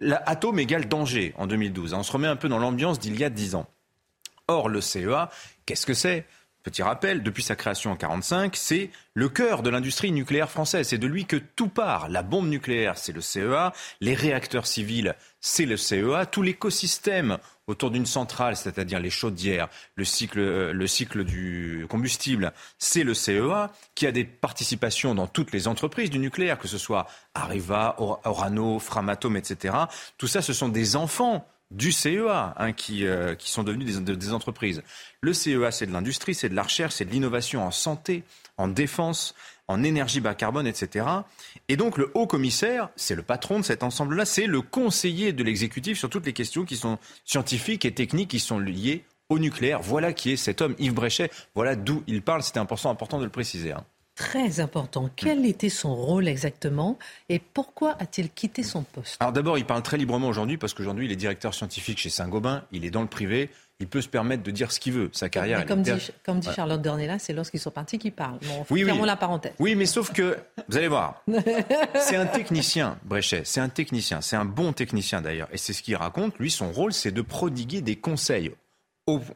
L'atome 0.00 0.58
égale 0.58 0.88
danger 0.88 1.34
en 1.36 1.46
2012. 1.46 1.94
hein. 1.94 1.98
On 2.00 2.02
se 2.02 2.12
remet 2.12 2.28
un 2.28 2.36
peu 2.36 2.48
dans 2.48 2.58
l'ambiance 2.58 2.98
d'il 2.98 3.18
y 3.18 3.24
a 3.24 3.30
10 3.30 3.54
ans. 3.54 3.66
Or, 4.48 4.68
le 4.68 4.80
CEA, 4.80 5.30
qu'est-ce 5.64 5.86
que 5.86 5.94
c'est? 5.94 6.26
Petit 6.62 6.82
rappel, 6.82 7.22
depuis 7.22 7.42
sa 7.42 7.56
création 7.56 7.90
en 7.90 7.94
1945, 7.94 8.54
c'est 8.54 8.90
le 9.14 9.30
cœur 9.30 9.62
de 9.62 9.70
l'industrie 9.70 10.12
nucléaire 10.12 10.50
française. 10.50 10.88
C'est 10.88 10.98
de 10.98 11.06
lui 11.06 11.24
que 11.24 11.36
tout 11.36 11.68
part. 11.68 12.10
La 12.10 12.22
bombe 12.22 12.48
nucléaire, 12.48 12.98
c'est 12.98 13.12
le 13.12 13.22
CEA. 13.22 13.72
Les 14.02 14.14
réacteurs 14.14 14.66
civils, 14.66 15.16
c'est 15.40 15.64
le 15.64 15.78
CEA. 15.78 16.26
Tout 16.26 16.42
l'écosystème 16.42 17.38
autour 17.66 17.90
d'une 17.90 18.04
centrale, 18.04 18.56
c'est-à-dire 18.56 19.00
les 19.00 19.08
chaudières, 19.08 19.68
le 19.94 20.04
cycle, 20.04 20.38
euh, 20.40 20.72
le 20.72 20.86
cycle 20.86 21.24
du 21.24 21.86
combustible, 21.88 22.52
c'est 22.78 23.04
le 23.04 23.14
CEA, 23.14 23.70
qui 23.94 24.06
a 24.06 24.12
des 24.12 24.24
participations 24.24 25.14
dans 25.14 25.26
toutes 25.26 25.52
les 25.52 25.66
entreprises 25.66 26.10
du 26.10 26.18
nucléaire, 26.18 26.58
que 26.58 26.68
ce 26.68 26.78
soit 26.78 27.06
Areva, 27.34 27.96
Orano, 27.98 28.78
Framatome, 28.78 29.36
etc. 29.36 29.74
Tout 30.18 30.26
ça, 30.26 30.42
ce 30.42 30.52
sont 30.52 30.68
des 30.68 30.96
enfants 30.96 31.46
du 31.70 31.92
CEA 31.92 32.54
hein, 32.56 32.72
qui, 32.72 33.06
euh, 33.06 33.34
qui 33.34 33.50
sont 33.50 33.62
devenus 33.62 33.96
des, 33.96 34.16
des 34.16 34.32
entreprises. 34.32 34.82
Le 35.20 35.32
CEA, 35.32 35.70
c'est 35.70 35.86
de 35.86 35.92
l'industrie, 35.92 36.34
c'est 36.34 36.48
de 36.48 36.54
la 36.54 36.62
recherche, 36.62 36.94
c'est 36.94 37.04
de 37.04 37.10
l'innovation 37.10 37.64
en 37.64 37.70
santé, 37.70 38.24
en 38.56 38.68
défense, 38.68 39.34
en 39.68 39.84
énergie 39.84 40.20
bas 40.20 40.34
carbone, 40.34 40.66
etc. 40.66 41.06
Et 41.68 41.76
donc 41.76 41.96
le 41.96 42.10
haut 42.14 42.26
commissaire, 42.26 42.88
c'est 42.96 43.14
le 43.14 43.22
patron 43.22 43.60
de 43.60 43.64
cet 43.64 43.82
ensemble-là, 43.82 44.24
c'est 44.24 44.46
le 44.46 44.62
conseiller 44.62 45.32
de 45.32 45.44
l'exécutif 45.44 45.98
sur 45.98 46.10
toutes 46.10 46.26
les 46.26 46.32
questions 46.32 46.64
qui 46.64 46.76
sont 46.76 46.98
scientifiques 47.24 47.84
et 47.84 47.94
techniques 47.94 48.30
qui 48.30 48.40
sont 48.40 48.58
liées 48.58 49.04
au 49.28 49.38
nucléaire. 49.38 49.80
Voilà 49.80 50.12
qui 50.12 50.32
est 50.32 50.36
cet 50.36 50.60
homme, 50.60 50.74
Yves 50.78 50.94
Bréchet. 50.94 51.30
Voilà 51.54 51.76
d'où 51.76 52.02
il 52.08 52.20
parle. 52.20 52.42
C'était 52.42 52.58
important, 52.58 52.90
important 52.90 53.18
de 53.18 53.24
le 53.24 53.30
préciser. 53.30 53.72
Hein 53.72 53.84
très 54.20 54.60
important. 54.60 55.08
Quel 55.16 55.46
était 55.46 55.70
son 55.70 55.94
rôle 55.94 56.28
exactement 56.28 56.98
et 57.30 57.38
pourquoi 57.38 57.96
a-t-il 57.98 58.28
quitté 58.28 58.62
son 58.62 58.82
poste? 58.82 59.16
Alors 59.18 59.32
d'abord, 59.32 59.56
il 59.56 59.64
parle 59.64 59.82
très 59.82 59.96
librement 59.96 60.28
aujourd'hui 60.28 60.58
parce 60.58 60.74
qu'aujourd'hui, 60.74 61.06
il 61.06 61.12
est 61.12 61.16
directeur 61.16 61.54
scientifique 61.54 61.98
chez 61.98 62.10
Saint-Gobain, 62.10 62.64
il 62.70 62.84
est 62.84 62.90
dans 62.90 63.00
le 63.00 63.08
privé, 63.08 63.48
il 63.80 63.86
peut 63.86 64.02
se 64.02 64.08
permettre 64.08 64.42
de 64.42 64.50
dire 64.50 64.72
ce 64.72 64.78
qu'il 64.78 64.92
veut. 64.92 65.08
Sa 65.12 65.30
carrière. 65.30 65.64
comme, 65.64 65.80
dit, 65.80 65.90
comme 66.26 66.38
dit 66.38 66.50
Charlotte 66.54 66.82
Dornella, 66.82 67.18
c'est 67.18 67.32
lorsqu'ils 67.32 67.60
sont 67.60 67.70
partis 67.70 67.98
qu'ils 67.98 68.12
parlent. 68.12 68.38
Bon, 68.46 68.66
oui, 68.68 68.84
oui. 68.84 68.92
la 69.06 69.16
parenthèse. 69.16 69.54
Oui, 69.58 69.74
mais 69.74 69.86
sauf 69.86 70.12
que, 70.12 70.36
vous 70.68 70.76
allez 70.76 70.88
voir, 70.88 71.24
c'est 71.94 72.16
un 72.16 72.26
technicien, 72.26 72.98
Bréchet, 73.04 73.42
c'est 73.46 73.60
un 73.60 73.70
technicien, 73.70 74.20
c'est 74.20 74.36
un 74.36 74.44
bon 74.44 74.74
technicien 74.74 75.22
d'ailleurs. 75.22 75.48
Et 75.50 75.56
c'est 75.56 75.72
ce 75.72 75.82
qu'il 75.82 75.96
raconte. 75.96 76.38
Lui, 76.38 76.50
son 76.50 76.72
rôle, 76.72 76.92
c'est 76.92 77.10
de 77.10 77.22
prodiguer 77.22 77.80
des 77.80 77.96
conseils 77.96 78.52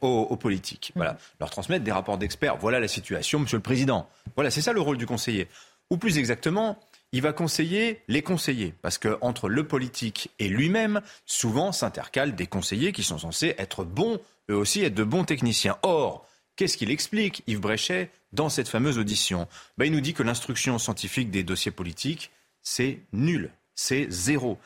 aux, 0.01 0.37
politiques. 0.37 0.93
Voilà, 0.95 1.13
mm. 1.13 1.19
leur 1.41 1.51
transmettre 1.51 1.85
des 1.85 1.93
rapports 1.93 2.19
d'experts. 2.19 2.57
Voilà 2.57 2.81
la 2.81 2.89
situation, 2.89 3.39
Monsieur 3.39 3.59
le 3.59 3.63
Président. 3.63 4.09
Voilà, 4.37 4.51
c'est 4.51 4.63
ça 4.63 4.73
le 4.73 4.81
rôle 4.81 4.99
du 4.99 5.07
conseiller. 5.07 5.49
Ou 5.91 5.97
plus 5.97 6.19
exactement, 6.19 6.79
il 7.13 7.23
va 7.23 7.33
conseiller 7.33 8.03
les 8.09 8.23
conseillers, 8.23 8.75
parce 8.83 8.99
que 8.99 9.19
entre 9.21 9.49
le 9.49 9.67
politique 9.67 10.31
et 10.39 10.49
lui-même, 10.49 11.01
souvent 11.27 11.71
s'intercalent 11.71 12.35
des 12.35 12.47
conseillers 12.47 12.93
qui 12.93 13.05
sont 13.05 13.19
censés 13.19 13.55
être 13.59 13.85
bons, 13.85 14.19
eux 14.51 14.57
aussi 14.57 14.83
être 14.83 14.95
de 14.95 15.05
bons 15.05 15.25
techniciens. 15.25 15.79
Or, 15.83 16.27
qu'est-ce 16.57 16.77
qu'il 16.77 16.91
explique, 16.91 17.45
Yves 17.47 17.61
Bréchet, 17.61 18.11
dans 18.33 18.49
cette 18.49 18.69
fameuse 18.69 18.99
audition? 18.99 19.47
Ben, 19.79 19.85
Il 19.85 19.93
nous 19.93 20.01
dit 20.01 20.15
que 20.15 20.23
l'instruction 20.23 20.79
scientifique 20.79 21.31
des 21.31 21.45
dossiers 21.45 21.71
politiques, 21.71 22.33
c'est 22.63 22.99
nul, 23.13 23.51
c'est 23.75 24.11
zéro. 24.11 24.59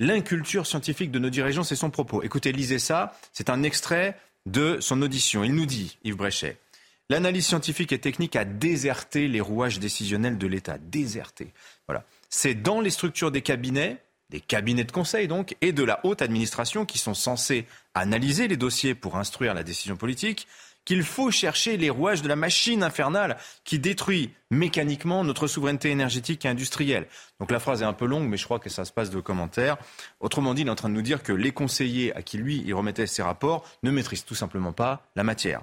L'inculture 0.00 0.66
scientifique 0.66 1.10
de 1.10 1.18
nos 1.18 1.30
dirigeants, 1.30 1.62
c'est 1.62 1.76
son 1.76 1.90
propos. 1.90 2.22
Écoutez, 2.22 2.52
lisez 2.52 2.80
ça, 2.80 3.16
c'est 3.32 3.48
un 3.48 3.62
extrait 3.62 4.18
de 4.46 4.78
son 4.80 5.02
audition. 5.02 5.44
Il 5.44 5.54
nous 5.54 5.66
dit, 5.66 5.98
Yves 6.04 6.16
Bréchet, 6.16 6.58
l'analyse 7.08 7.46
scientifique 7.46 7.92
et 7.92 7.98
technique 7.98 8.36
a 8.36 8.44
déserté 8.44 9.28
les 9.28 9.40
rouages 9.40 9.78
décisionnels 9.78 10.38
de 10.38 10.46
l'État. 10.46 10.78
Déserté. 10.78 11.52
Voilà. 11.86 12.04
C'est 12.28 12.54
dans 12.54 12.80
les 12.80 12.90
structures 12.90 13.30
des 13.30 13.42
cabinets, 13.42 13.98
des 14.30 14.40
cabinets 14.40 14.84
de 14.84 14.92
conseil 14.92 15.28
donc, 15.28 15.56
et 15.60 15.72
de 15.72 15.84
la 15.84 16.00
haute 16.04 16.22
administration 16.22 16.84
qui 16.84 16.98
sont 16.98 17.14
censés 17.14 17.66
analyser 17.94 18.48
les 18.48 18.56
dossiers 18.56 18.94
pour 18.94 19.16
instruire 19.16 19.54
la 19.54 19.62
décision 19.62 19.96
politique, 19.96 20.46
qu'il 20.84 21.02
faut 21.02 21.30
chercher 21.30 21.76
les 21.76 21.90
rouages 21.90 22.22
de 22.22 22.28
la 22.28 22.36
machine 22.36 22.82
infernale 22.82 23.36
qui 23.64 23.78
détruit 23.78 24.30
mécaniquement 24.50 25.24
notre 25.24 25.46
souveraineté 25.46 25.90
énergétique 25.90 26.44
et 26.44 26.48
industrielle. 26.48 27.06
Donc 27.40 27.50
la 27.50 27.60
phrase 27.60 27.82
est 27.82 27.86
un 27.86 27.92
peu 27.92 28.06
longue, 28.06 28.28
mais 28.28 28.36
je 28.36 28.44
crois 28.44 28.58
que 28.58 28.70
ça 28.70 28.84
se 28.84 28.92
passe 28.92 29.10
de 29.10 29.20
commentaires. 29.20 29.76
Autrement 30.20 30.54
dit, 30.54 30.62
il 30.62 30.68
est 30.68 30.70
en 30.70 30.74
train 30.74 30.88
de 30.88 30.94
nous 30.94 31.02
dire 31.02 31.22
que 31.22 31.32
les 31.32 31.52
conseillers 31.52 32.14
à 32.14 32.22
qui 32.22 32.38
lui, 32.38 32.62
il 32.66 32.74
remettait 32.74 33.06
ses 33.06 33.22
rapports, 33.22 33.68
ne 33.82 33.90
maîtrisent 33.90 34.24
tout 34.24 34.34
simplement 34.34 34.72
pas 34.72 35.06
la 35.16 35.24
matière. 35.24 35.62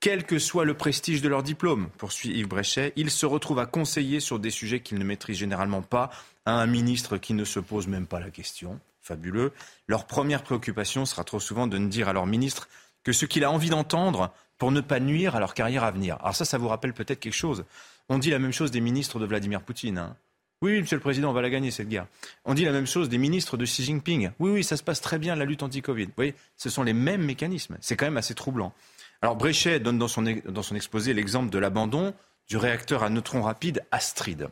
Quel 0.00 0.24
que 0.24 0.38
soit 0.38 0.64
le 0.64 0.72
prestige 0.72 1.20
de 1.20 1.28
leur 1.28 1.42
diplôme, 1.42 1.90
poursuit 1.98 2.30
Yves 2.30 2.48
Bréchet, 2.48 2.94
ils 2.96 3.10
se 3.10 3.26
retrouvent 3.26 3.58
à 3.58 3.66
conseiller 3.66 4.20
sur 4.20 4.38
des 4.38 4.50
sujets 4.50 4.80
qu'ils 4.80 4.98
ne 4.98 5.04
maîtrisent 5.04 5.36
généralement 5.36 5.82
pas 5.82 6.08
à 6.46 6.52
un 6.52 6.66
ministre 6.66 7.18
qui 7.18 7.34
ne 7.34 7.44
se 7.44 7.60
pose 7.60 7.86
même 7.86 8.06
pas 8.06 8.18
la 8.18 8.30
question. 8.30 8.80
Fabuleux. 9.02 9.52
Leur 9.88 10.06
première 10.06 10.42
préoccupation 10.42 11.04
sera 11.04 11.24
trop 11.24 11.40
souvent 11.40 11.66
de 11.66 11.76
ne 11.76 11.88
dire 11.88 12.08
à 12.08 12.14
leur 12.14 12.26
ministre 12.26 12.68
que 13.02 13.12
ce 13.12 13.26
qu'il 13.26 13.44
a 13.44 13.50
envie 13.50 13.70
d'entendre 13.70 14.32
pour 14.60 14.70
ne 14.70 14.82
pas 14.82 15.00
nuire 15.00 15.34
à 15.34 15.40
leur 15.40 15.54
carrière 15.54 15.82
à 15.82 15.90
venir. 15.90 16.18
Alors 16.20 16.36
ça, 16.36 16.44
ça 16.44 16.58
vous 16.58 16.68
rappelle 16.68 16.92
peut-être 16.92 17.18
quelque 17.18 17.34
chose. 17.34 17.64
On 18.10 18.18
dit 18.18 18.30
la 18.30 18.38
même 18.38 18.52
chose 18.52 18.70
des 18.70 18.82
ministres 18.82 19.18
de 19.18 19.24
Vladimir 19.24 19.62
Poutine. 19.62 19.96
Hein. 19.96 20.16
Oui, 20.60 20.78
monsieur 20.78 20.96
le 20.96 21.00
Président, 21.02 21.30
on 21.30 21.32
va 21.32 21.40
la 21.40 21.48
gagner 21.48 21.70
cette 21.70 21.88
guerre. 21.88 22.06
On 22.44 22.52
dit 22.52 22.66
la 22.66 22.72
même 22.72 22.86
chose 22.86 23.08
des 23.08 23.16
ministres 23.16 23.56
de 23.56 23.64
Xi 23.64 23.82
Jinping. 23.82 24.30
Oui, 24.38 24.50
oui, 24.50 24.62
ça 24.62 24.76
se 24.76 24.82
passe 24.82 25.00
très 25.00 25.18
bien, 25.18 25.34
la 25.34 25.46
lutte 25.46 25.62
anti-Covid. 25.62 26.04
Vous 26.04 26.12
voyez, 26.14 26.34
ce 26.58 26.68
sont 26.68 26.82
les 26.82 26.92
mêmes 26.92 27.24
mécanismes. 27.24 27.78
C'est 27.80 27.96
quand 27.96 28.04
même 28.04 28.18
assez 28.18 28.34
troublant. 28.34 28.74
Alors 29.22 29.34
Bréchet 29.34 29.80
donne 29.80 29.98
dans 29.98 30.08
son, 30.08 30.22
dans 30.22 30.62
son 30.62 30.76
exposé 30.76 31.14
l'exemple 31.14 31.48
de 31.48 31.58
l'abandon 31.58 32.12
du 32.46 32.58
réacteur 32.58 33.02
à 33.02 33.08
neutrons 33.08 33.40
rapides 33.40 33.82
Astrid. 33.90 34.48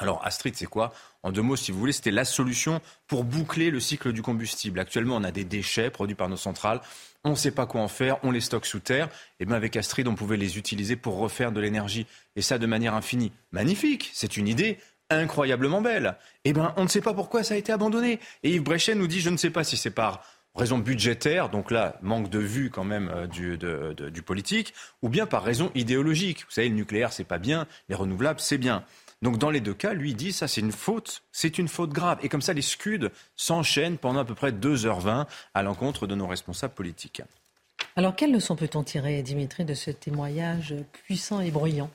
Alors 0.00 0.20
Astrid, 0.26 0.56
c'est 0.56 0.66
quoi? 0.66 0.92
En 1.22 1.30
deux 1.30 1.42
mots, 1.42 1.56
si 1.56 1.70
vous 1.70 1.78
voulez, 1.78 1.92
c'était 1.92 2.10
la 2.10 2.24
solution 2.24 2.80
pour 3.06 3.22
boucler 3.22 3.70
le 3.70 3.78
cycle 3.78 4.12
du 4.12 4.22
combustible. 4.22 4.80
Actuellement, 4.80 5.16
on 5.16 5.24
a 5.24 5.30
des 5.30 5.44
déchets 5.44 5.90
produits 5.90 6.16
par 6.16 6.28
nos 6.28 6.36
centrales 6.36 6.80
on 7.24 7.30
ne 7.30 7.34
sait 7.34 7.50
pas 7.50 7.66
quoi 7.66 7.80
en 7.80 7.88
faire, 7.88 8.18
on 8.22 8.30
les 8.30 8.40
stocke 8.40 8.66
sous 8.66 8.80
terre. 8.80 9.08
Et 9.38 9.44
bien 9.44 9.56
avec 9.56 9.76
Astrid, 9.76 10.08
on 10.08 10.14
pouvait 10.14 10.36
les 10.36 10.58
utiliser 10.58 10.96
pour 10.96 11.18
refaire 11.18 11.52
de 11.52 11.60
l'énergie. 11.60 12.06
Et 12.36 12.42
ça 12.42 12.58
de 12.58 12.66
manière 12.66 12.94
infinie. 12.94 13.32
Magnifique, 13.52 14.10
c'est 14.14 14.36
une 14.36 14.48
idée 14.48 14.78
incroyablement 15.10 15.82
belle. 15.82 16.16
Eh 16.44 16.52
bien, 16.52 16.72
on 16.76 16.84
ne 16.84 16.88
sait 16.88 17.00
pas 17.00 17.14
pourquoi 17.14 17.42
ça 17.42 17.54
a 17.54 17.56
été 17.56 17.72
abandonné. 17.72 18.20
Et 18.42 18.52
Yves 18.52 18.62
Bréchet 18.62 18.94
nous 18.94 19.08
dit, 19.08 19.20
je 19.20 19.30
ne 19.30 19.36
sais 19.36 19.50
pas 19.50 19.64
si 19.64 19.76
c'est 19.76 19.90
par 19.90 20.24
raison 20.54 20.78
budgétaire, 20.78 21.48
donc 21.48 21.70
là, 21.70 21.96
manque 22.02 22.30
de 22.30 22.38
vue 22.38 22.70
quand 22.70 22.84
même 22.84 23.10
euh, 23.14 23.26
du, 23.26 23.58
du 24.10 24.22
politique, 24.22 24.74
ou 25.02 25.08
bien 25.08 25.26
par 25.26 25.42
raison 25.42 25.70
idéologique. 25.74 26.44
Vous 26.44 26.52
savez, 26.52 26.68
le 26.68 26.74
nucléaire, 26.74 27.12
c'est 27.12 27.24
pas 27.24 27.38
bien, 27.38 27.66
les 27.88 27.94
renouvelables, 27.94 28.40
c'est 28.40 28.58
bien. 28.58 28.84
Donc 29.22 29.38
dans 29.38 29.50
les 29.50 29.60
deux 29.60 29.74
cas, 29.74 29.92
lui 29.92 30.14
dit 30.14 30.32
ça 30.32 30.48
c'est 30.48 30.60
une 30.60 30.72
faute, 30.72 31.22
c'est 31.32 31.58
une 31.58 31.68
faute 31.68 31.90
grave. 31.90 32.18
Et 32.22 32.28
comme 32.28 32.42
ça, 32.42 32.52
les 32.52 32.62
scuds 32.62 33.08
s'enchaînent 33.36 33.98
pendant 33.98 34.20
à 34.20 34.24
peu 34.24 34.34
près 34.34 34.52
2h20 34.52 35.26
à 35.54 35.62
l'encontre 35.62 36.06
de 36.06 36.14
nos 36.14 36.26
responsables 36.26 36.74
politiques. 36.74 37.22
Alors 37.96 38.16
quelle 38.16 38.32
leçon 38.32 38.56
peut-on 38.56 38.82
tirer, 38.82 39.22
Dimitri, 39.22 39.64
de 39.64 39.74
ce 39.74 39.90
témoignage 39.90 40.74
puissant 40.92 41.40
et 41.40 41.50
bruyant? 41.50 41.90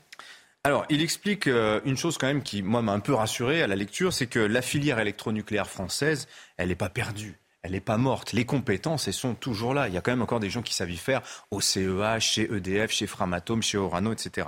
Alors, 0.64 0.84
il 0.90 1.04
explique 1.04 1.46
euh, 1.46 1.80
une 1.86 1.96
chose 1.96 2.18
quand 2.18 2.26
même 2.26 2.42
qui, 2.42 2.64
moi, 2.64 2.82
m'a 2.82 2.92
un 2.92 3.00
peu 3.00 3.14
rassuré 3.14 3.62
à 3.62 3.68
la 3.68 3.76
lecture, 3.76 4.12
c'est 4.12 4.26
que 4.26 4.40
la 4.40 4.64
filière 4.64 4.98
électronucléaire 4.98 5.70
française, 5.70 6.28
elle 6.58 6.70
n'est 6.70 6.76
pas 6.76 6.90
perdue 6.90 7.38
elle 7.66 7.72
n'est 7.72 7.80
pas 7.80 7.98
morte. 7.98 8.32
Les 8.32 8.46
compétences, 8.46 9.08
elles 9.08 9.14
sont 9.14 9.34
toujours 9.34 9.74
là. 9.74 9.88
Il 9.88 9.94
y 9.94 9.98
a 9.98 10.02
quand 10.02 10.12
même 10.12 10.22
encore 10.22 10.40
des 10.40 10.52
gens 10.52 10.62
qui 10.62 10.74
savent 10.74 10.92
y 10.92 10.98
faire 10.98 11.22
au 11.50 11.62
CEA, 11.62 12.20
chez 12.20 12.44
EDF, 12.54 12.92
chez 12.92 13.08
Framatome, 13.08 13.64
chez 13.64 13.78
Orano, 13.78 14.14
etc. 14.14 14.48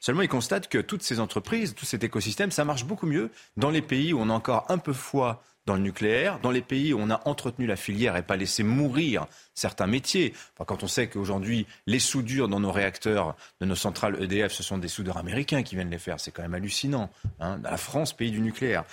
Seulement, 0.00 0.22
ils 0.22 0.28
constatent 0.28 0.68
que 0.68 0.78
toutes 0.78 1.02
ces 1.02 1.20
entreprises, 1.20 1.74
tout 1.74 1.86
cet 1.86 2.02
écosystème, 2.02 2.50
ça 2.50 2.64
marche 2.64 2.84
beaucoup 2.84 3.06
mieux 3.06 3.30
dans 3.56 3.70
les 3.70 3.82
pays 3.82 4.12
où 4.12 4.20
on 4.20 4.30
a 4.30 4.32
encore 4.32 4.66
un 4.68 4.78
peu 4.78 4.92
foi 4.92 5.42
dans 5.66 5.74
le 5.74 5.80
nucléaire, 5.80 6.38
dans 6.40 6.52
les 6.52 6.62
pays 6.62 6.94
où 6.94 6.98
on 7.00 7.10
a 7.10 7.20
entretenu 7.24 7.66
la 7.66 7.76
filière 7.76 8.16
et 8.16 8.22
pas 8.22 8.36
laissé 8.36 8.62
mourir 8.62 9.26
certains 9.54 9.86
métiers. 9.86 10.32
quand 10.64 10.82
on 10.82 10.86
sait 10.86 11.08
qu'aujourd'hui, 11.08 11.66
les 11.86 11.98
soudures 11.98 12.48
dans 12.48 12.60
nos 12.60 12.70
réacteurs 12.70 13.36
de 13.60 13.66
nos 13.66 13.74
centrales 13.74 14.22
EDF, 14.22 14.52
ce 14.52 14.62
sont 14.62 14.78
des 14.78 14.88
soudeurs 14.88 15.16
américains 15.16 15.62
qui 15.62 15.74
viennent 15.74 15.90
les 15.90 15.98
faire, 15.98 16.20
c'est 16.20 16.30
quand 16.30 16.42
même 16.42 16.54
hallucinant. 16.54 17.10
Hein 17.40 17.58
la 17.62 17.76
France, 17.76 18.12
pays 18.12 18.30
du 18.30 18.40
nucléaire. 18.40 18.84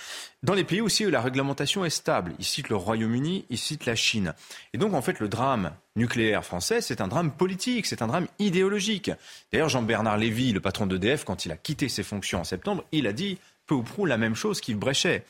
Dans 0.42 0.54
les 0.54 0.64
pays 0.64 0.80
aussi 0.80 1.06
où 1.06 1.10
la 1.10 1.20
réglementation 1.20 1.84
est 1.84 1.90
stable, 1.90 2.32
il 2.38 2.44
cite 2.44 2.68
le 2.68 2.76
Royaume-Uni, 2.76 3.44
il 3.50 3.58
cite 3.58 3.86
la 3.86 3.94
Chine. 3.94 4.34
Et 4.72 4.78
donc, 4.78 4.94
en 4.94 5.02
fait, 5.02 5.20
le 5.20 5.28
drame 5.28 5.72
nucléaire 5.96 6.44
français, 6.44 6.80
c'est 6.80 7.00
un 7.00 7.08
drame 7.08 7.30
politique, 7.30 7.86
c'est 7.86 8.02
un 8.02 8.08
drame 8.08 8.26
idéologique. 8.38 9.10
D'ailleurs, 9.52 9.68
Jean-Bernard 9.68 10.18
Lévy, 10.18 10.52
le 10.52 10.60
patron 10.60 10.86
d'EDF, 10.86 11.24
quand 11.24 11.46
il 11.46 11.52
a 11.52 11.56
quitté 11.56 11.88
ses 11.88 12.02
fonctions 12.02 12.40
en 12.40 12.44
septembre, 12.44 12.84
il 12.90 13.06
a 13.06 13.12
dit 13.12 13.38
peu 13.66 13.74
ou 13.74 13.82
prou 13.82 14.06
la 14.06 14.18
même 14.18 14.34
chose 14.34 14.60
qu'il 14.60 14.76
bréchait. 14.76 15.24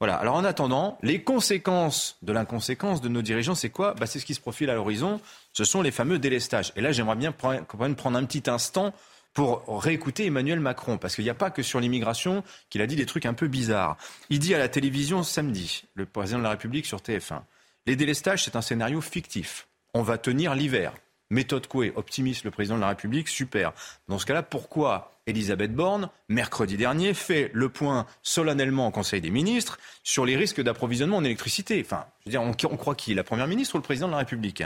Voilà. 0.00 0.14
Alors 0.14 0.36
en 0.36 0.44
attendant, 0.44 0.98
les 1.02 1.22
conséquences 1.22 2.18
de 2.22 2.32
l'inconséquence 2.32 3.00
de 3.00 3.08
nos 3.08 3.22
dirigeants, 3.22 3.54
c'est 3.54 3.70
quoi? 3.70 3.94
Bah, 3.94 4.06
C'est 4.06 4.20
ce 4.20 4.26
qui 4.26 4.34
se 4.34 4.40
profile 4.40 4.70
à 4.70 4.74
l'horizon. 4.74 5.20
Ce 5.52 5.64
sont 5.64 5.82
les 5.82 5.90
fameux 5.90 6.18
délestages. 6.18 6.72
Et 6.76 6.80
là, 6.80 6.92
j'aimerais 6.92 7.16
bien 7.16 7.32
prendre 7.32 8.18
un 8.18 8.24
petit 8.24 8.48
instant 8.48 8.92
pour 9.34 9.82
réécouter 9.82 10.26
Emmanuel 10.26 10.58
Macron, 10.58 10.98
parce 10.98 11.14
qu'il 11.14 11.22
n'y 11.22 11.30
a 11.30 11.34
pas 11.34 11.50
que 11.50 11.62
sur 11.62 11.80
l'immigration 11.80 12.42
qu'il 12.70 12.80
a 12.80 12.86
dit 12.86 12.96
des 12.96 13.06
trucs 13.06 13.26
un 13.26 13.34
peu 13.34 13.46
bizarres. 13.46 13.96
Il 14.30 14.38
dit 14.38 14.54
à 14.54 14.58
la 14.58 14.68
télévision 14.68 15.22
samedi, 15.22 15.84
le 15.94 16.06
président 16.06 16.38
de 16.38 16.44
la 16.44 16.50
République 16.50 16.86
sur 16.86 16.98
TF1, 16.98 17.42
les 17.86 17.94
délestages, 17.94 18.44
c'est 18.44 18.56
un 18.56 18.62
scénario 18.62 19.00
fictif. 19.00 19.68
On 19.94 20.02
va 20.02 20.18
tenir 20.18 20.54
l'hiver. 20.54 20.92
Méthode 21.30 21.66
Coué, 21.66 21.92
optimiste 21.94 22.44
le 22.44 22.50
président 22.50 22.76
de 22.76 22.80
la 22.80 22.88
République, 22.88 23.28
super. 23.28 23.72
Dans 24.08 24.18
ce 24.18 24.24
cas-là, 24.24 24.42
pourquoi 24.42 25.18
Elisabeth 25.26 25.74
Borne, 25.74 26.08
mercredi 26.28 26.78
dernier, 26.78 27.12
fait 27.12 27.50
le 27.52 27.68
point 27.68 28.06
solennellement 28.22 28.86
au 28.86 28.90
Conseil 28.90 29.20
des 29.20 29.30
ministres 29.30 29.78
sur 30.02 30.24
les 30.24 30.36
risques 30.36 30.62
d'approvisionnement 30.62 31.18
en 31.18 31.24
électricité? 31.24 31.82
Enfin, 31.84 32.06
je 32.20 32.26
veux 32.26 32.30
dire, 32.30 32.70
on, 32.70 32.76
croit 32.76 32.94
qui 32.94 33.14
La 33.14 33.24
Première 33.24 33.46
ministre 33.46 33.74
ou 33.74 33.78
le 33.78 33.82
président 33.82 34.06
de 34.06 34.12
la 34.12 34.18
République 34.18 34.62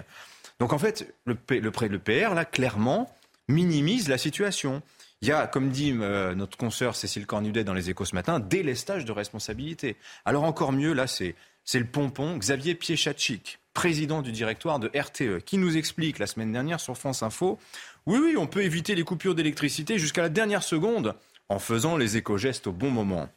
Donc 0.60 0.72
en 0.72 0.78
fait, 0.78 1.12
le, 1.24 1.36
le, 1.48 1.98
PR, 1.98 2.34
là, 2.34 2.44
clairement, 2.44 3.12
minimise 3.48 4.08
la 4.08 4.18
situation. 4.18 4.82
Il 5.20 5.28
y 5.28 5.32
a, 5.32 5.48
comme 5.48 5.70
dit 5.70 5.92
euh, 6.00 6.34
notre 6.34 6.56
consoeur 6.56 6.94
Cécile 6.94 7.26
Cornudet 7.26 7.64
dans 7.64 7.74
les 7.74 7.90
échos 7.90 8.04
ce 8.04 8.14
matin, 8.14 8.38
délestage 8.38 9.04
de 9.04 9.12
responsabilité. 9.12 9.96
Alors 10.24 10.44
encore 10.44 10.72
mieux, 10.72 10.92
là, 10.92 11.06
c'est 11.08 11.34
le 11.74 11.86
pompon 11.86 12.36
Xavier 12.36 12.76
Piechatchik, 12.76 13.58
président 13.74 14.22
du 14.22 14.32
directoire 14.32 14.78
de 14.78 14.90
RTE, 14.94 15.42
qui 15.44 15.58
nous 15.58 15.76
explique 15.76 16.18
la 16.18 16.26
semaine 16.26 16.52
dernière 16.52 16.80
sur 16.80 16.96
France 16.96 17.22
Info 17.22 17.58
oui, 18.06 18.18
oui, 18.20 18.36
on 18.36 18.48
peut 18.48 18.62
éviter 18.62 18.96
les 18.96 19.04
coupures 19.04 19.36
d'électricité 19.36 19.98
jusqu'à 19.98 20.22
la 20.22 20.28
dernière 20.28 20.64
seconde 20.64 21.14
en 21.48 21.60
faisant 21.60 21.96
les 21.96 22.16
éco-gestes 22.16 22.66
au 22.66 22.72
bon 22.72 22.90
moment. 22.90 23.28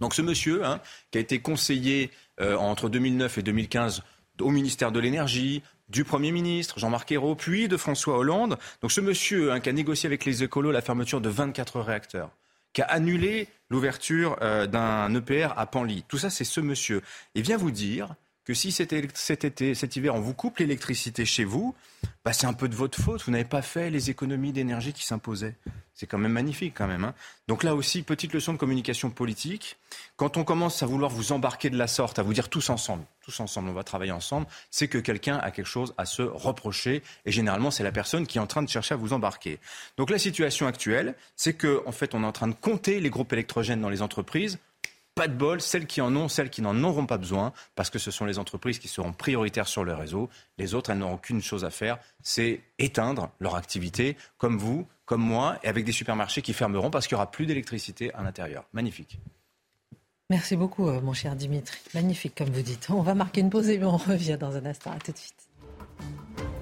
Donc 0.00 0.14
ce 0.14 0.22
monsieur, 0.22 0.64
hein, 0.64 0.80
qui 1.10 1.18
a 1.18 1.20
été 1.20 1.38
conseiller 1.38 2.10
euh, 2.40 2.56
entre 2.56 2.88
2009 2.88 3.38
et 3.38 3.42
2015 3.42 4.02
au 4.40 4.50
ministère 4.50 4.90
de 4.90 4.98
l'Énergie, 4.98 5.62
du 5.88 6.02
Premier 6.02 6.32
ministre 6.32 6.78
Jean-Marc 6.80 7.12
Ayrault, 7.12 7.36
puis 7.36 7.68
de 7.68 7.76
François 7.76 8.18
Hollande. 8.18 8.58
Donc 8.80 8.90
ce 8.90 9.00
monsieur 9.00 9.52
hein, 9.52 9.60
qui 9.60 9.68
a 9.68 9.72
négocié 9.72 10.06
avec 10.08 10.24
les 10.24 10.42
écolos 10.42 10.72
la 10.72 10.80
fermeture 10.80 11.20
de 11.20 11.28
24 11.28 11.80
réacteurs, 11.80 12.30
qui 12.72 12.82
a 12.82 12.86
annulé 12.86 13.46
l'ouverture 13.70 14.36
euh, 14.42 14.66
d'un 14.66 15.14
EPR 15.14 15.52
à 15.56 15.66
Panly. 15.66 16.04
Tout 16.08 16.18
ça, 16.18 16.30
c'est 16.30 16.44
ce 16.44 16.60
monsieur. 16.60 17.02
Et 17.36 17.42
vient 17.42 17.58
vous 17.58 17.70
dire 17.70 18.16
que 18.44 18.54
si 18.54 18.72
cet, 18.72 18.92
été, 18.92 19.74
cet 19.74 19.96
hiver, 19.96 20.14
on 20.14 20.20
vous 20.20 20.34
coupe 20.34 20.58
l'électricité 20.58 21.24
chez 21.24 21.44
vous, 21.44 21.74
bah, 22.24 22.32
c'est 22.32 22.46
un 22.46 22.52
peu 22.52 22.68
de 22.68 22.74
votre 22.74 23.00
faute. 23.00 23.22
Vous 23.24 23.30
n'avez 23.30 23.44
pas 23.44 23.62
fait 23.62 23.90
les 23.90 24.10
économies 24.10 24.52
d'énergie 24.52 24.92
qui 24.92 25.04
s'imposaient. 25.04 25.56
C'est 25.94 26.06
quand 26.06 26.18
même 26.18 26.32
magnifique, 26.32 26.74
quand 26.76 26.86
même. 26.86 27.04
Hein. 27.04 27.14
Donc 27.48 27.62
là 27.62 27.74
aussi, 27.74 28.02
petite 28.02 28.34
leçon 28.34 28.52
de 28.52 28.58
communication 28.58 29.10
politique. 29.10 29.76
Quand 30.16 30.36
on 30.36 30.44
commence 30.44 30.82
à 30.82 30.86
vouloir 30.86 31.10
vous 31.10 31.32
embarquer 31.32 31.70
de 31.70 31.78
la 31.78 31.86
sorte, 31.86 32.18
à 32.18 32.22
vous 32.22 32.34
dire 32.34 32.50
tous 32.50 32.68
ensemble, 32.68 33.04
tous 33.22 33.40
ensemble, 33.40 33.70
on 33.70 33.74
va 33.74 33.84
travailler 33.84 34.12
ensemble, 34.12 34.46
c'est 34.70 34.88
que 34.88 34.98
quelqu'un 34.98 35.38
a 35.38 35.50
quelque 35.50 35.66
chose 35.66 35.94
à 35.96 36.04
se 36.04 36.22
reprocher. 36.22 37.02
Et 37.24 37.32
généralement, 37.32 37.70
c'est 37.70 37.84
la 37.84 37.92
personne 37.92 38.26
qui 38.26 38.38
est 38.38 38.42
en 38.42 38.46
train 38.46 38.62
de 38.62 38.68
chercher 38.68 38.94
à 38.94 38.96
vous 38.96 39.12
embarquer. 39.12 39.58
Donc 39.96 40.10
la 40.10 40.18
situation 40.18 40.66
actuelle, 40.66 41.14
c'est 41.36 41.54
qu'en 41.54 41.86
en 41.86 41.92
fait, 41.92 42.14
on 42.14 42.22
est 42.22 42.26
en 42.26 42.32
train 42.32 42.48
de 42.48 42.54
compter 42.54 43.00
les 43.00 43.10
groupes 43.10 43.32
électrogènes 43.32 43.80
dans 43.80 43.90
les 43.90 44.02
entreprises 44.02 44.58
pas 45.14 45.28
de 45.28 45.34
bol, 45.34 45.60
celles 45.60 45.86
qui 45.86 46.00
en 46.00 46.14
ont, 46.16 46.28
celles 46.28 46.50
qui 46.50 46.62
n'en 46.62 46.82
auront 46.82 47.06
pas 47.06 47.18
besoin, 47.18 47.52
parce 47.74 47.90
que 47.90 47.98
ce 47.98 48.10
sont 48.10 48.24
les 48.24 48.38
entreprises 48.38 48.78
qui 48.78 48.88
seront 48.88 49.12
prioritaires 49.12 49.68
sur 49.68 49.84
le 49.84 49.94
réseau. 49.94 50.28
Les 50.58 50.74
autres, 50.74 50.90
elles 50.90 50.98
n'auront 50.98 51.18
qu'une 51.18 51.42
chose 51.42 51.64
à 51.64 51.70
faire, 51.70 51.98
c'est 52.22 52.60
éteindre 52.78 53.30
leur 53.40 53.54
activité, 53.54 54.16
comme 54.38 54.58
vous, 54.58 54.86
comme 55.04 55.22
moi, 55.22 55.58
et 55.62 55.68
avec 55.68 55.84
des 55.84 55.92
supermarchés 55.92 56.42
qui 56.42 56.52
fermeront 56.52 56.90
parce 56.90 57.06
qu'il 57.06 57.16
n'y 57.16 57.20
aura 57.20 57.30
plus 57.30 57.46
d'électricité 57.46 58.12
à 58.14 58.22
l'intérieur. 58.22 58.64
Magnifique. 58.72 59.18
Merci 60.30 60.56
beaucoup, 60.56 60.88
euh, 60.88 61.00
mon 61.00 61.12
cher 61.12 61.36
Dimitri. 61.36 61.78
Magnifique, 61.92 62.34
comme 62.36 62.50
vous 62.50 62.62
dites. 62.62 62.88
On 62.90 63.02
va 63.02 63.14
marquer 63.14 63.42
une 63.42 63.50
pause 63.50 63.68
et 63.68 63.82
on 63.84 63.96
revient 63.96 64.38
dans 64.40 64.56
un 64.56 64.64
instant. 64.64 64.90
À 64.92 64.98
tout 64.98 65.12
de 65.12 65.18
suite. 65.18 66.53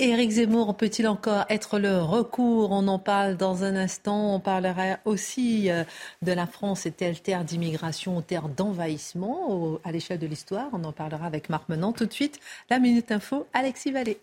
Éric 0.00 0.30
Zemmour 0.30 0.76
peut-il 0.76 1.08
encore 1.08 1.44
être 1.48 1.80
le 1.80 2.00
recours? 2.00 2.70
On 2.70 2.86
en 2.86 3.00
parle 3.00 3.36
dans 3.36 3.64
un 3.64 3.74
instant. 3.74 4.36
On 4.36 4.38
parlera 4.38 4.98
aussi 5.04 5.72
euh, 5.72 5.82
de 6.22 6.30
la 6.30 6.46
France 6.46 6.86
est-elle 6.86 7.20
terre 7.20 7.44
d'immigration 7.44 8.22
terre 8.22 8.48
d'envahissement? 8.48 9.80
À 9.82 9.90
l'échelle 9.90 10.20
de 10.20 10.26
l'histoire 10.28 10.68
On 10.72 10.84
en 10.84 10.92
parlera 10.92 11.26
avec 11.26 11.48
Marc 11.48 11.68
Menant. 11.68 11.92
Tout 11.92 12.06
de 12.06 12.12
suite, 12.12 12.38
la 12.70 12.78
Minute 12.78 13.10
Info, 13.10 13.48
Alexis 13.52 13.90
Vallée. 13.90 14.20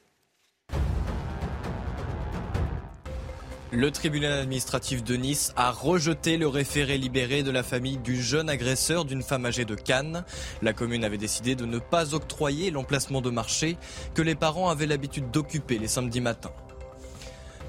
Le 3.76 3.92
tribunal 3.92 4.32
administratif 4.32 5.04
de 5.04 5.18
Nice 5.18 5.52
a 5.58 5.70
rejeté 5.70 6.38
le 6.38 6.48
référé 6.48 6.98
libéré 6.98 7.44
de 7.44 7.52
la 7.52 7.62
famille 7.62 7.98
du 7.98 8.22
jeune 8.22 8.50
agresseur 8.50 9.04
d'une 9.04 9.22
femme 9.22 9.46
âgée 9.46 9.66
de 9.66 9.76
Cannes. 9.76 10.24
La 10.62 10.72
commune 10.72 11.04
avait 11.04 11.18
décidé 11.18 11.56
de 11.56 11.66
ne 11.66 11.80
pas 11.80 12.14
octroyer 12.14 12.72
l'emplacement 12.72 13.20
de 13.20 13.30
marché 13.30 13.76
que 14.14 14.22
les 14.22 14.36
parents 14.36 14.70
avaient 14.70 14.86
l'habitude 14.86 15.30
d'occuper 15.30 15.78
les 15.78 15.90
samedis 15.90 16.22
matins. 16.22 16.54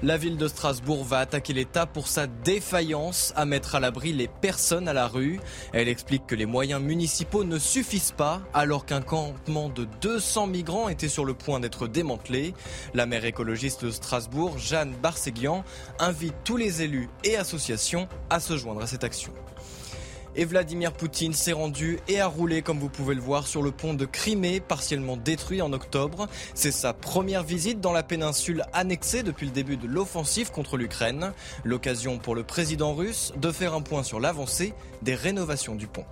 La 0.03 0.15
ville 0.15 0.37
de 0.37 0.47
Strasbourg 0.47 1.03
va 1.03 1.17
attaquer 1.17 1.53
l'État 1.53 1.87
pour 1.87 2.07
sa 2.07 2.27
défaillance 2.27 3.33
à 3.35 3.45
mettre 3.45 3.73
à 3.73 3.79
l'abri 3.79 4.13
les 4.13 4.27
personnes 4.27 4.87
à 4.87 4.93
la 4.93 5.07
rue. 5.07 5.39
Elle 5.73 5.87
explique 5.87 6.27
que 6.27 6.35
les 6.35 6.45
moyens 6.45 6.79
municipaux 6.79 7.43
ne 7.43 7.57
suffisent 7.57 8.11
pas 8.11 8.41
alors 8.53 8.85
qu'un 8.85 9.01
campement 9.01 9.69
de 9.69 9.87
200 10.01 10.47
migrants 10.47 10.87
était 10.87 11.07
sur 11.07 11.25
le 11.25 11.33
point 11.33 11.59
d'être 11.59 11.87
démantelé. 11.87 12.53
La 12.93 13.07
maire 13.07 13.25
écologiste 13.25 13.85
de 13.85 13.91
Strasbourg, 13.91 14.59
Jeanne 14.59 14.93
Barseguian, 15.01 15.63
invite 15.97 16.35
tous 16.43 16.57
les 16.57 16.83
élus 16.83 17.09
et 17.23 17.35
associations 17.35 18.07
à 18.29 18.39
se 18.39 18.55
joindre 18.55 18.83
à 18.83 18.87
cette 18.87 19.03
action. 19.03 19.33
Et 20.39 20.45
Vladimir 20.45 20.93
Poutine 20.93 21.33
s'est 21.33 21.51
rendu 21.51 21.97
et 22.07 22.19
a 22.19 22.27
roulé, 22.27 22.61
comme 22.61 22.77
vous 22.77 22.89
pouvez 22.89 23.15
le 23.15 23.21
voir, 23.21 23.47
sur 23.47 23.63
le 23.63 23.71
pont 23.71 23.95
de 23.95 24.05
Crimée, 24.05 24.59
partiellement 24.59 25.17
détruit 25.17 25.63
en 25.63 25.73
octobre. 25.73 26.27
C'est 26.53 26.71
sa 26.71 26.93
première 26.93 27.41
visite 27.41 27.81
dans 27.81 27.91
la 27.91 28.03
péninsule 28.03 28.63
annexée 28.71 29.23
depuis 29.23 29.47
le 29.47 29.51
début 29.51 29.77
de 29.77 29.87
l'offensive 29.87 30.51
contre 30.51 30.77
l'Ukraine. 30.77 31.33
L'occasion 31.63 32.19
pour 32.19 32.35
le 32.35 32.43
président 32.43 32.93
russe 32.93 33.33
de 33.35 33.51
faire 33.51 33.73
un 33.73 33.81
point 33.81 34.03
sur 34.03 34.19
l'avancée 34.19 34.75
des 35.01 35.15
rénovations 35.15 35.73
du 35.73 35.87
pont. 35.87 36.05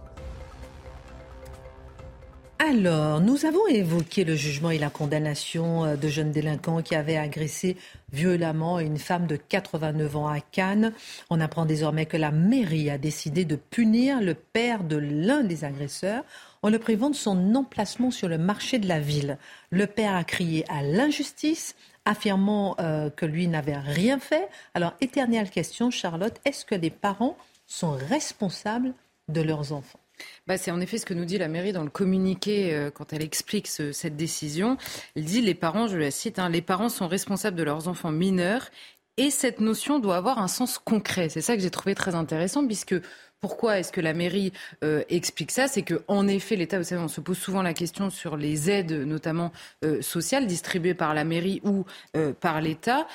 Alors, 2.57 3.19
nous 3.19 3.45
avons 3.45 3.67
évoqué 3.67 4.23
le 4.23 4.37
jugement 4.37 4.71
et 4.71 4.77
la 4.77 4.89
condamnation 4.89 5.83
euh, 5.83 5.95
de 5.97 6.07
jeunes 6.07 6.31
délinquants 6.31 6.81
qui 6.81 6.95
avaient 6.95 7.17
agressé 7.17 7.75
violemment 8.13 8.79
une 8.79 8.97
femme 8.97 9.27
de 9.27 9.35
89 9.35 10.15
ans 10.15 10.27
à 10.29 10.39
Cannes. 10.39 10.93
On 11.29 11.41
apprend 11.41 11.65
désormais 11.65 12.05
que 12.05 12.15
la 12.15 12.31
mairie 12.31 12.89
a 12.89 12.97
décidé 12.97 13.43
de 13.43 13.57
punir 13.57 14.21
le 14.21 14.35
père 14.35 14.85
de 14.85 14.95
l'un 14.95 15.43
des 15.43 15.65
agresseurs 15.65 16.23
en 16.61 16.69
le 16.69 16.79
privant 16.79 17.09
de 17.09 17.15
son 17.15 17.55
emplacement 17.55 18.09
sur 18.09 18.29
le 18.29 18.37
marché 18.37 18.79
de 18.79 18.87
la 18.87 19.01
ville. 19.01 19.37
Le 19.69 19.85
père 19.85 20.15
a 20.15 20.23
crié 20.23 20.63
à 20.69 20.81
l'injustice, 20.81 21.75
affirmant 22.05 22.77
euh, 22.79 23.09
que 23.09 23.25
lui 23.25 23.49
n'avait 23.49 23.77
rien 23.77 24.17
fait. 24.17 24.47
Alors, 24.73 24.93
éternelle 25.01 25.49
question, 25.49 25.91
Charlotte, 25.91 26.39
est-ce 26.45 26.63
que 26.63 26.75
les 26.75 26.89
parents 26.89 27.35
sont 27.67 27.91
responsables 27.91 28.93
de 29.27 29.41
leurs 29.41 29.73
enfants? 29.73 29.99
Bah, 30.47 30.57
c'est 30.57 30.71
en 30.71 30.79
effet 30.79 30.97
ce 30.97 31.05
que 31.05 31.13
nous 31.13 31.25
dit 31.25 31.37
la 31.37 31.47
mairie 31.47 31.73
dans 31.73 31.83
le 31.83 31.89
communiqué 31.89 32.73
euh, 32.73 32.91
quand 32.91 33.13
elle 33.13 33.23
explique 33.23 33.67
cette 33.67 34.15
décision. 34.15 34.77
Elle 35.15 35.25
dit 35.25 35.41
les 35.41 35.55
parents, 35.55 35.87
je 35.87 35.97
la 35.97 36.11
cite, 36.11 36.39
hein, 36.39 36.49
les 36.49 36.61
parents 36.61 36.89
sont 36.89 37.07
responsables 37.07 37.57
de 37.57 37.63
leurs 37.63 37.87
enfants 37.87 38.11
mineurs 38.11 38.69
et 39.17 39.31
cette 39.31 39.61
notion 39.61 39.99
doit 39.99 40.17
avoir 40.17 40.39
un 40.39 40.47
sens 40.47 40.77
concret. 40.77 41.29
C'est 41.29 41.41
ça 41.41 41.55
que 41.55 41.61
j'ai 41.61 41.71
trouvé 41.71 41.95
très 41.95 42.15
intéressant 42.15 42.65
puisque 42.65 42.95
pourquoi 43.39 43.79
est-ce 43.79 43.91
que 43.91 44.01
la 44.01 44.13
mairie 44.13 44.53
euh, 44.83 45.03
explique 45.09 45.51
ça? 45.51 45.67
C'est 45.67 45.83
que 45.83 46.01
en 46.07 46.27
effet, 46.27 46.55
l'État, 46.55 46.77
vous 46.77 46.83
savez, 46.83 47.01
on 47.01 47.07
se 47.07 47.21
pose 47.21 47.37
souvent 47.37 47.61
la 47.61 47.73
question 47.73 48.09
sur 48.09 48.37
les 48.37 48.71
aides, 48.71 48.91
notamment 48.91 49.51
euh, 49.83 50.01
sociales, 50.01 50.47
distribuées 50.47 50.95
par 50.95 51.13
la 51.13 51.23
mairie 51.23 51.61
ou 51.63 51.85
par 52.39 52.59
l'État. 52.61 53.07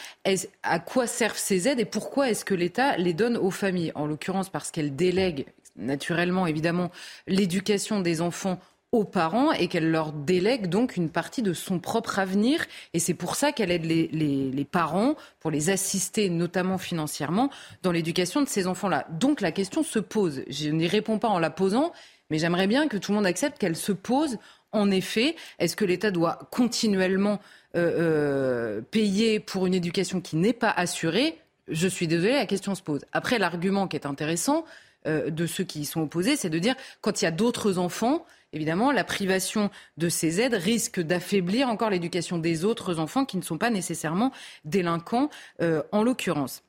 À 0.62 0.78
quoi 0.78 1.06
servent 1.06 1.38
ces 1.38 1.68
aides 1.68 1.80
et 1.80 1.84
pourquoi 1.84 2.30
est-ce 2.30 2.44
que 2.44 2.54
l'État 2.54 2.96
les 2.96 3.12
donne 3.12 3.36
aux 3.36 3.50
familles? 3.50 3.92
En 3.94 4.06
l'occurrence, 4.06 4.50
parce 4.50 4.70
qu'elle 4.70 4.94
délègue 4.94 5.46
naturellement, 5.76 6.46
évidemment, 6.46 6.90
l'éducation 7.26 8.00
des 8.00 8.20
enfants 8.20 8.58
aux 8.92 9.04
parents 9.04 9.52
et 9.52 9.68
qu'elle 9.68 9.90
leur 9.90 10.12
délègue 10.12 10.66
donc 10.66 10.96
une 10.96 11.10
partie 11.10 11.42
de 11.42 11.52
son 11.52 11.78
propre 11.78 12.18
avenir. 12.18 12.64
Et 12.92 12.98
c'est 12.98 13.14
pour 13.14 13.36
ça 13.36 13.52
qu'elle 13.52 13.70
aide 13.70 13.84
les, 13.84 14.66
parents, 14.70 15.14
pour 15.38 15.50
les 15.50 15.70
assister 15.70 16.28
notamment 16.28 16.78
financièrement, 16.78 17.50
dans 17.82 17.92
l'éducation 17.92 18.42
de 18.42 18.48
ces 18.48 18.66
enfants-là. 18.66 19.06
Donc 19.10 19.40
la 19.40 19.52
question 19.52 19.82
se 19.82 20.00
pose. 20.00 20.42
Je 20.48 20.70
n'y 20.70 20.88
réponds 20.88 21.18
pas 21.18 21.28
en 21.28 21.38
la 21.38 21.50
posant, 21.50 21.92
mais 22.30 22.38
j'aimerais 22.38 22.66
bien 22.66 22.88
que 22.88 22.96
tout 22.96 23.12
le 23.12 23.16
monde 23.16 23.26
accepte 23.26 23.58
qu'elle 23.58 23.76
se 23.76 23.92
pose. 23.92 24.38
En 24.72 24.90
effet, 24.90 25.36
est-ce 25.58 25.76
que 25.76 25.84
l'État 25.84 26.10
doit 26.10 26.48
continuellement 26.50 27.40
euh, 27.76 28.78
euh, 28.78 28.80
payer 28.80 29.38
pour 29.38 29.66
une 29.66 29.74
éducation 29.74 30.20
qui 30.20 30.36
n'est 30.36 30.52
pas 30.52 30.70
assurée? 30.70 31.38
Je 31.68 31.86
suis 31.86 32.08
désolée, 32.08 32.32
la 32.32 32.46
question 32.46 32.74
se 32.74 32.82
pose. 32.82 33.04
Après, 33.12 33.38
l'argument 33.38 33.86
qui 33.86 33.96
est 33.96 34.06
intéressant, 34.06 34.64
de 35.06 35.46
ceux 35.46 35.64
qui 35.64 35.80
y 35.80 35.84
sont 35.84 36.02
opposés, 36.02 36.36
c'est 36.36 36.50
de 36.50 36.58
dire 36.58 36.74
quand 37.00 37.22
il 37.22 37.24
y 37.24 37.28
a 37.28 37.30
d'autres 37.30 37.78
enfants, 37.78 38.24
évidemment, 38.52 38.92
la 38.92 39.04
privation 39.04 39.70
de 39.96 40.08
ces 40.08 40.40
aides 40.40 40.54
risque 40.54 41.00
d'affaiblir 41.00 41.68
encore 41.68 41.90
l'éducation 41.90 42.38
des 42.38 42.64
autres 42.64 42.98
enfants 42.98 43.24
qui 43.24 43.36
ne 43.36 43.42
sont 43.42 43.58
pas 43.58 43.70
nécessairement 43.70 44.32
délinquants 44.64 45.30
euh, 45.62 45.82
en 45.92 46.02
l'occurrence. 46.02 46.62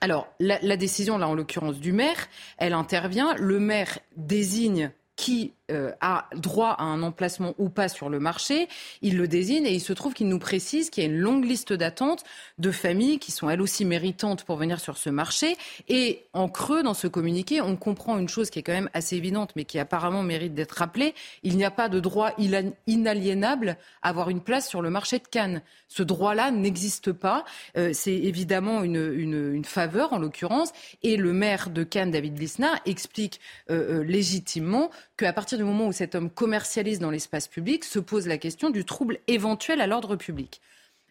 Alors, 0.00 0.28
la, 0.40 0.58
la, 0.60 0.76
décision, 0.76 1.16
là, 1.18 1.26
en 1.28 1.34
l'occurrence, 1.34 1.78
du 1.78 1.92
maire, 1.92 2.28
elle 2.58 2.74
intervient. 2.74 3.34
Le 3.36 3.58
maire 3.58 3.98
désigne 4.16 4.90
qui 5.16 5.54
euh, 5.72 5.90
a 6.00 6.28
droit 6.36 6.76
à 6.78 6.84
un 6.84 7.02
emplacement 7.02 7.54
ou 7.58 7.68
pas 7.68 7.88
sur 7.88 8.08
le 8.08 8.20
marché, 8.20 8.68
il 9.02 9.16
le 9.16 9.26
désigne 9.26 9.66
et 9.66 9.72
il 9.72 9.80
se 9.80 9.92
trouve 9.92 10.14
qu'il 10.14 10.28
nous 10.28 10.38
précise 10.38 10.90
qu'il 10.90 11.02
y 11.02 11.06
a 11.06 11.10
une 11.10 11.18
longue 11.18 11.44
liste 11.44 11.72
d'attentes 11.72 12.22
de 12.58 12.70
familles 12.70 13.18
qui 13.18 13.32
sont 13.32 13.50
elles 13.50 13.60
aussi 13.60 13.84
méritantes 13.84 14.44
pour 14.44 14.56
venir 14.56 14.78
sur 14.78 14.96
ce 14.96 15.10
marché. 15.10 15.56
Et 15.88 16.24
en 16.32 16.48
creux, 16.48 16.84
dans 16.84 16.94
ce 16.94 17.08
communiqué, 17.08 17.60
on 17.60 17.76
comprend 17.76 18.16
une 18.16 18.28
chose 18.28 18.50
qui 18.50 18.60
est 18.60 18.62
quand 18.62 18.72
même 18.72 18.90
assez 18.94 19.16
évidente, 19.16 19.54
mais 19.56 19.64
qui 19.64 19.80
apparemment 19.80 20.22
mérite 20.22 20.54
d'être 20.54 20.72
rappelée. 20.72 21.14
Il 21.42 21.56
n'y 21.56 21.64
a 21.64 21.72
pas 21.72 21.88
de 21.88 21.98
droit 21.98 22.30
inaliénable 22.86 23.76
à 24.02 24.10
avoir 24.10 24.30
une 24.30 24.42
place 24.42 24.68
sur 24.68 24.82
le 24.82 24.90
marché 24.90 25.18
de 25.18 25.26
Cannes. 25.26 25.62
Ce 25.88 26.04
droit-là 26.04 26.52
n'existe 26.52 27.10
pas. 27.10 27.44
Euh, 27.76 27.90
c'est 27.92 28.14
évidemment 28.14 28.84
une, 28.84 29.64
faveur, 29.64 30.12
en 30.12 30.18
l'occurrence. 30.18 30.72
Et 31.02 31.16
le 31.16 31.32
maire 31.32 31.70
de 31.70 31.82
Cannes, 31.82 32.12
David 32.12 32.38
Lisnard, 32.38 32.78
explique 32.86 33.40
euh, 33.70 34.04
légitimement 34.04 34.90
qu'à 35.16 35.32
partir 35.32 35.58
du 35.58 35.64
moment 35.64 35.86
où 35.86 35.92
cet 35.92 36.14
homme 36.14 36.30
commercialise 36.30 36.98
dans 36.98 37.10
l'espace 37.10 37.48
public, 37.48 37.84
se 37.84 37.98
pose 37.98 38.26
la 38.26 38.38
question 38.38 38.70
du 38.70 38.84
trouble 38.84 39.18
éventuel 39.26 39.80
à 39.80 39.86
l'ordre 39.86 40.16
public. 40.16 40.60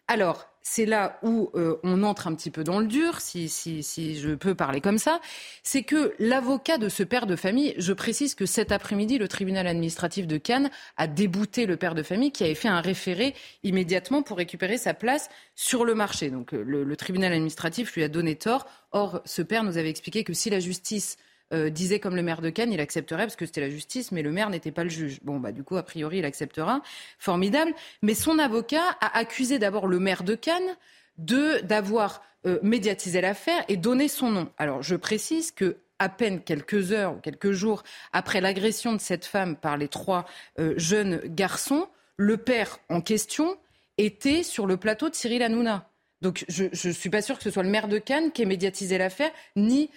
Alors, 0.08 0.48
c'est 0.62 0.86
là 0.86 1.18
où 1.22 1.50
euh, 1.54 1.76
on 1.82 2.04
entre 2.04 2.28
un 2.28 2.34
petit 2.34 2.50
peu 2.50 2.62
dans 2.62 2.78
le 2.78 2.86
dur, 2.86 3.20
si, 3.20 3.48
je 3.48 4.34
peux 4.34 4.54
parler 4.54 4.80
comme 4.80 4.98
ça, 4.98 5.20
c'est 5.64 5.82
que 5.82 6.14
l'avocat 6.20 6.78
de 6.78 6.88
ce 6.88 7.02
père 7.02 7.26
de 7.26 7.34
famille, 7.34 7.74
je 7.78 7.92
précise 7.92 8.36
que 8.36 8.46
cet 8.46 8.70
après-midi, 8.70 9.18
le 9.18 9.26
tribunal 9.26 9.66
administratif 9.66 10.28
de 10.28 10.38
Cannes 10.38 10.70
a 10.96 11.08
débouté 11.08 11.66
le 11.66 11.76
père 11.76 11.94
de 11.96 12.04
famille 12.04 12.30
qui 12.30 12.44
avait 12.44 12.54
fait 12.54 12.68
un 12.68 12.80
référé 12.80 13.34
immédiatement 13.64 14.22
pour 14.22 14.36
récupérer 14.36 14.78
sa 14.78 14.94
place 14.94 15.28
sur 15.56 15.84
le 15.84 15.94
marché. 15.94 16.30
Donc 16.30 16.54
euh, 16.54 16.62
le 16.62 16.96
tribunal 16.96 17.32
administratif 17.32 17.94
lui 17.94 18.04
a 18.04 18.08
donné 18.08 18.36
tort. 18.36 18.66
Or, 18.92 19.22
ce 19.24 19.42
père 19.42 19.64
nous 19.64 19.78
avait 19.78 19.90
expliqué 19.90 20.22
que 20.22 20.34
si 20.34 20.50
la 20.50 20.60
justice 20.60 21.16
euh, 21.52 21.70
disait 21.70 22.00
comme 22.00 22.16
le 22.16 22.22
maire 22.22 22.40
de 22.40 22.50
Cannes, 22.50 22.72
il 22.72 22.80
accepterait 22.80 23.22
parce 23.22 23.36
que 23.36 23.46
c'était 23.46 23.60
la 23.60 23.70
justice, 23.70 24.10
mais 24.10 24.22
le 24.22 24.32
maire 24.32 24.50
n'était 24.50 24.72
pas 24.72 24.82
le 24.82 24.90
juge. 24.90 25.20
Bon, 25.22 25.38
bah 25.38 25.52
du 25.52 25.62
coup, 25.62 25.76
a 25.76 25.84
priori, 25.84 26.18
il 26.18 26.24
acceptera. 26.24 26.82
Formidable. 27.20 27.72
Mais 28.02 28.14
son 28.14 28.40
avocat 28.40 28.96
a 29.00 29.16
accusé 29.16 29.60
d'abord 29.60 29.86
le 29.86 30.00
maire 30.00 30.24
de 30.24 30.34
Cannes 30.34 30.76
de 31.18 31.60
d'avoir 31.60 32.22
euh, 32.46 32.58
médiatisé 32.62 33.20
l'affaire 33.20 33.64
et 33.68 33.76
donné 33.76 34.08
son 34.08 34.30
nom. 34.30 34.48
Alors, 34.58 34.82
je 34.82 34.96
précise 34.96 35.52
que 35.52 35.76
à 36.00 36.08
peine 36.08 36.42
quelques 36.42 36.90
heures 36.90 37.14
ou 37.14 37.20
quelques 37.20 37.52
jours 37.52 37.84
après 38.12 38.40
l'agression 38.40 38.92
de 38.92 39.00
cette 39.00 39.24
femme 39.24 39.54
par 39.54 39.76
les 39.76 39.88
trois 39.88 40.26
euh, 40.58 40.74
jeunes 40.76 41.20
garçons, 41.26 41.86
le 42.16 42.38
père 42.38 42.80
en 42.88 43.00
question 43.00 43.56
était 43.98 44.42
sur 44.42 44.66
le 44.66 44.76
plateau 44.76 45.08
de 45.08 45.14
Cyril 45.14 45.44
Hanouna. 45.44 45.88
Donc 46.22 46.44
je 46.48 46.64
ne 46.64 46.92
suis 46.92 47.10
pas 47.10 47.22
sûr 47.22 47.36
que 47.38 47.44
ce 47.44 47.50
soit 47.50 47.62
le 47.62 47.68
maire 47.68 47.86
de 47.86 47.98
Cannes 47.98 48.32
qui 48.32 48.42
ait 48.42 48.46
médiatisé 48.46 48.98
l'affaire, 48.98 49.30
ni 49.54 49.90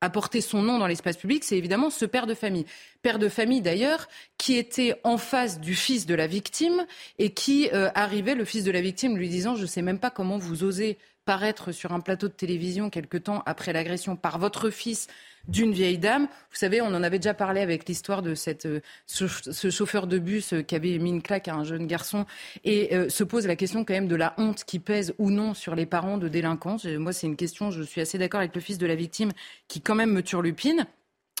apporter 0.00 0.40
son 0.40 0.62
nom 0.62 0.78
dans 0.78 0.86
l'espace 0.86 1.16
public, 1.16 1.44
c'est 1.44 1.56
évidemment 1.56 1.90
ce 1.90 2.04
père 2.04 2.26
de 2.26 2.34
famille. 2.34 2.66
Père 3.02 3.18
de 3.18 3.28
famille 3.28 3.62
d'ailleurs, 3.62 4.08
qui 4.38 4.56
était 4.56 5.00
en 5.04 5.18
face 5.18 5.60
du 5.60 5.74
fils 5.74 6.06
de 6.06 6.14
la 6.14 6.26
victime 6.26 6.86
et 7.18 7.32
qui 7.32 7.70
euh, 7.72 7.90
arrivait, 7.94 8.34
le 8.34 8.44
fils 8.44 8.64
de 8.64 8.70
la 8.70 8.80
victime, 8.80 9.16
lui 9.16 9.28
disant 9.28 9.56
Je 9.56 9.62
ne 9.62 9.66
sais 9.66 9.82
même 9.82 9.98
pas 9.98 10.10
comment 10.10 10.38
vous 10.38 10.64
osez 10.64 10.98
paraître 11.24 11.72
sur 11.72 11.92
un 11.92 12.00
plateau 12.00 12.28
de 12.28 12.32
télévision 12.32 12.88
quelque 12.88 13.18
temps 13.18 13.42
après 13.46 13.72
l'agression 13.72 14.16
par 14.16 14.38
votre 14.38 14.70
fils 14.70 15.08
d'une 15.48 15.72
vieille 15.72 15.98
dame. 15.98 16.28
Vous 16.50 16.56
savez, 16.56 16.80
on 16.80 16.86
en 16.86 17.02
avait 17.02 17.18
déjà 17.18 17.34
parlé 17.34 17.60
avec 17.60 17.88
l'histoire 17.88 18.22
de 18.22 18.34
cette, 18.34 18.66
euh, 18.66 18.80
ce, 19.06 19.70
chauffeur 19.70 20.06
de 20.06 20.18
bus 20.18 20.52
euh, 20.52 20.62
qui 20.62 20.74
avait 20.74 20.98
mis 20.98 21.10
une 21.10 21.22
claque 21.22 21.48
à 21.48 21.54
un 21.54 21.64
jeune 21.64 21.86
garçon 21.86 22.26
et 22.64 22.94
euh, 22.94 23.08
se 23.08 23.24
pose 23.24 23.46
la 23.46 23.56
question 23.56 23.84
quand 23.84 23.94
même 23.94 24.08
de 24.08 24.16
la 24.16 24.34
honte 24.38 24.64
qui 24.64 24.78
pèse 24.78 25.14
ou 25.18 25.30
non 25.30 25.54
sur 25.54 25.74
les 25.74 25.86
parents 25.86 26.18
de 26.18 26.28
délinquants. 26.28 26.76
Moi, 26.98 27.12
c'est 27.12 27.26
une 27.26 27.36
question, 27.36 27.70
je 27.70 27.82
suis 27.82 28.00
assez 28.00 28.18
d'accord 28.18 28.40
avec 28.40 28.54
le 28.54 28.60
fils 28.60 28.78
de 28.78 28.86
la 28.86 28.94
victime 28.94 29.30
qui 29.68 29.80
quand 29.80 29.94
même 29.94 30.12
me 30.12 30.22
turlupine. 30.22 30.86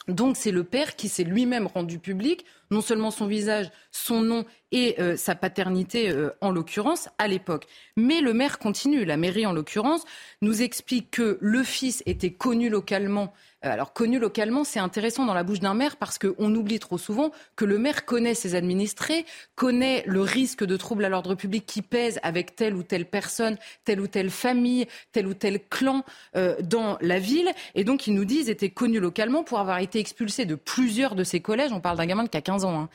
Donc 0.08 0.36
c'est 0.36 0.52
le 0.52 0.62
père 0.62 0.94
qui 0.94 1.08
s'est 1.08 1.24
lui-même 1.24 1.66
rendu 1.66 1.98
public, 1.98 2.44
non 2.70 2.80
seulement 2.80 3.10
son 3.10 3.26
visage, 3.26 3.72
son 3.90 4.20
nom 4.20 4.44
et 4.70 4.96
sa 5.16 5.34
paternité 5.34 6.14
en 6.40 6.52
l'occurrence 6.52 7.08
à 7.18 7.26
l'époque. 7.26 7.66
Mais 7.96 8.20
le 8.20 8.32
maire 8.32 8.60
continue, 8.60 9.04
la 9.04 9.16
mairie 9.16 9.46
en 9.46 9.52
l'occurrence, 9.52 10.04
nous 10.42 10.62
explique 10.62 11.10
que 11.10 11.38
le 11.40 11.64
fils 11.64 12.04
était 12.06 12.30
connu 12.30 12.68
localement 12.68 13.32
alors 13.72 13.92
connu 13.92 14.18
localement, 14.18 14.64
c'est 14.64 14.78
intéressant 14.78 15.24
dans 15.24 15.34
la 15.34 15.42
bouche 15.42 15.60
d'un 15.60 15.74
maire 15.74 15.96
parce 15.96 16.18
qu'on 16.18 16.54
oublie 16.54 16.78
trop 16.78 16.98
souvent 16.98 17.30
que 17.56 17.64
le 17.64 17.78
maire 17.78 18.04
connaît 18.04 18.34
ses 18.34 18.54
administrés, 18.54 19.24
connaît 19.54 20.02
le 20.06 20.20
risque 20.20 20.64
de 20.64 20.76
trouble 20.76 21.04
à 21.04 21.08
l'ordre 21.08 21.34
public 21.34 21.64
qui 21.66 21.82
pèse 21.82 22.18
avec 22.22 22.56
telle 22.56 22.74
ou 22.74 22.82
telle 22.82 23.06
personne, 23.06 23.56
telle 23.84 24.00
ou 24.00 24.06
telle 24.06 24.30
famille, 24.30 24.86
tel 25.12 25.26
ou 25.26 25.34
tel 25.34 25.60
clan 25.68 26.04
euh, 26.36 26.56
dans 26.62 26.98
la 27.00 27.18
ville. 27.18 27.50
Et 27.74 27.84
donc 27.84 28.06
ils 28.06 28.14
nous 28.14 28.24
disent 28.24 28.48
était 28.48 28.70
connu 28.70 29.00
localement 29.00 29.44
pour 29.44 29.58
avoir 29.58 29.78
été 29.78 29.98
expulsé 29.98 30.44
de 30.44 30.54
plusieurs 30.54 31.14
de 31.14 31.24
ses 31.24 31.40
collèges. 31.40 31.72
On 31.72 31.80
parle 31.80 31.96
d'un 31.98 32.06
gamin 32.06 32.26
qui 32.26 32.36
a 32.36 32.42
15 32.42 32.64
ans. 32.64 32.80
Hein, 32.80 32.88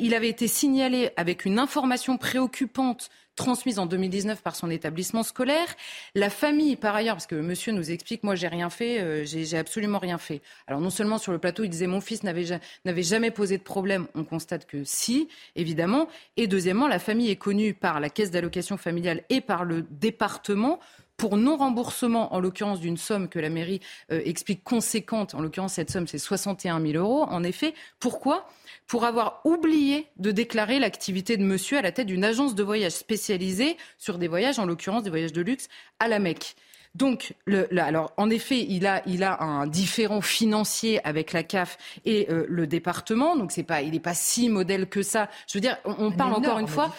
il 0.00 0.14
avait 0.14 0.28
été 0.28 0.48
signalé 0.48 1.10
avec 1.16 1.44
une 1.44 1.58
information 1.58 2.16
préoccupante 2.16 3.10
transmise 3.36 3.78
en 3.78 3.86
2019 3.86 4.42
par 4.42 4.56
son 4.56 4.70
établissement 4.70 5.22
scolaire. 5.22 5.74
La 6.14 6.30
famille, 6.30 6.76
par 6.76 6.94
ailleurs, 6.94 7.16
parce 7.16 7.26
que 7.26 7.34
monsieur 7.34 7.72
nous 7.72 7.90
explique, 7.90 8.22
moi 8.22 8.34
j'ai 8.34 8.48
rien 8.48 8.70
fait, 8.70 9.00
euh, 9.00 9.24
j'ai 9.24 9.58
absolument 9.58 9.98
rien 9.98 10.18
fait. 10.18 10.42
Alors 10.66 10.80
non 10.80 10.90
seulement 10.90 11.18
sur 11.18 11.32
le 11.32 11.38
plateau, 11.38 11.64
il 11.64 11.70
disait 11.70 11.86
mon 11.86 12.00
fils 12.00 12.22
n'avait 12.22 13.02
jamais 13.02 13.30
posé 13.30 13.58
de 13.58 13.62
problème, 13.62 14.06
on 14.14 14.24
constate 14.24 14.66
que 14.66 14.84
si, 14.84 15.28
évidemment. 15.56 16.08
Et 16.36 16.46
deuxièmement, 16.46 16.88
la 16.88 16.98
famille 16.98 17.30
est 17.30 17.36
connue 17.36 17.74
par 17.74 18.00
la 18.00 18.10
caisse 18.10 18.30
d'allocation 18.30 18.76
familiale 18.76 19.22
et 19.30 19.40
par 19.40 19.64
le 19.64 19.82
département 19.82 20.80
pour 21.16 21.36
non-remboursement, 21.36 22.34
en 22.34 22.40
l'occurrence 22.40 22.80
d'une 22.80 22.96
somme 22.96 23.28
que 23.28 23.38
la 23.38 23.50
mairie 23.50 23.80
euh, 24.10 24.20
explique 24.24 24.64
conséquente, 24.64 25.34
en 25.34 25.40
l'occurrence 25.40 25.74
cette 25.74 25.90
somme 25.90 26.06
c'est 26.06 26.18
61 26.18 26.80
000 26.80 26.92
euros, 26.94 27.22
en 27.22 27.42
effet. 27.44 27.74
Pourquoi? 28.00 28.48
Pour 28.86 29.04
avoir 29.04 29.40
oublié 29.44 30.08
de 30.16 30.30
déclarer 30.30 30.78
l'activité 30.78 31.36
de 31.36 31.44
monsieur 31.44 31.78
à 31.78 31.82
la 31.82 31.92
tête 31.92 32.06
d'une 32.06 32.24
agence 32.24 32.54
de 32.54 32.62
voyage 32.62 32.92
spécialisée 32.92 33.76
sur 33.96 34.18
des 34.18 34.28
voyages, 34.28 34.58
en 34.58 34.66
l'occurrence 34.66 35.04
des 35.04 35.10
voyages 35.10 35.32
de 35.32 35.42
luxe, 35.42 35.68
à 36.00 36.08
la 36.08 36.18
Mecque. 36.18 36.56
Donc, 36.94 37.34
le, 37.44 37.66
alors, 37.80 38.12
en 38.16 38.30
effet, 38.30 38.64
il 38.68 38.86
a, 38.86 39.02
il 39.06 39.24
a 39.24 39.42
un 39.42 39.66
différent 39.66 40.20
financier 40.20 41.04
avec 41.04 41.32
la 41.32 41.42
CAF 41.42 41.76
et 42.04 42.28
euh, 42.30 42.46
le 42.48 42.68
département. 42.68 43.36
Donc, 43.36 43.50
c'est 43.50 43.64
pas, 43.64 43.82
il 43.82 43.92
n'est 43.92 44.00
pas 44.00 44.14
si 44.14 44.48
modèle 44.48 44.88
que 44.88 45.02
ça. 45.02 45.28
Je 45.48 45.58
veux 45.58 45.60
dire, 45.60 45.76
on, 45.84 46.12
parle 46.12 46.34
encore 46.34 46.60
une 46.60 46.68
fois 46.68 46.94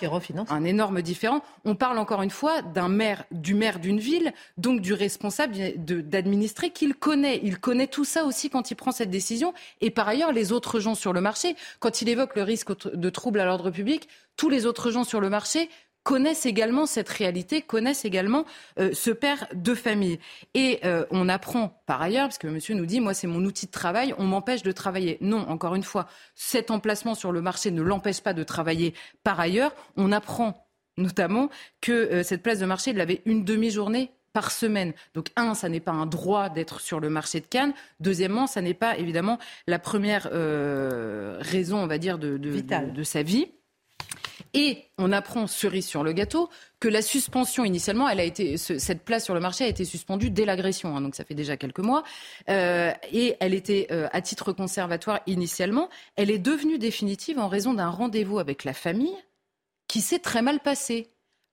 un 0.50 0.64
énorme 0.66 1.02
différent. 1.02 1.42
On 1.64 1.76
parle 1.76 1.98
encore 1.98 2.22
une 2.24 2.30
fois 2.30 2.62
d'un 2.62 2.90
maire, 2.90 3.24
du 3.32 3.54
maire 3.54 3.80
d'une 3.80 4.00
ville, 4.00 4.34
donc 4.58 4.82
du 4.82 4.94
responsable 4.94 5.56
d'administrer 5.78 6.72
qu'il 6.72 6.96
connaît. 6.96 7.40
Il 7.44 7.58
connaît 7.60 7.88
tout 7.88 8.06
ça 8.06 8.26
aussi 8.26 8.50
quand 8.50 8.72
il 8.72 8.76
prend 8.76 8.92
cette 8.92 9.10
décision. 9.10 9.54
Et 9.80 9.92
par 9.92 10.10
ailleurs, 10.10 10.34
les 10.34 10.52
autres 10.52 10.82
gens 10.82 10.96
sur 10.96 11.14
le 11.14 11.22
marché, 11.22 11.56
quand 11.80 12.02
il 12.02 12.10
évoque 12.10 12.36
le 12.36 12.44
risque 12.44 12.72
de 12.86 13.10
trouble 13.10 13.40
à 13.40 13.46
l'ordre 13.46 13.72
public, 13.72 14.10
tous 14.38 14.50
les 14.50 14.66
autres 14.66 14.92
gens 14.92 15.04
sur 15.04 15.22
le 15.22 15.30
marché 15.30 15.70
connaissent 16.06 16.46
également 16.46 16.86
cette 16.86 17.10
réalité, 17.10 17.64
connaissent 17.64 18.06
également 18.06 18.46
euh, 18.80 18.92
ce 18.94 19.10
père 19.10 19.48
de 19.54 19.74
famille. 19.74 20.20
Et 20.54 20.80
euh, 20.86 21.04
on 21.10 21.28
apprend 21.28 21.82
par 21.88 22.02
ailleurs, 22.02 22.28
parce 22.28 22.38
que 22.38 22.48
monsieur 22.48 22.76
nous 22.76 22.86
dit, 22.86 23.02
moi 23.02 23.16
c'est 23.16 23.28
mon 23.28 23.44
outil 23.44 23.66
de 23.66 23.72
travail, 23.72 24.14
on 24.20 24.26
m'empêche 24.26 24.62
de 24.62 24.72
travailler. 24.72 25.18
Non, 25.20 25.50
encore 25.50 25.74
une 25.74 25.84
fois, 25.84 26.08
cet 26.36 26.70
emplacement 26.70 27.16
sur 27.16 27.32
le 27.32 27.42
marché 27.42 27.72
ne 27.72 27.82
l'empêche 27.82 28.22
pas 28.22 28.34
de 28.34 28.44
travailler 28.44 28.94
par 29.24 29.40
ailleurs. 29.40 29.74
On 29.98 30.12
apprend 30.12 30.68
notamment 30.96 31.50
que 31.82 31.92
euh, 31.92 32.24
cette 32.24 32.44
place 32.44 32.60
de 32.60 32.68
marché, 32.68 32.92
il 32.92 33.02
avait 33.02 33.24
une 33.26 33.44
demi-journée 33.44 34.12
par 34.32 34.52
semaine. 34.52 34.94
Donc, 35.16 35.30
un, 35.36 35.56
ça 35.56 35.70
n'est 35.70 35.80
pas 35.80 35.92
un 35.92 36.06
droit 36.06 36.50
d'être 36.50 36.82
sur 36.82 37.00
le 37.00 37.10
marché 37.10 37.40
de 37.40 37.48
Cannes. 37.48 37.74
Deuxièmement, 38.00 38.46
ça 38.46 38.62
n'est 38.62 38.74
pas 38.76 38.96
évidemment 38.98 39.40
la 39.66 39.80
première 39.80 40.30
raison, 41.40 41.78
on 41.78 41.88
va 41.88 41.98
dire, 41.98 42.20
de, 42.20 42.38
de, 42.38 42.60
de 42.60 43.04
sa 43.04 43.24
vie. 43.24 43.48
Et 44.58 44.86
on 44.98 45.12
apprend, 45.12 45.48
cerise 45.48 45.86
sur 45.86 46.02
le 46.02 46.14
gâteau, 46.14 46.50
que 46.80 46.88
la 46.88 47.02
suspension 47.02 47.66
initialement, 47.66 48.08
cette 48.58 49.04
place 49.04 49.26
sur 49.26 49.34
le 49.34 49.42
marché 49.42 49.66
a 49.66 49.68
été 49.68 49.84
suspendue 49.84 50.30
dès 50.30 50.46
l'agression, 50.46 50.96
hein, 50.96 51.02
donc 51.02 51.14
ça 51.14 51.26
fait 51.26 51.36
déjà 51.36 51.58
quelques 51.58 51.80
mois, 51.80 52.04
euh, 52.50 52.94
et 53.12 53.36
elle 53.42 53.54
était 53.54 53.88
euh, 53.92 54.08
à 54.14 54.22
titre 54.22 54.54
conservatoire 54.54 55.20
initialement. 55.28 55.90
Elle 56.16 56.32
est 56.32 56.40
devenue 56.40 56.80
définitive 56.80 57.38
en 57.38 57.50
raison 57.50 57.74
d'un 57.74 57.90
rendez-vous 57.90 58.40
avec 58.40 58.64
la 58.64 58.74
famille 58.74 59.18
qui 59.90 60.00
s'est 60.00 60.20
très 60.20 60.42
mal 60.42 60.62
passé. 60.62 61.10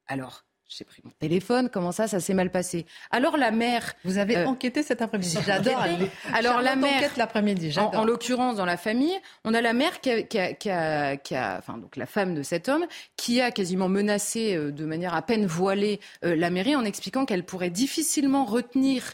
Alors, 0.07 0.45
j'ai 0.76 0.85
pris 0.85 1.02
mon 1.04 1.11
téléphone, 1.18 1.68
comment 1.70 1.92
ça, 1.92 2.08
ça 2.08 2.20
s'est 2.20 2.35
mal 2.35 2.50
passé? 2.50 2.87
Alors 3.11 3.37
la 3.37 3.50
mère... 3.50 3.94
Vous 4.04 4.18
avez 4.18 4.38
euh, 4.38 4.46
enquêté 4.46 4.82
cet 4.82 5.02
après-midi. 5.02 5.38
J'adore. 5.44 5.85
Alors 6.32 6.62
la 6.62 6.76
mère... 6.76 7.11
L'après-midi, 7.16 7.74
en, 7.78 7.94
en 7.94 8.04
l'occurrence, 8.04 8.56
dans 8.56 8.64
la 8.64 8.76
famille, 8.76 9.14
on 9.44 9.54
a 9.54 9.61
la 9.61 9.72
mère 9.72 10.00
qui 10.00 10.11
a, 10.11 10.22
qui, 10.22 10.38
a, 10.38 10.54
qui, 10.54 10.70
a, 10.70 11.16
qui 11.16 11.35
a, 11.35 11.56
enfin 11.58 11.78
donc 11.78 11.96
la 11.96 12.06
femme 12.06 12.35
de 12.35 12.42
cet 12.42 12.68
homme, 12.68 12.87
qui 13.16 13.40
a 13.40 13.50
quasiment 13.50 13.88
menacé 13.88 14.54
euh, 14.54 14.70
de 14.70 14.85
manière 14.85 15.14
à 15.14 15.22
peine 15.22 15.46
voilée 15.46 16.00
euh, 16.24 16.35
la 16.35 16.50
mairie 16.50 16.76
en 16.76 16.85
expliquant 16.85 17.24
qu'elle 17.24 17.44
pourrait 17.44 17.70
difficilement 17.70 18.44
retenir 18.44 19.12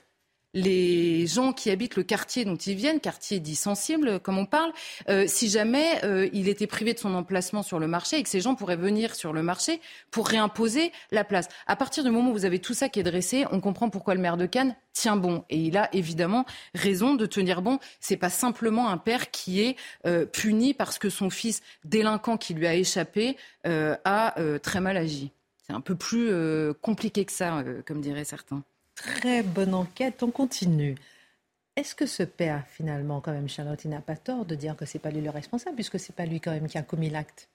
les 0.54 1.26
gens 1.26 1.52
qui 1.52 1.70
habitent 1.70 1.96
le 1.96 2.02
quartier 2.02 2.44
dont 2.44 2.56
ils 2.56 2.74
viennent, 2.74 3.00
quartier 3.00 3.40
dit 3.40 3.56
sensible, 3.56 4.18
comme 4.20 4.38
on 4.38 4.46
parle, 4.46 4.72
euh, 5.08 5.24
si 5.26 5.48
jamais 5.48 6.02
euh, 6.04 6.28
il 6.32 6.48
était 6.48 6.66
privé 6.66 6.94
de 6.94 6.98
son 6.98 7.14
emplacement 7.14 7.62
sur 7.62 7.78
le 7.78 7.86
marché 7.86 8.18
et 8.18 8.22
que 8.22 8.28
ces 8.28 8.40
gens 8.40 8.54
pourraient 8.54 8.76
venir 8.76 9.14
sur 9.14 9.32
le 9.32 9.42
marché 9.42 9.80
pour 10.10 10.28
réimposer 10.28 10.92
la 11.10 11.24
place. 11.24 11.48
À 11.66 11.76
partir 11.76 12.02
du 12.02 12.10
moment 12.10 12.30
où 12.30 12.32
vous 12.32 12.44
avez 12.44 12.60
tout 12.60 12.74
ça 12.74 12.88
qui 12.88 13.00
est 13.00 13.04
dressé, 13.04 13.44
on 13.52 13.60
comprend 13.60 13.90
pourquoi 13.90 14.14
le 14.14 14.20
maire 14.20 14.36
de 14.36 14.46
Cannes 14.46 14.74
tient 14.92 15.16
bon. 15.16 15.44
Et 15.50 15.58
il 15.58 15.76
a 15.76 15.94
évidemment 15.94 16.46
raison 16.74 17.14
de 17.14 17.26
tenir 17.26 17.62
bon. 17.62 17.78
C'est 18.00 18.16
pas 18.16 18.30
simplement 18.30 18.88
un 18.88 18.98
père 18.98 19.30
qui 19.30 19.60
est 19.60 19.76
euh, 20.06 20.24
puni 20.24 20.72
parce 20.72 20.98
que 20.98 21.10
son 21.10 21.30
fils 21.30 21.62
délinquant 21.84 22.36
qui 22.36 22.54
lui 22.54 22.66
a 22.66 22.74
échappé 22.74 23.36
a 23.64 24.34
très 24.62 24.80
mal 24.80 24.96
agi. 24.96 25.30
C'est 25.66 25.74
un 25.74 25.82
peu 25.82 25.94
plus 25.94 26.32
compliqué 26.80 27.26
que 27.26 27.32
ça, 27.32 27.62
comme 27.84 28.00
diraient 28.00 28.24
certains 28.24 28.62
très 29.02 29.42
bonne 29.42 29.74
enquête. 29.74 30.22
On 30.22 30.30
continue. 30.30 30.96
Est-ce 31.76 31.94
que 31.94 32.06
ce 32.06 32.24
père, 32.24 32.64
finalement, 32.66 33.20
quand 33.20 33.32
même, 33.32 33.48
Charlotte, 33.48 33.84
il 33.84 33.90
n'a 33.90 34.00
pas 34.00 34.16
tort 34.16 34.44
de 34.44 34.54
dire 34.54 34.76
que 34.76 34.84
c'est 34.84 34.98
pas 34.98 35.10
lui 35.10 35.20
le 35.20 35.30
responsable, 35.30 35.76
puisque 35.76 36.00
c'est 36.00 36.14
pas 36.14 36.26
lui 36.26 36.40
quand 36.40 36.50
même 36.50 36.66
qui 36.66 36.76
a 36.76 36.82
commis 36.82 37.08
l'acte 37.08 37.48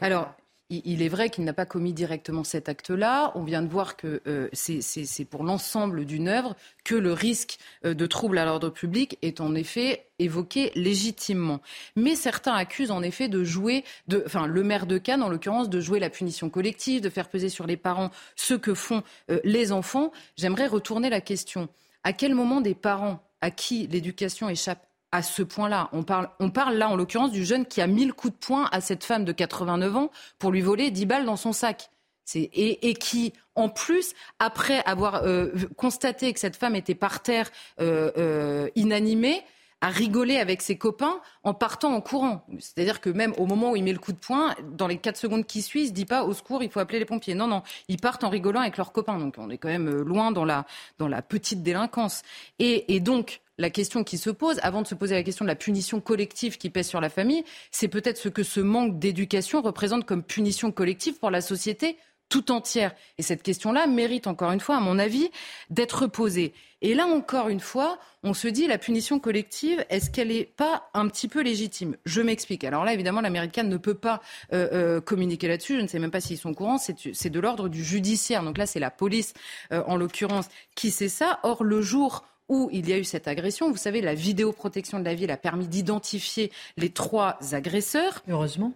Alors, 0.00 0.34
il 0.70 1.02
est 1.02 1.08
vrai 1.08 1.30
qu'il 1.30 1.44
n'a 1.44 1.52
pas 1.52 1.66
commis 1.66 1.92
directement 1.92 2.44
cet 2.44 2.68
acte-là. 2.68 3.32
On 3.34 3.42
vient 3.42 3.62
de 3.62 3.68
voir 3.68 3.96
que 3.96 4.22
euh, 4.26 4.48
c'est 4.52 5.24
pour 5.24 5.42
l'ensemble 5.42 6.04
d'une 6.04 6.28
œuvre 6.28 6.54
que 6.84 6.94
le 6.94 7.12
risque 7.12 7.58
euh, 7.84 7.92
de 7.92 8.06
trouble 8.06 8.38
à 8.38 8.44
l'ordre 8.44 8.70
public 8.70 9.18
est 9.22 9.40
en 9.40 9.54
effet 9.54 10.06
évoqué 10.20 10.70
légitimement. 10.76 11.60
Mais 11.96 12.14
certains 12.14 12.54
accusent 12.54 12.92
en 12.92 13.02
effet 13.02 13.28
de 13.28 13.42
jouer, 13.42 13.84
enfin 14.24 14.46
le 14.46 14.62
maire 14.62 14.86
de 14.86 14.98
Cannes 14.98 15.22
en 15.22 15.28
l'occurrence, 15.28 15.68
de 15.68 15.80
jouer 15.80 15.98
la 15.98 16.10
punition 16.10 16.50
collective, 16.50 17.00
de 17.00 17.10
faire 17.10 17.28
peser 17.28 17.48
sur 17.48 17.66
les 17.66 17.76
parents 17.76 18.10
ce 18.36 18.54
que 18.54 18.74
font 18.74 19.02
euh, 19.30 19.40
les 19.44 19.72
enfants. 19.72 20.12
J'aimerais 20.36 20.66
retourner 20.66 21.10
la 21.10 21.20
question. 21.20 21.68
À 22.04 22.12
quel 22.12 22.34
moment 22.34 22.60
des 22.60 22.74
parents 22.74 23.22
à 23.40 23.50
qui 23.50 23.86
l'éducation 23.86 24.48
échappe 24.48 24.86
à 25.12 25.22
ce 25.22 25.42
point-là. 25.42 25.88
On 25.92 26.02
parle, 26.02 26.28
on 26.38 26.50
parle 26.50 26.76
là, 26.76 26.88
en 26.88 26.96
l'occurrence, 26.96 27.32
du 27.32 27.44
jeune 27.44 27.66
qui 27.66 27.80
a 27.80 27.86
mis 27.86 28.04
le 28.04 28.12
coup 28.12 28.30
de 28.30 28.34
poing 28.34 28.68
à 28.72 28.80
cette 28.80 29.04
femme 29.04 29.24
de 29.24 29.32
89 29.32 29.96
ans 29.96 30.10
pour 30.38 30.50
lui 30.50 30.60
voler 30.60 30.90
10 30.90 31.06
balles 31.06 31.24
dans 31.24 31.36
son 31.36 31.52
sac. 31.52 31.90
Et, 32.34 32.88
et, 32.88 32.94
qui, 32.94 33.32
en 33.56 33.68
plus, 33.68 34.14
après 34.38 34.84
avoir 34.84 35.24
euh, 35.24 35.48
constaté 35.76 36.32
que 36.32 36.38
cette 36.38 36.54
femme 36.54 36.76
était 36.76 36.94
par 36.94 37.22
terre 37.22 37.50
euh, 37.80 38.12
euh, 38.16 38.68
inanimée, 38.76 39.42
a 39.80 39.88
rigolé 39.88 40.36
avec 40.36 40.62
ses 40.62 40.76
copains 40.76 41.20
en 41.42 41.54
partant 41.54 41.92
en 41.92 42.00
courant. 42.00 42.46
C'est-à-dire 42.58 43.00
que 43.00 43.10
même 43.10 43.32
au 43.38 43.46
moment 43.46 43.72
où 43.72 43.76
il 43.76 43.82
met 43.82 43.92
le 43.92 43.98
coup 43.98 44.12
de 44.12 44.18
poing, 44.18 44.54
dans 44.76 44.86
les 44.86 44.98
4 44.98 45.16
secondes 45.16 45.46
qui 45.46 45.62
suivent, 45.62 45.84
il 45.84 45.88
se 45.88 45.92
dit 45.92 46.04
pas 46.04 46.22
au 46.22 46.34
secours, 46.34 46.62
il 46.62 46.70
faut 46.70 46.80
appeler 46.80 46.98
les 46.98 47.04
pompiers. 47.04 47.34
Non, 47.34 47.46
non, 47.46 47.62
ils 47.88 47.98
partent 47.98 48.22
en 48.22 48.28
rigolant 48.28 48.60
avec 48.60 48.76
leurs 48.76 48.92
copains. 48.92 49.18
Donc 49.18 49.34
on 49.38 49.50
est 49.50 49.58
quand 49.58 49.68
même 49.68 49.90
loin 49.90 50.32
dans 50.32 50.44
la, 50.44 50.66
dans 50.98 51.08
la 51.08 51.22
petite 51.22 51.62
délinquance. 51.62 52.22
Et, 52.58 52.94
et 52.94 53.00
donc, 53.00 53.40
la 53.60 53.70
question 53.70 54.04
qui 54.04 54.18
se 54.18 54.30
pose, 54.30 54.58
avant 54.62 54.82
de 54.82 54.86
se 54.86 54.94
poser 54.94 55.14
la 55.14 55.22
question 55.22 55.44
de 55.44 55.50
la 55.50 55.54
punition 55.54 56.00
collective 56.00 56.56
qui 56.56 56.70
pèse 56.70 56.88
sur 56.88 57.00
la 57.00 57.10
famille, 57.10 57.44
c'est 57.70 57.88
peut-être 57.88 58.16
ce 58.16 58.28
que 58.28 58.42
ce 58.42 58.60
manque 58.60 58.98
d'éducation 58.98 59.60
représente 59.60 60.06
comme 60.06 60.22
punition 60.22 60.72
collective 60.72 61.18
pour 61.18 61.30
la 61.30 61.40
société 61.40 61.96
tout 62.30 62.52
entière. 62.52 62.94
Et 63.18 63.22
cette 63.22 63.42
question-là 63.42 63.86
mérite 63.86 64.26
encore 64.26 64.52
une 64.52 64.60
fois, 64.60 64.76
à 64.76 64.80
mon 64.80 64.98
avis, 64.98 65.30
d'être 65.68 66.06
posée. 66.06 66.54
Et 66.80 66.94
là 66.94 67.06
encore 67.06 67.48
une 67.48 67.60
fois, 67.60 67.98
on 68.22 68.32
se 68.32 68.48
dit 68.48 68.66
la 68.66 68.78
punition 68.78 69.18
collective, 69.18 69.84
est-ce 69.90 70.10
qu'elle 70.10 70.28
n'est 70.28 70.44
pas 70.44 70.88
un 70.94 71.08
petit 71.08 71.28
peu 71.28 71.42
légitime? 71.42 71.96
Je 72.06 72.22
m'explique. 72.22 72.64
Alors 72.64 72.84
là, 72.84 72.94
évidemment, 72.94 73.20
l'américaine 73.20 73.68
ne 73.68 73.76
peut 73.76 73.94
pas 73.94 74.22
euh, 74.54 74.68
euh, 74.72 75.00
communiquer 75.00 75.48
là-dessus. 75.48 75.76
Je 75.76 75.82
ne 75.82 75.86
sais 75.88 75.98
même 75.98 76.10
pas 76.10 76.20
s'ils 76.20 76.38
sont 76.38 76.50
au 76.50 76.54
courant. 76.54 76.78
C'est 76.78 77.30
de 77.30 77.40
l'ordre 77.40 77.68
du 77.68 77.84
judiciaire. 77.84 78.42
Donc 78.42 78.56
là, 78.56 78.64
c'est 78.64 78.80
la 78.80 78.90
police, 78.90 79.34
euh, 79.72 79.82
en 79.86 79.96
l'occurrence, 79.96 80.46
qui 80.74 80.90
sait 80.90 81.08
ça. 81.08 81.40
Or, 81.42 81.64
le 81.64 81.82
jour 81.82 82.24
où 82.50 82.68
il 82.72 82.88
y 82.88 82.92
a 82.92 82.98
eu 82.98 83.04
cette 83.04 83.28
agression. 83.28 83.70
Vous 83.70 83.78
savez, 83.78 84.02
la 84.02 84.14
vidéoprotection 84.14 84.98
de 84.98 85.04
la 85.04 85.14
ville 85.14 85.30
a 85.30 85.38
permis 85.38 85.68
d'identifier 85.68 86.52
les 86.76 86.90
trois 86.90 87.38
agresseurs. 87.52 88.22
Heureusement. 88.28 88.74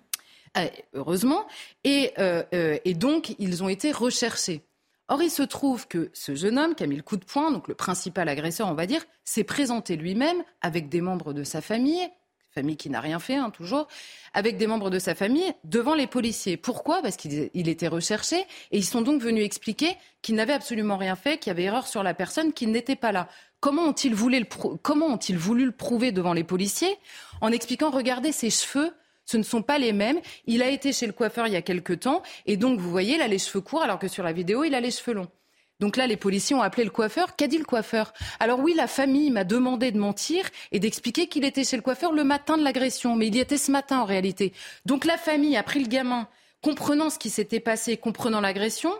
Euh, 0.56 0.68
heureusement. 0.94 1.44
Et, 1.82 2.12
euh, 2.18 2.44
euh, 2.54 2.78
et 2.84 2.94
donc, 2.94 3.34
ils 3.40 3.62
ont 3.62 3.68
été 3.68 3.90
recherchés. 3.90 4.62
Or, 5.08 5.22
il 5.22 5.30
se 5.30 5.42
trouve 5.42 5.88
que 5.88 6.10
ce 6.14 6.34
jeune 6.34 6.58
homme 6.58 6.74
qui 6.74 6.84
a 6.84 6.86
mis 6.86 6.96
le 6.96 7.02
coup 7.02 7.16
de 7.16 7.24
poing, 7.24 7.50
donc 7.50 7.68
le 7.68 7.74
principal 7.74 8.28
agresseur, 8.28 8.68
on 8.68 8.74
va 8.74 8.86
dire, 8.86 9.04
s'est 9.24 9.44
présenté 9.44 9.96
lui-même 9.96 10.44
avec 10.62 10.88
des 10.88 11.00
membres 11.00 11.34
de 11.34 11.42
sa 11.42 11.60
famille, 11.60 12.08
famille 12.54 12.76
qui 12.76 12.88
n'a 12.88 13.00
rien 13.00 13.18
fait, 13.18 13.34
hein, 13.34 13.50
toujours, 13.50 13.88
avec 14.32 14.56
des 14.56 14.66
membres 14.66 14.88
de 14.88 14.98
sa 14.98 15.14
famille 15.14 15.52
devant 15.64 15.94
les 15.94 16.06
policiers. 16.06 16.56
Pourquoi? 16.56 17.02
Parce 17.02 17.16
qu'il 17.16 17.68
était 17.68 17.88
recherché 17.88 18.36
et 18.70 18.78
ils 18.78 18.84
sont 18.84 19.02
donc 19.02 19.20
venus 19.20 19.44
expliquer 19.44 19.96
qu'il 20.22 20.36
n'avait 20.36 20.52
absolument 20.52 20.96
rien 20.96 21.16
fait, 21.16 21.38
qu'il 21.38 21.50
y 21.50 21.50
avait 21.50 21.64
erreur 21.64 21.86
sur 21.86 22.02
la 22.02 22.14
personne, 22.14 22.52
qu'il 22.52 22.70
n'était 22.70 22.96
pas 22.96 23.12
là. 23.12 23.28
Comment 23.64 23.84
ont-ils 23.86 24.14
voulu, 24.14 24.44
le 25.64 25.72
prouver 25.72 26.12
devant 26.12 26.34
les 26.34 26.44
policiers? 26.44 26.98
En 27.40 27.50
expliquant, 27.50 27.88
regardez 27.88 28.30
ses 28.30 28.50
cheveux, 28.50 28.92
ce 29.24 29.38
ne 29.38 29.42
sont 29.42 29.62
pas 29.62 29.78
les 29.78 29.94
mêmes. 29.94 30.20
Il 30.44 30.62
a 30.62 30.68
été 30.68 30.92
chez 30.92 31.06
le 31.06 31.14
coiffeur 31.14 31.46
il 31.46 31.54
y 31.54 31.56
a 31.56 31.62
quelque 31.62 31.94
temps 31.94 32.22
et 32.44 32.58
donc 32.58 32.78
vous 32.78 32.90
voyez, 32.90 33.14
il 33.14 33.22
a 33.22 33.26
les 33.26 33.38
cheveux 33.38 33.62
courts 33.62 33.80
alors 33.82 33.98
que 33.98 34.06
sur 34.06 34.22
la 34.22 34.32
vidéo, 34.32 34.64
il 34.64 34.74
a 34.74 34.80
les 34.80 34.90
cheveux 34.90 35.14
longs. 35.14 35.30
Donc 35.80 35.96
là, 35.96 36.06
les 36.06 36.18
policiers 36.18 36.54
ont 36.54 36.60
appelé 36.60 36.84
le 36.84 36.90
coiffeur. 36.90 37.36
Qu'a 37.36 37.46
dit 37.46 37.56
le 37.56 37.64
coiffeur? 37.64 38.12
Alors 38.38 38.58
oui, 38.58 38.74
la 38.76 38.86
famille 38.86 39.30
m'a 39.30 39.44
demandé 39.44 39.92
de 39.92 39.98
mentir 39.98 40.44
et 40.70 40.78
d'expliquer 40.78 41.26
qu'il 41.26 41.46
était 41.46 41.64
chez 41.64 41.76
le 41.76 41.82
coiffeur 41.82 42.12
le 42.12 42.22
matin 42.22 42.58
de 42.58 42.64
l'agression, 42.64 43.16
mais 43.16 43.28
il 43.28 43.34
y 43.34 43.38
était 43.38 43.56
ce 43.56 43.70
matin 43.70 44.00
en 44.00 44.04
réalité. 44.04 44.52
Donc 44.84 45.06
la 45.06 45.16
famille 45.16 45.56
a 45.56 45.62
pris 45.62 45.80
le 45.80 45.88
gamin, 45.88 46.28
comprenant 46.60 47.08
ce 47.08 47.18
qui 47.18 47.30
s'était 47.30 47.60
passé, 47.60 47.96
comprenant 47.96 48.42
l'agression, 48.42 48.92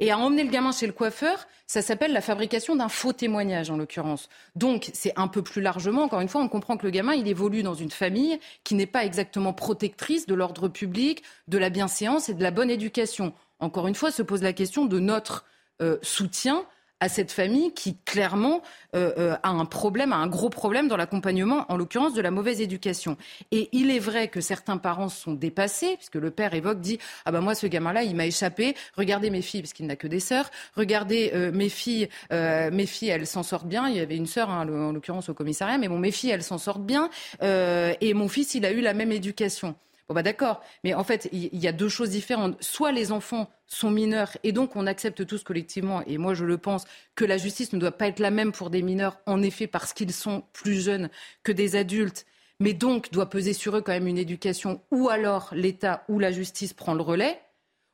et 0.00 0.10
a 0.10 0.18
emmené 0.18 0.44
le 0.44 0.50
gamin 0.50 0.72
chez 0.72 0.86
le 0.86 0.92
coiffeur. 0.92 1.46
Ça 1.66 1.82
s'appelle 1.82 2.12
la 2.12 2.20
fabrication 2.20 2.76
d'un 2.76 2.88
faux 2.88 3.12
témoignage, 3.12 3.70
en 3.70 3.76
l'occurrence. 3.76 4.28
Donc, 4.56 4.90
c'est 4.94 5.12
un 5.16 5.28
peu 5.28 5.42
plus 5.42 5.60
largement, 5.60 6.02
encore 6.02 6.20
une 6.20 6.28
fois, 6.28 6.40
on 6.40 6.48
comprend 6.48 6.76
que 6.76 6.86
le 6.86 6.90
gamin, 6.90 7.14
il 7.14 7.28
évolue 7.28 7.62
dans 7.62 7.74
une 7.74 7.90
famille 7.90 8.38
qui 8.64 8.74
n'est 8.74 8.86
pas 8.86 9.04
exactement 9.04 9.52
protectrice 9.52 10.26
de 10.26 10.34
l'ordre 10.34 10.68
public, 10.68 11.22
de 11.48 11.58
la 11.58 11.70
bienséance 11.70 12.28
et 12.28 12.34
de 12.34 12.42
la 12.42 12.50
bonne 12.50 12.70
éducation. 12.70 13.32
Encore 13.60 13.86
une 13.86 13.94
fois, 13.94 14.10
se 14.10 14.22
pose 14.22 14.42
la 14.42 14.52
question 14.52 14.86
de 14.86 14.98
notre 14.98 15.44
euh, 15.82 15.98
soutien 16.02 16.64
à 17.00 17.08
cette 17.08 17.32
famille 17.32 17.72
qui 17.72 17.96
clairement 18.04 18.62
euh, 18.94 19.12
euh, 19.18 19.36
a 19.42 19.50
un 19.50 19.64
problème, 19.64 20.12
a 20.12 20.16
un 20.16 20.26
gros 20.26 20.50
problème 20.50 20.88
dans 20.88 20.96
l'accompagnement, 20.96 21.64
en 21.68 21.76
l'occurrence 21.76 22.14
de 22.14 22.20
la 22.20 22.30
mauvaise 22.30 22.60
éducation. 22.60 23.16
Et 23.52 23.68
il 23.72 23.90
est 23.90 23.98
vrai 23.98 24.28
que 24.28 24.40
certains 24.40 24.78
parents 24.78 25.08
sont 25.08 25.32
dépassés, 25.32 25.96
puisque 25.96 26.16
le 26.16 26.30
père 26.30 26.54
évoque, 26.54 26.80
dit 26.80 26.98
ah 27.24 27.32
ben 27.32 27.40
moi 27.40 27.54
ce 27.54 27.66
gamin-là 27.66 28.02
il 28.02 28.16
m'a 28.16 28.26
échappé. 28.26 28.74
Regardez 28.96 29.30
mes 29.30 29.42
filles, 29.42 29.62
parce 29.62 29.72
qu'il 29.72 29.86
n'a 29.86 29.96
que 29.96 30.08
des 30.08 30.20
sœurs. 30.20 30.50
Regardez 30.74 31.32
mes 31.52 31.68
filles, 31.68 32.08
mes 32.30 32.86
filles 32.86 33.10
elles 33.10 33.26
s'en 33.26 33.42
sortent 33.42 33.68
bien. 33.68 33.88
Il 33.88 33.96
y 33.96 34.00
avait 34.00 34.16
une 34.16 34.26
sœur 34.26 34.50
hein, 34.50 34.68
en 34.68 34.92
l'occurrence 34.92 35.28
au 35.28 35.34
commissariat, 35.34 35.78
mais 35.78 35.88
bon 35.88 35.98
mes 35.98 36.10
filles 36.10 36.30
elles 36.30 36.42
s'en 36.42 36.58
sortent 36.58 36.84
bien. 36.84 37.10
et 37.42 38.14
mon 38.14 38.28
fils 38.28 38.54
il 38.54 38.64
a 38.64 38.72
eu 38.72 38.80
la 38.80 38.94
même 38.94 39.12
éducation. 39.12 39.74
Bon 40.08 40.14
bah 40.14 40.22
d'accord, 40.22 40.62
mais 40.84 40.94
en 40.94 41.04
fait 41.04 41.28
il 41.32 41.54
y, 41.54 41.68
a 41.68 41.72
deux 41.72 41.90
choses 41.90 42.08
différentes. 42.08 42.56
Soit 42.62 42.92
les 42.92 43.12
enfants 43.12 43.50
sont 43.66 43.90
mineurs 43.90 44.38
et 44.42 44.52
donc 44.52 44.74
on 44.74 44.86
accepte 44.86 45.26
tous 45.26 45.42
collectivement, 45.42 46.02
et 46.06 46.16
moi 46.16 46.32
je 46.32 46.46
le 46.46 46.56
pense, 46.56 46.86
que 47.14 47.26
la 47.26 47.36
justice 47.36 47.74
ne 47.74 47.78
doit 47.78 47.92
pas 47.92 48.08
être 48.08 48.18
la 48.18 48.30
même 48.30 48.52
pour 48.52 48.70
des 48.70 48.80
mineurs, 48.80 49.18
en 49.26 49.42
effet 49.42 49.66
parce 49.66 49.92
qu'ils 49.92 50.14
sont 50.14 50.44
plus 50.54 50.80
jeunes 50.80 51.10
que 51.42 51.52
des 51.52 51.76
adultes, 51.76 52.24
mais 52.58 52.72
donc 52.72 53.10
doit 53.10 53.28
peser 53.28 53.52
sur 53.52 53.76
eux 53.76 53.82
quand 53.82 53.92
même 53.92 54.06
une 54.06 54.16
éducation, 54.16 54.80
ou 54.90 55.10
alors 55.10 55.50
l'État 55.52 56.04
ou 56.08 56.18
la 56.18 56.32
justice 56.32 56.72
prend 56.72 56.94
le 56.94 57.02
relais, 57.02 57.38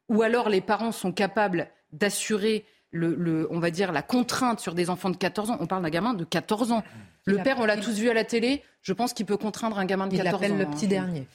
ou 0.09 0.23
alors 0.23 0.49
les 0.49 0.61
parents 0.61 0.93
sont 0.93 1.13
capables 1.13 1.69
d'assurer 1.93 2.65
le, 2.93 3.49
on 3.51 3.59
va 3.59 3.73
dire, 3.73 3.91
la 3.91 4.03
contrainte 4.03 4.61
sur 4.61 4.75
des 4.75 4.89
enfants 4.89 5.11
de 5.11 5.17
14 5.17 5.51
ans. 5.51 5.57
On 5.59 5.67
parle 5.67 5.83
d'un 5.83 5.91
gamin 5.91 6.15
de 6.15 6.23
14 6.23 6.71
ans. 6.71 6.85
Le 7.25 7.39
père, 7.39 7.57
on 7.59 7.65
l'a 7.65 7.77
tous 7.77 7.99
vu 7.99 8.09
à 8.09 8.15
la 8.15 8.25
télé. 8.25 8.63
Je 8.83 8.93
pense 8.93 9.13
qu'il 9.13 9.27
peut 9.27 9.37
contraindre 9.37 9.79
un 9.81 9.85
gamin 9.85 10.07
de 10.07 10.17
14 10.17 10.35
ans. 10.35 10.39
Il 10.39 10.45
appelle 10.45 10.59
le 10.59 10.67
petit 10.67 10.87
dernier. 10.87 11.27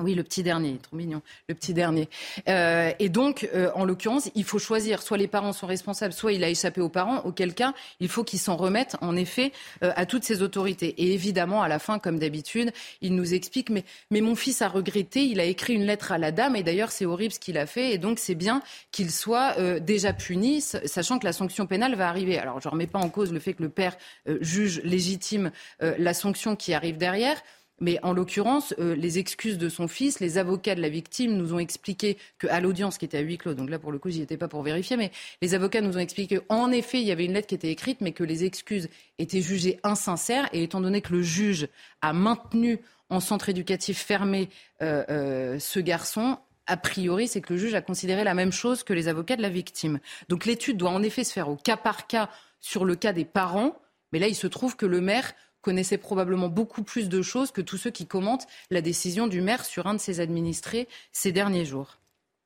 Oui, 0.00 0.16
le 0.16 0.24
petit 0.24 0.42
dernier, 0.42 0.76
trop 0.78 0.96
mignon, 0.96 1.22
le 1.48 1.54
petit 1.54 1.72
dernier. 1.72 2.08
Euh, 2.48 2.90
et 2.98 3.08
donc, 3.08 3.48
euh, 3.54 3.70
en 3.76 3.84
l'occurrence, 3.84 4.28
il 4.34 4.42
faut 4.42 4.58
choisir. 4.58 5.00
Soit 5.02 5.18
les 5.18 5.28
parents 5.28 5.52
sont 5.52 5.68
responsables, 5.68 6.12
soit 6.12 6.32
il 6.32 6.42
a 6.42 6.48
échappé 6.48 6.80
aux 6.80 6.88
parents. 6.88 7.20
Auquel 7.20 7.54
cas, 7.54 7.74
il 8.00 8.08
faut 8.08 8.24
qu'ils 8.24 8.40
s'en 8.40 8.56
remettent, 8.56 8.96
en 9.02 9.14
effet, 9.14 9.52
euh, 9.84 9.92
à 9.94 10.04
toutes 10.04 10.24
ces 10.24 10.42
autorités. 10.42 10.88
Et 10.98 11.14
évidemment, 11.14 11.62
à 11.62 11.68
la 11.68 11.78
fin, 11.78 12.00
comme 12.00 12.18
d'habitude, 12.18 12.72
il 13.02 13.14
nous 13.14 13.34
explique 13.34 13.70
mais, 13.70 13.84
mais 14.10 14.20
mon 14.20 14.34
fils 14.34 14.62
a 14.62 14.68
regretté. 14.68 15.26
Il 15.26 15.38
a 15.38 15.44
écrit 15.44 15.74
une 15.74 15.84
lettre 15.84 16.10
à 16.10 16.18
la 16.18 16.32
dame, 16.32 16.56
et 16.56 16.64
d'ailleurs, 16.64 16.90
c'est 16.90 17.06
horrible 17.06 17.32
ce 17.32 17.38
qu'il 17.38 17.56
a 17.56 17.66
fait. 17.66 17.92
Et 17.92 17.98
donc, 17.98 18.18
c'est 18.18 18.34
bien 18.34 18.62
qu'il 18.90 19.12
soit 19.12 19.54
déjà 19.78 20.12
puni, 20.12 20.60
sachant 20.60 21.20
que 21.20 21.24
la 21.24 21.32
sanction 21.32 21.66
pénale 21.66 21.94
va 21.94 22.08
arriver. 22.08 22.36
Alors, 22.36 22.60
je 22.60 22.66
ne 22.66 22.72
remets 22.72 22.88
pas 22.88 22.98
en 22.98 23.08
cause 23.08 23.32
le 23.32 23.38
fait 23.38 23.54
que 23.54 23.62
le 23.62 23.68
père 23.68 23.96
juge 24.40 24.80
légitime 24.82 25.52
la 25.80 26.14
sanction 26.14 26.56
qui 26.56 26.74
arrive 26.74 26.96
derrière. 26.96 27.40
Mais 27.80 27.98
en 28.02 28.12
l'occurrence, 28.12 28.74
euh, 28.78 28.94
les 28.94 29.18
excuses 29.18 29.58
de 29.58 29.68
son 29.68 29.88
fils, 29.88 30.20
les 30.20 30.38
avocats 30.38 30.74
de 30.74 30.80
la 30.80 30.88
victime 30.88 31.36
nous 31.36 31.54
ont 31.54 31.58
expliqué 31.58 32.18
qu'à 32.38 32.60
l'audience 32.60 32.98
qui 32.98 33.04
était 33.04 33.18
à 33.18 33.20
huis 33.20 33.36
clos, 33.36 33.54
donc 33.54 33.68
là 33.68 33.78
pour 33.78 33.90
le 33.90 33.98
coup 33.98 34.10
j'y 34.10 34.22
étais 34.22 34.36
pas 34.36 34.48
pour 34.48 34.62
vérifier, 34.62 34.96
mais 34.96 35.10
les 35.42 35.54
avocats 35.54 35.80
nous 35.80 35.96
ont 35.96 36.00
expliqué 36.00 36.38
qu'en 36.38 36.70
effet 36.70 37.00
il 37.00 37.06
y 37.06 37.12
avait 37.12 37.24
une 37.24 37.32
lettre 37.32 37.48
qui 37.48 37.56
était 37.56 37.70
écrite, 37.70 38.00
mais 38.00 38.12
que 38.12 38.22
les 38.22 38.44
excuses 38.44 38.88
étaient 39.18 39.40
jugées 39.40 39.80
insincères. 39.82 40.48
Et 40.52 40.62
étant 40.62 40.80
donné 40.80 41.00
que 41.00 41.12
le 41.12 41.22
juge 41.22 41.68
a 42.00 42.12
maintenu 42.12 42.78
en 43.10 43.20
centre 43.20 43.48
éducatif 43.48 43.98
fermé 43.98 44.48
euh, 44.82 45.04
euh, 45.10 45.58
ce 45.58 45.80
garçon, 45.80 46.38
a 46.66 46.76
priori, 46.76 47.28
c'est 47.28 47.40
que 47.40 47.52
le 47.52 47.58
juge 47.58 47.74
a 47.74 47.82
considéré 47.82 48.24
la 48.24 48.34
même 48.34 48.52
chose 48.52 48.82
que 48.82 48.92
les 48.92 49.08
avocats 49.08 49.36
de 49.36 49.42
la 49.42 49.50
victime. 49.50 50.00
Donc 50.28 50.46
l'étude 50.46 50.76
doit 50.76 50.90
en 50.90 51.02
effet 51.02 51.24
se 51.24 51.32
faire 51.32 51.48
au 51.48 51.56
cas 51.56 51.76
par 51.76 52.06
cas 52.06 52.30
sur 52.60 52.84
le 52.84 52.96
cas 52.96 53.12
des 53.12 53.24
parents. 53.24 53.76
Mais 54.12 54.18
là, 54.18 54.28
il 54.28 54.34
se 54.34 54.46
trouve 54.46 54.76
que 54.76 54.86
le 54.86 55.00
maire 55.00 55.34
connaissait 55.64 55.98
probablement 55.98 56.48
beaucoup 56.48 56.82
plus 56.82 57.08
de 57.08 57.22
choses 57.22 57.50
que 57.50 57.62
tous 57.62 57.78
ceux 57.78 57.90
qui 57.90 58.06
commentent 58.06 58.46
la 58.70 58.82
décision 58.82 59.26
du 59.26 59.40
maire 59.40 59.64
sur 59.64 59.86
un 59.86 59.94
de 59.94 59.98
ses 59.98 60.20
administrés 60.20 60.86
ces 61.10 61.32
derniers 61.32 61.64
jours. 61.64 61.98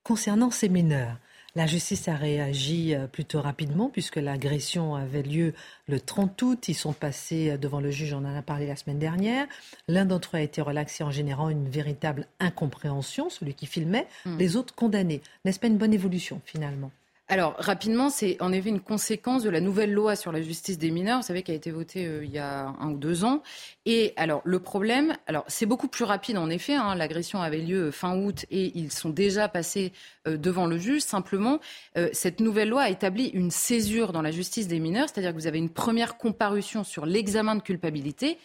Concernant 0.04 0.52
ces 0.52 0.68
mineurs, 0.68 1.18
la 1.56 1.66
justice 1.66 2.06
a 2.06 2.14
réagi 2.14 2.94
euh, 2.94 3.08
plutôt 3.08 3.40
rapidement 3.40 3.88
puisque 3.88 4.16
l'agression 4.16 4.94
avait 4.94 5.24
lieu 5.24 5.54
le 5.88 5.98
30 5.98 6.40
août. 6.42 6.68
Ils 6.68 6.74
sont 6.74 6.92
passés 6.92 7.50
euh, 7.50 7.56
devant 7.56 7.80
le 7.80 7.90
juge, 7.90 8.12
on 8.12 8.18
en 8.18 8.36
a 8.36 8.42
parlé 8.42 8.68
la 8.68 8.76
semaine 8.76 9.00
dernière. 9.00 9.48
L'un 9.88 10.04
d'entre 10.04 10.36
eux 10.36 10.38
a 10.38 10.42
été 10.42 10.60
relaxé 10.60 11.02
en 11.02 11.10
générant 11.10 11.48
une 11.48 11.68
véritable 11.68 12.26
incompréhension, 12.38 13.30
celui 13.30 13.54
qui 13.54 13.66
filmait, 13.66 14.06
hmm. 14.26 14.36
les 14.38 14.54
autres 14.54 14.76
condamnés. 14.76 15.22
N'est-ce 15.44 15.58
pas 15.58 15.66
une 15.66 15.78
bonne 15.78 15.94
évolution 15.94 16.40
finalement? 16.44 16.92
Alors, 17.30 17.56
rapidement, 17.58 18.08
c'est 18.08 18.40
en 18.40 18.52
effet 18.52 18.70
une 18.70 18.80
conséquence 18.80 19.42
de 19.42 19.50
la 19.50 19.60
nouvelle 19.60 19.92
loi 19.92 20.16
sur 20.16 20.32
la 20.32 20.40
justice 20.40 20.78
des 20.78 20.90
mineurs, 20.90 21.18
vous 21.20 21.26
savez, 21.26 21.42
qui 21.42 21.50
a 21.50 21.54
été 21.54 21.70
votée 21.70 22.06
euh, 22.06 22.24
il 22.24 22.30
y 22.30 22.38
a 22.38 22.74
un 22.80 22.92
ou 22.92 22.96
deux 22.96 23.22
ans. 23.22 23.42
Et 23.84 24.14
alors, 24.16 24.40
le 24.44 24.58
problème, 24.60 25.14
alors 25.26 25.44
c'est 25.46 25.66
beaucoup 25.66 25.88
plus 25.88 26.04
rapide 26.04 26.38
en 26.38 26.48
effet. 26.48 26.74
Hein, 26.74 26.94
L'agression 26.94 27.42
avait 27.42 27.58
lieu 27.58 27.90
fin 27.90 28.16
août 28.16 28.46
et 28.50 28.72
ils 28.78 28.90
sont 28.90 29.10
déjà 29.10 29.46
passés 29.46 29.92
euh, 30.26 30.38
devant 30.38 30.64
le 30.64 30.78
juge. 30.78 31.02
Simplement, 31.02 31.60
euh, 31.98 32.08
cette 32.14 32.40
nouvelle 32.40 32.70
loi 32.70 32.84
a 32.84 32.88
établi 32.88 33.26
une 33.26 33.50
césure 33.50 34.12
dans 34.12 34.22
la 34.22 34.30
justice 34.30 34.66
des 34.66 34.78
mineurs, 34.78 35.10
c'est-à-dire 35.10 35.32
que 35.32 35.36
vous 35.38 35.46
avez 35.46 35.58
une 35.58 35.70
première 35.70 36.16
comparution 36.16 36.82
sur 36.82 37.04
l'examen 37.04 37.56
de 37.56 37.62
culpabilité 37.62 38.38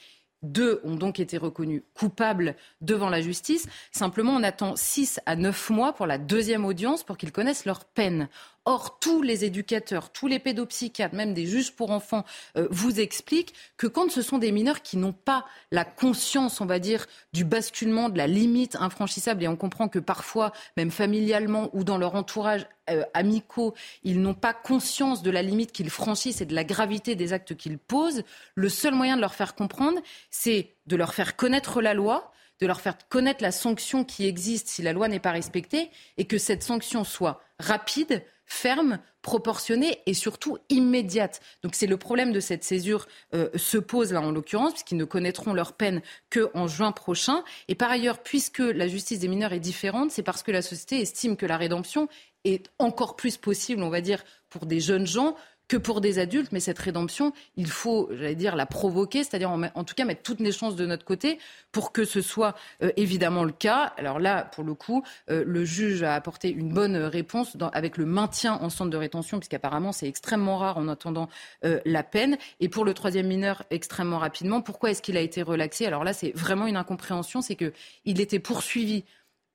deux 0.44 0.82
ont 0.84 0.96
donc 0.96 1.20
été 1.20 1.38
reconnus 1.38 1.82
coupables 1.94 2.56
devant 2.82 3.10
la 3.10 3.22
justice. 3.22 3.68
Simplement, 3.92 4.34
on 4.34 4.44
attend 4.44 4.76
six 4.76 5.20
à 5.26 5.36
neuf 5.36 5.70
mois 5.70 5.94
pour 5.94 6.06
la 6.06 6.18
deuxième 6.18 6.66
audience 6.66 7.04
pour 7.04 7.18
qu'ils 7.18 7.32
connaissent 7.32 7.66
leur 7.66 7.86
peine. 7.86 8.28
Or, 8.66 9.00
tous 9.00 9.22
les 9.22 9.44
éducateurs, 9.44 10.10
tous 10.12 10.28
les 10.28 10.40
pédopsychiatres, 10.40 11.14
même 11.14 11.34
des 11.34 11.46
juges 11.46 11.74
pour 11.74 11.92
enfants, 11.92 12.24
euh, 12.56 12.68
vous 12.72 13.02
expliquent 13.02 13.54
que 13.76 13.88
quand 13.88 14.10
ce 14.10 14.22
sont 14.22 14.38
des 14.38 14.54
mineurs 14.54 14.82
qui 14.82 14.96
n'ont 14.96 15.12
pas 15.12 15.46
la 15.72 15.84
conscience, 15.84 16.62
on 16.62 16.66
va 16.66 16.80
dire, 16.80 17.06
du 17.34 17.44
basculement, 17.44 18.08
de 18.08 18.18
la 18.18 18.26
limite 18.28 18.78
infranchissable, 18.78 19.44
et 19.44 19.50
on 19.50 19.58
comprend 19.58 19.90
que 19.90 20.00
parfois, 20.00 20.54
même 20.78 20.92
familialement 20.92 21.70
ou 21.74 21.84
dans 21.84 21.98
leur 21.98 22.16
entourage 22.16 22.66
euh, 22.90 23.04
amicaux, 23.14 23.74
ils 24.04 24.22
n'ont 24.22 24.34
pas 24.34 24.54
conscience 24.54 25.24
de 25.24 25.32
la 25.32 25.42
limite 25.42 25.74
qu'ils 25.74 25.90
franchissent 25.90 26.40
et 26.40 26.46
de 26.46 26.56
la 26.56 26.64
gravité 26.64 27.16
des 27.16 27.34
actes 27.34 27.56
qu'ils 27.56 27.78
posent, 27.78 28.24
le 28.56 28.70
seul 28.70 28.94
moyen 28.94 29.18
de 29.18 29.22
leur 29.22 29.36
faire 29.36 29.56
comprendre, 29.56 30.00
c'est 30.32 30.70
de 30.88 30.96
leur 30.96 31.14
faire 31.14 31.36
connaître 31.36 31.82
la 31.82 31.94
loi, 31.94 32.32
de 32.62 32.68
leur 32.68 32.80
faire 32.80 32.98
connaître 33.10 33.44
la 33.44 33.52
sanction 33.52 34.06
qui 34.06 34.26
existe 34.26 34.70
si 34.70 34.82
la 34.82 34.94
loi 34.94 35.10
n'est 35.10 35.20
pas 35.20 35.32
respectée, 35.32 35.92
et 36.18 36.26
que 36.26 36.38
cette 36.38 36.64
sanction 36.64 37.04
soit 37.04 37.42
rapide, 37.60 38.24
ferme, 38.46 39.00
proportionnée 39.22 40.00
et 40.06 40.14
surtout 40.14 40.58
immédiate. 40.70 41.42
Donc 41.64 41.76
c'est 41.76 41.88
le 41.88 41.98
problème 41.98 42.32
de 42.34 42.40
cette 42.40 42.64
césure 42.64 43.08
euh, 43.34 43.50
se 43.56 43.78
pose 43.78 44.12
là 44.12 44.22
en 44.22 44.32
l'occurrence, 44.32 44.74
puisqu'ils 44.74 44.98
ne 44.98 45.06
connaîtront 45.06 45.54
leur 45.54 45.74
peine 45.74 46.02
qu'en 46.30 46.68
juin 46.68 46.92
prochain. 46.92 47.44
Et 47.68 47.76
par 47.76 47.90
ailleurs, 47.90 48.20
puisque 48.20 48.60
la 48.60 48.88
justice 48.88 49.20
des 49.20 49.28
mineurs 49.28 49.54
est 49.54 49.60
différente, 49.60 50.12
c'est 50.12 50.24
parce 50.24 50.44
que 50.44 50.52
la 50.52 50.62
société 50.62 51.00
estime 51.00 51.38
que 51.38 51.46
la 51.46 51.58
rédemption 51.58 52.08
est 52.44 52.70
encore 52.78 53.16
plus 53.16 53.38
possible, 53.38 53.82
on 53.82 53.90
va 53.90 54.02
dire, 54.02 54.24
pour 54.50 54.66
des 54.66 54.82
jeunes 54.82 55.08
gens 55.08 55.36
que 55.68 55.78
pour 55.78 56.02
des 56.02 56.20
adultes, 56.20 56.52
mais 56.52 56.60
cette 56.60 56.80
rédemption, 56.80 57.34
il 57.56 57.68
faut, 57.68 58.10
j'allais 58.12 58.36
dire, 58.36 58.56
la 58.56 58.66
provoquer, 58.66 59.24
c'est-à-dire 59.24 59.50
en, 59.50 59.84
tout 59.84 59.96
cas 59.96 60.06
mettre 60.06 60.22
toutes 60.22 60.40
les 60.40 60.52
chances 60.52 60.76
de 60.76 60.86
notre 60.86 61.06
côté 61.06 61.40
pour 61.72 61.92
que 61.92 62.06
ce 62.06 62.22
soit 62.22 62.56
euh, 62.82 62.92
évidemment 62.98 63.44
le 63.44 63.52
cas. 63.52 63.94
Alors 63.98 64.20
là, 64.20 64.44
pour 64.44 64.64
le 64.64 64.74
coup, 64.74 65.04
euh, 65.30 65.44
le 65.46 65.64
juge 65.66 66.04
a 66.04 66.16
apporté 66.16 66.52
une 66.52 66.74
bonne 66.74 66.98
réponse 66.98 67.56
avec 67.72 67.98
le 67.98 68.06
maintien 68.06 68.54
en 68.56 68.70
centre 68.70 68.90
de 68.90 68.98
rétention, 68.98 69.40
puisqu'apparemment 69.40 69.92
c'est 69.92 70.08
extrêmement 70.08 70.58
rare 70.58 70.78
en 70.78 70.88
attendant 70.88 71.30
euh, 71.66 71.80
la 71.86 72.04
peine. 72.04 72.38
Et 72.60 72.70
pour 72.70 72.86
le 72.86 72.94
troisième 72.94 73.28
mineur, 73.28 73.64
extrêmement 73.70 74.20
rapidement, 74.20 74.62
pourquoi 74.62 74.92
est-ce 74.92 75.02
qu'il 75.02 75.18
a 75.18 75.22
été 75.22 75.42
relaxé? 75.42 75.86
Alors 75.86 76.04
là, 76.04 76.14
c'est 76.14 76.32
vraiment 76.36 76.68
une 76.68 76.78
incompréhension, 76.78 77.42
c'est 77.42 77.56
qu'il 77.56 78.22
était 78.22 78.40
poursuivi 78.40 79.06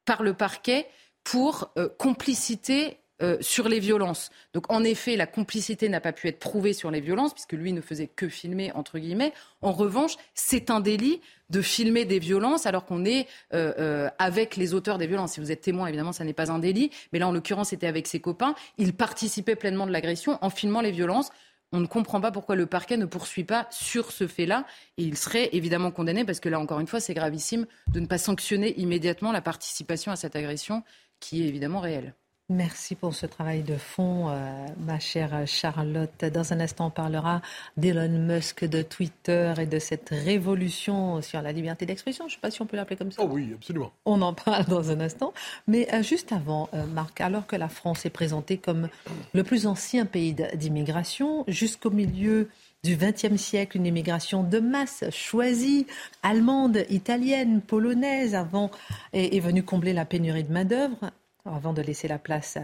par 0.04 0.22
le 0.22 0.32
parquet 0.32 0.86
pour 1.22 1.74
complicité 1.98 2.98
euh, 3.20 3.36
sur 3.40 3.68
les 3.68 3.80
violences. 3.80 4.30
Donc 4.52 4.70
en 4.72 4.84
effet, 4.84 5.16
la 5.16 5.26
complicité 5.26 5.88
n'a 5.88 6.00
pas 6.00 6.12
pu 6.12 6.28
être 6.28 6.38
prouvée 6.38 6.72
sur 6.72 6.90
les 6.90 7.00
violences, 7.00 7.34
puisque 7.34 7.52
lui 7.52 7.72
ne 7.72 7.80
faisait 7.80 8.06
que 8.06 8.28
filmer, 8.28 8.70
entre 8.72 8.98
guillemets. 8.98 9.32
En 9.60 9.72
revanche, 9.72 10.16
c'est 10.34 10.70
un 10.70 10.78
délit 10.78 11.20
de 11.50 11.60
filmer 11.60 12.04
des 12.04 12.20
violences 12.20 12.66
alors 12.66 12.84
qu'on 12.84 13.04
est 13.04 13.26
euh, 13.54 13.72
euh, 13.78 14.08
avec 14.18 14.56
les 14.56 14.72
auteurs 14.72 14.98
des 14.98 15.06
violences. 15.06 15.32
Si 15.32 15.40
vous 15.40 15.50
êtes 15.50 15.62
témoin, 15.62 15.88
évidemment, 15.88 16.12
ça 16.12 16.24
n'est 16.24 16.32
pas 16.32 16.52
un 16.52 16.58
délit. 16.58 16.90
Mais 17.12 17.18
là, 17.18 17.26
en 17.26 17.32
l'occurrence, 17.32 17.70
c'était 17.70 17.86
avec 17.86 18.06
ses 18.06 18.20
copains. 18.20 18.54
Il 18.76 18.92
participait 18.92 19.56
pleinement 19.56 19.86
de 19.86 19.92
l'agression 19.92 20.38
en 20.40 20.50
filmant 20.50 20.80
les 20.80 20.92
violences. 20.92 21.30
On 21.72 21.80
ne 21.80 21.86
comprend 21.86 22.20
pas 22.20 22.30
pourquoi 22.30 22.54
le 22.54 22.66
parquet 22.66 22.96
ne 22.96 23.04
poursuit 23.04 23.44
pas 23.44 23.66
sur 23.70 24.12
ce 24.12 24.26
fait-là. 24.26 24.64
Et 24.96 25.02
il 25.02 25.16
serait 25.16 25.50
évidemment 25.52 25.90
condamné 25.90 26.24
parce 26.24 26.40
que 26.40 26.48
là, 26.48 26.60
encore 26.60 26.80
une 26.80 26.86
fois, 26.86 27.00
c'est 27.00 27.14
gravissime 27.14 27.66
de 27.88 28.00
ne 28.00 28.06
pas 28.06 28.18
sanctionner 28.18 28.78
immédiatement 28.78 29.32
la 29.32 29.42
participation 29.42 30.12
à 30.12 30.16
cette 30.16 30.36
agression 30.36 30.82
qui 31.20 31.42
est 31.42 31.48
évidemment 31.48 31.80
réelle. 31.80 32.14
Merci 32.50 32.94
pour 32.94 33.14
ce 33.14 33.26
travail 33.26 33.62
de 33.62 33.76
fond, 33.76 34.30
euh, 34.30 34.66
ma 34.78 34.98
chère 34.98 35.46
Charlotte. 35.46 36.24
Dans 36.24 36.54
un 36.54 36.60
instant, 36.60 36.86
on 36.86 36.90
parlera 36.90 37.42
d'Elon 37.76 38.08
Musk, 38.08 38.64
de 38.64 38.80
Twitter 38.80 39.52
et 39.58 39.66
de 39.66 39.78
cette 39.78 40.08
révolution 40.08 41.20
sur 41.20 41.42
la 41.42 41.52
liberté 41.52 41.84
d'expression. 41.84 42.24
Je 42.26 42.32
ne 42.32 42.34
sais 42.36 42.40
pas 42.40 42.50
si 42.50 42.62
on 42.62 42.66
peut 42.66 42.78
l'appeler 42.78 42.96
comme 42.96 43.12
ça. 43.12 43.20
Oh 43.22 43.28
oui, 43.30 43.50
absolument. 43.54 43.92
On 44.06 44.22
en 44.22 44.32
parle 44.32 44.64
dans 44.64 44.90
un 44.90 45.00
instant. 45.00 45.34
Mais 45.66 45.92
euh, 45.92 46.02
juste 46.02 46.32
avant, 46.32 46.70
euh, 46.72 46.86
Marc, 46.86 47.20
alors 47.20 47.46
que 47.46 47.54
la 47.54 47.68
France 47.68 48.06
est 48.06 48.10
présentée 48.10 48.56
comme 48.56 48.88
le 49.34 49.44
plus 49.44 49.66
ancien 49.66 50.06
pays 50.06 50.34
d'immigration, 50.54 51.44
jusqu'au 51.48 51.90
milieu 51.90 52.48
du 52.82 52.96
XXe 52.96 53.36
siècle, 53.36 53.76
une 53.76 53.84
immigration 53.84 54.42
de 54.42 54.58
masse 54.58 55.04
choisie, 55.10 55.86
allemande, 56.22 56.86
italienne, 56.88 57.60
polonaise, 57.60 58.34
avant, 58.34 58.70
est, 59.12 59.36
est 59.36 59.40
venue 59.40 59.62
combler 59.62 59.92
la 59.92 60.06
pénurie 60.06 60.44
de 60.44 60.52
main-d'œuvre 60.52 61.10
avant 61.54 61.72
de 61.72 61.82
laisser 61.82 62.08
la 62.08 62.18
place 62.18 62.58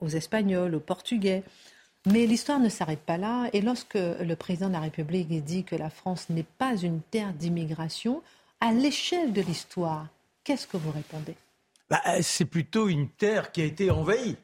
aux 0.00 0.08
Espagnols, 0.08 0.74
aux 0.74 0.80
Portugais. 0.80 1.42
Mais 2.06 2.26
l'histoire 2.26 2.58
ne 2.58 2.68
s'arrête 2.68 3.00
pas 3.00 3.18
là. 3.18 3.48
Et 3.52 3.60
lorsque 3.60 3.94
le 3.94 4.34
président 4.34 4.68
de 4.68 4.74
la 4.74 4.80
République 4.80 5.28
dit 5.44 5.64
que 5.64 5.76
la 5.76 5.90
France 5.90 6.30
n'est 6.30 6.46
pas 6.58 6.76
une 6.76 7.00
terre 7.00 7.32
d'immigration, 7.32 8.22
à 8.60 8.72
l'échelle 8.72 9.32
de 9.32 9.42
l'histoire, 9.42 10.06
qu'est-ce 10.44 10.66
que 10.66 10.76
vous 10.76 10.90
répondez? 10.90 11.34
Bah, 11.90 12.00
C'est 12.22 12.44
plutôt 12.44 12.88
une 12.88 13.08
terre 13.08 13.52
qui 13.52 13.62
a 13.62 13.64
été 13.64 13.90
envahie. 13.90 14.36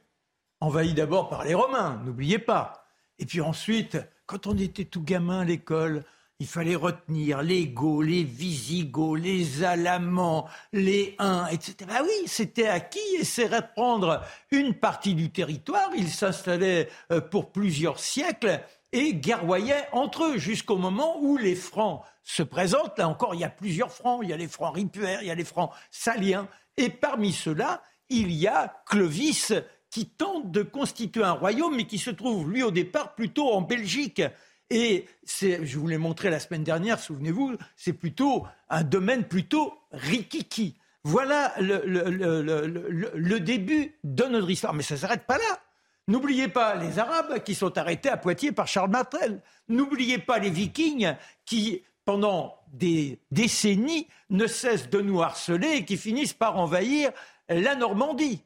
Envahie 0.60 0.94
d'abord 0.94 1.28
par 1.28 1.44
les 1.44 1.54
Romains, 1.54 2.00
n'oubliez 2.04 2.38
pas. 2.38 2.86
Et 3.18 3.26
puis 3.26 3.40
ensuite, 3.40 3.98
quand 4.26 4.46
on 4.46 4.56
était 4.56 4.84
tout 4.84 5.02
gamin 5.02 5.40
à 5.40 5.44
l'école, 5.44 6.04
il 6.40 6.46
fallait 6.46 6.74
retenir 6.74 7.42
les 7.42 7.68
Goths, 7.68 8.06
les 8.06 8.24
Visigoths, 8.24 9.20
les 9.20 9.62
Alamans, 9.62 10.48
les 10.72 11.14
Huns, 11.18 11.46
etc. 11.46 11.76
Ah 11.90 12.02
oui, 12.02 12.26
c'était 12.26 12.66
acquis 12.66 12.98
et 13.18 13.24
c'est 13.24 13.46
reprendre 13.46 14.20
une 14.50 14.74
partie 14.74 15.14
du 15.14 15.30
territoire. 15.30 15.90
Ils 15.96 16.10
s'installaient 16.10 16.88
euh, 17.12 17.20
pour 17.20 17.52
plusieurs 17.52 18.00
siècles 18.00 18.60
et 18.92 19.14
guerroyaient 19.14 19.86
entre 19.92 20.24
eux 20.24 20.38
jusqu'au 20.38 20.76
moment 20.76 21.18
où 21.20 21.36
les 21.36 21.54
Francs 21.54 22.02
se 22.24 22.42
présentent. 22.42 22.98
Là 22.98 23.08
encore, 23.08 23.34
il 23.34 23.40
y 23.40 23.44
a 23.44 23.50
plusieurs 23.50 23.92
Francs. 23.92 24.20
Il 24.22 24.30
y 24.30 24.32
a 24.32 24.36
les 24.36 24.48
Francs 24.48 24.74
ripuaires, 24.74 25.22
il 25.22 25.28
y 25.28 25.30
a 25.30 25.36
les 25.36 25.44
Francs 25.44 25.70
saliens. 25.90 26.48
Et 26.76 26.88
parmi 26.88 27.32
ceux-là, 27.32 27.82
il 28.08 28.32
y 28.32 28.48
a 28.48 28.82
Clovis 28.86 29.52
qui 29.90 30.06
tente 30.06 30.50
de 30.50 30.62
constituer 30.62 31.22
un 31.22 31.32
royaume, 31.32 31.76
mais 31.76 31.86
qui 31.86 31.98
se 31.98 32.10
trouve, 32.10 32.50
lui, 32.50 32.64
au 32.64 32.72
départ, 32.72 33.14
plutôt 33.14 33.52
en 33.52 33.60
Belgique. 33.60 34.22
Et 34.70 35.06
je 35.26 35.78
vous 35.78 35.86
l'ai 35.86 35.98
montré 35.98 36.30
la 36.30 36.40
semaine 36.40 36.64
dernière, 36.64 36.98
souvenez-vous, 36.98 37.56
c'est 37.76 37.92
plutôt 37.92 38.46
un 38.70 38.82
domaine 38.82 39.24
plutôt 39.24 39.74
rikiki. 39.92 40.76
Voilà 41.04 41.52
le, 41.58 43.38
début 43.38 43.94
de 44.04 44.24
notre 44.24 44.50
histoire. 44.50 44.72
Mais 44.72 44.82
ça 44.82 44.94
ne 44.94 45.00
s'arrête 45.00 45.26
pas 45.26 45.36
là. 45.36 45.60
N'oubliez 46.08 46.48
pas 46.48 46.74
les 46.76 46.98
Arabes 46.98 47.42
qui 47.42 47.54
sont 47.54 47.76
arrêtés 47.76 48.08
à 48.08 48.16
Poitiers 48.16 48.52
par 48.52 48.66
Charles 48.66 48.90
Martel. 48.90 49.42
N'oubliez 49.68 50.18
pas 50.18 50.38
les 50.38 50.50
Vikings 50.50 51.14
qui, 51.44 51.82
pendant 52.04 52.58
des 52.72 53.20
décennies, 53.30 54.08
ne 54.30 54.46
cessent 54.46 54.88
de 54.88 55.00
nous 55.00 55.22
harceler 55.22 55.76
et 55.76 55.84
qui 55.84 55.96
finissent 55.98 56.34
par 56.34 56.58
envahir 56.58 57.10
la 57.48 57.74
Normandie. 57.74 58.42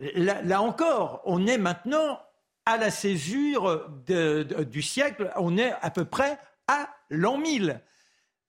là 0.00 0.60
encore, 0.60 1.22
on 1.24 1.46
est 1.46 1.58
maintenant 1.58 2.20
à 2.68 2.76
la 2.76 2.90
césure 2.90 3.88
du 4.06 4.82
siècle, 4.82 5.32
on 5.36 5.56
est 5.56 5.72
à 5.80 5.90
peu 5.90 6.04
près 6.04 6.38
à 6.66 6.90
l'an 7.08 7.38
1000. 7.38 7.80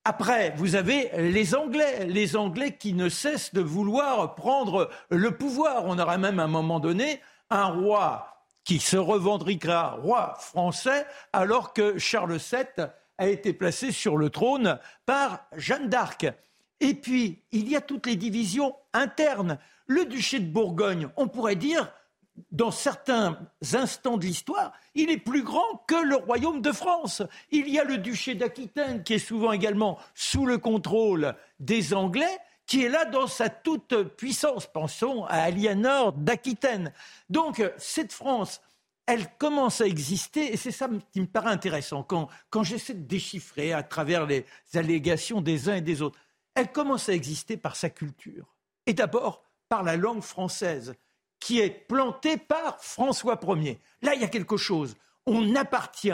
Après, 0.04 0.54
vous 0.58 0.76
avez 0.76 1.10
les 1.32 1.56
Anglais, 1.56 2.06
les 2.06 2.36
Anglais 2.36 2.76
qui 2.76 2.92
ne 2.92 3.08
cessent 3.08 3.54
de 3.54 3.62
vouloir 3.62 4.36
prendre 4.36 4.90
le 5.10 5.32
pouvoir. 5.38 5.86
On 5.86 5.98
aura 5.98 6.18
même 6.18 6.42
à 6.42 6.44
un 6.44 6.48
moment 6.48 6.82
donné 6.82 7.22
un 7.50 7.68
roi 7.68 8.44
qui 8.66 8.80
se 8.80 8.98
revendiquera 8.98 9.92
roi 9.92 10.36
français 10.42 11.06
alors 11.32 11.72
que 11.72 11.98
Charles 11.98 12.40
VII 12.40 12.88
a 13.20 13.28
été 13.28 13.54
placé 13.54 13.94
sur 13.94 14.18
le 14.18 14.30
trône 14.30 14.80
par 15.06 15.46
Jeanne 15.56 15.88
d'Arc. 15.88 16.28
Et 16.82 16.94
puis, 16.94 17.42
il 17.54 17.70
y 17.70 17.78
a 17.78 17.82
toutes 17.82 18.06
les 18.06 18.18
divisions 18.18 18.76
internes. 18.92 19.60
Le 19.88 20.04
duché 20.04 20.42
de 20.42 20.52
Bourgogne, 20.52 21.08
on 21.16 21.30
pourrait 21.30 21.56
dire, 21.56 21.90
dans 22.52 22.72
certains 22.72 23.40
instants 23.74 24.18
de 24.18 24.26
l'histoire, 24.26 24.72
il 24.96 25.10
est 25.10 25.18
plus 25.18 25.44
grand 25.44 25.84
que 25.88 25.96
le 25.96 26.16
royaume 26.16 26.62
de 26.62 26.72
France. 26.72 27.22
Il 27.52 27.70
y 27.70 27.80
a 27.80 27.84
le 27.84 27.98
duché 27.98 28.36
d'Aquitaine 28.36 29.04
qui 29.04 29.16
est 29.16 29.20
souvent 29.20 29.52
également 29.52 29.98
sous 30.14 30.46
le 30.46 30.58
contrôle 30.58 31.36
des 31.60 31.94
Anglais, 31.94 32.38
qui 32.66 32.84
est 32.84 32.90
là 32.90 33.06
dans 33.06 33.28
sa 33.28 33.50
toute 33.50 34.04
puissance. 34.16 34.68
Pensons 34.68 35.26
à 35.26 35.38
Aliénor 35.38 36.14
d'Aquitaine. 36.14 36.94
Donc 37.30 37.64
cette 37.78 38.14
France, 38.14 38.62
elle 39.06 39.28
commence 39.38 39.82
à 39.82 39.88
exister, 39.88 40.54
et 40.54 40.58
c'est 40.58 40.72
ça 40.72 40.88
qui 41.12 41.22
me 41.22 41.26
paraît 41.26 41.50
intéressant 41.50 42.04
quand, 42.04 42.28
quand 42.52 42.64
j'essaie 42.64 42.94
de 42.94 43.08
déchiffrer 43.08 43.74
à 43.74 43.82
travers 43.82 44.28
les 44.28 44.46
allégations 44.76 45.42
des 45.42 45.68
uns 45.68 45.76
et 45.78 45.82
des 45.82 46.04
autres. 46.04 46.20
Elle 46.54 46.72
commence 46.72 47.10
à 47.10 47.14
exister 47.14 47.58
par 47.58 47.76
sa 47.76 47.90
culture, 47.90 48.56
et 48.86 48.94
d'abord 48.94 49.44
par 49.68 49.82
la 49.82 49.98
langue 49.98 50.22
française 50.22 50.94
qui 51.40 51.60
est 51.60 51.70
planté 51.70 52.38
par 52.38 52.82
François 52.82 53.40
Ier. 53.44 53.80
Là, 54.02 54.16
il 54.16 54.22
y 54.22 54.26
a 54.26 54.30
quelque 54.30 54.58
chose. 54.58 54.96
On 55.26 55.56
appartient 55.56 56.12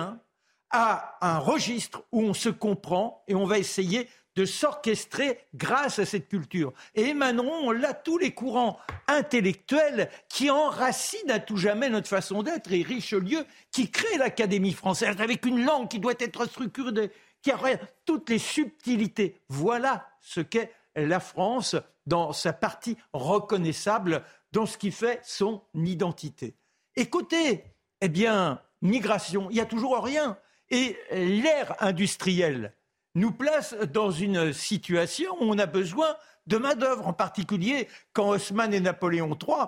à 0.71 1.17
un 1.21 1.39
registre 1.39 2.03
où 2.11 2.21
on 2.21 2.33
se 2.33 2.49
comprend 2.49 3.23
et 3.27 3.35
on 3.35 3.45
va 3.45 3.57
essayer 3.57 4.09
de 4.35 4.45
s'orchestrer 4.45 5.39
grâce 5.53 5.99
à 5.99 6.05
cette 6.05 6.27
culture. 6.27 6.73
Et 6.93 7.09
émaneront 7.09 7.71
là 7.71 7.93
tous 7.93 8.17
les 8.17 8.33
courants 8.33 8.77
intellectuels 9.07 10.09
qui 10.27 10.49
enracinent 10.49 11.31
à 11.31 11.39
tout 11.39 11.57
jamais 11.57 11.89
notre 11.89 12.09
façon 12.09 12.43
d'être. 12.43 12.71
Et 12.73 12.81
Richelieu 12.81 13.45
qui 13.71 13.89
crée 13.89 14.17
l'Académie 14.17 14.73
française 14.73 15.15
avec 15.19 15.45
une 15.45 15.63
langue 15.63 15.87
qui 15.87 15.99
doit 15.99 16.13
être 16.19 16.45
structurée, 16.45 17.11
qui 17.41 17.51
a 17.51 17.57
toutes 18.05 18.29
les 18.29 18.39
subtilités. 18.39 19.39
Voilà 19.47 20.07
ce 20.19 20.41
qu'est 20.41 20.71
la 20.95 21.19
France 21.19 21.75
dans 22.05 22.33
sa 22.33 22.53
partie 22.53 22.97
reconnaissable, 23.13 24.23
dans 24.51 24.65
ce 24.65 24.77
qui 24.77 24.91
fait 24.91 25.19
son 25.23 25.61
identité. 25.73 26.55
Écoutez, 26.95 27.63
eh 28.01 28.09
bien, 28.09 28.61
migration, 28.81 29.49
il 29.49 29.55
n'y 29.55 29.61
a 29.61 29.65
toujours 29.65 30.01
rien. 30.03 30.37
Et 30.69 30.97
l'ère 31.11 31.75
industrielle 31.83 32.73
nous 33.15 33.31
place 33.31 33.75
dans 33.93 34.11
une 34.11 34.53
situation 34.53 35.33
où 35.39 35.45
on 35.45 35.59
a 35.59 35.65
besoin 35.65 36.15
de 36.47 36.57
main-d'œuvre, 36.57 37.07
en 37.07 37.13
particulier 37.13 37.87
quand 38.13 38.29
Haussmann 38.29 38.73
et 38.73 38.79
Napoléon 38.79 39.37
III 39.41 39.67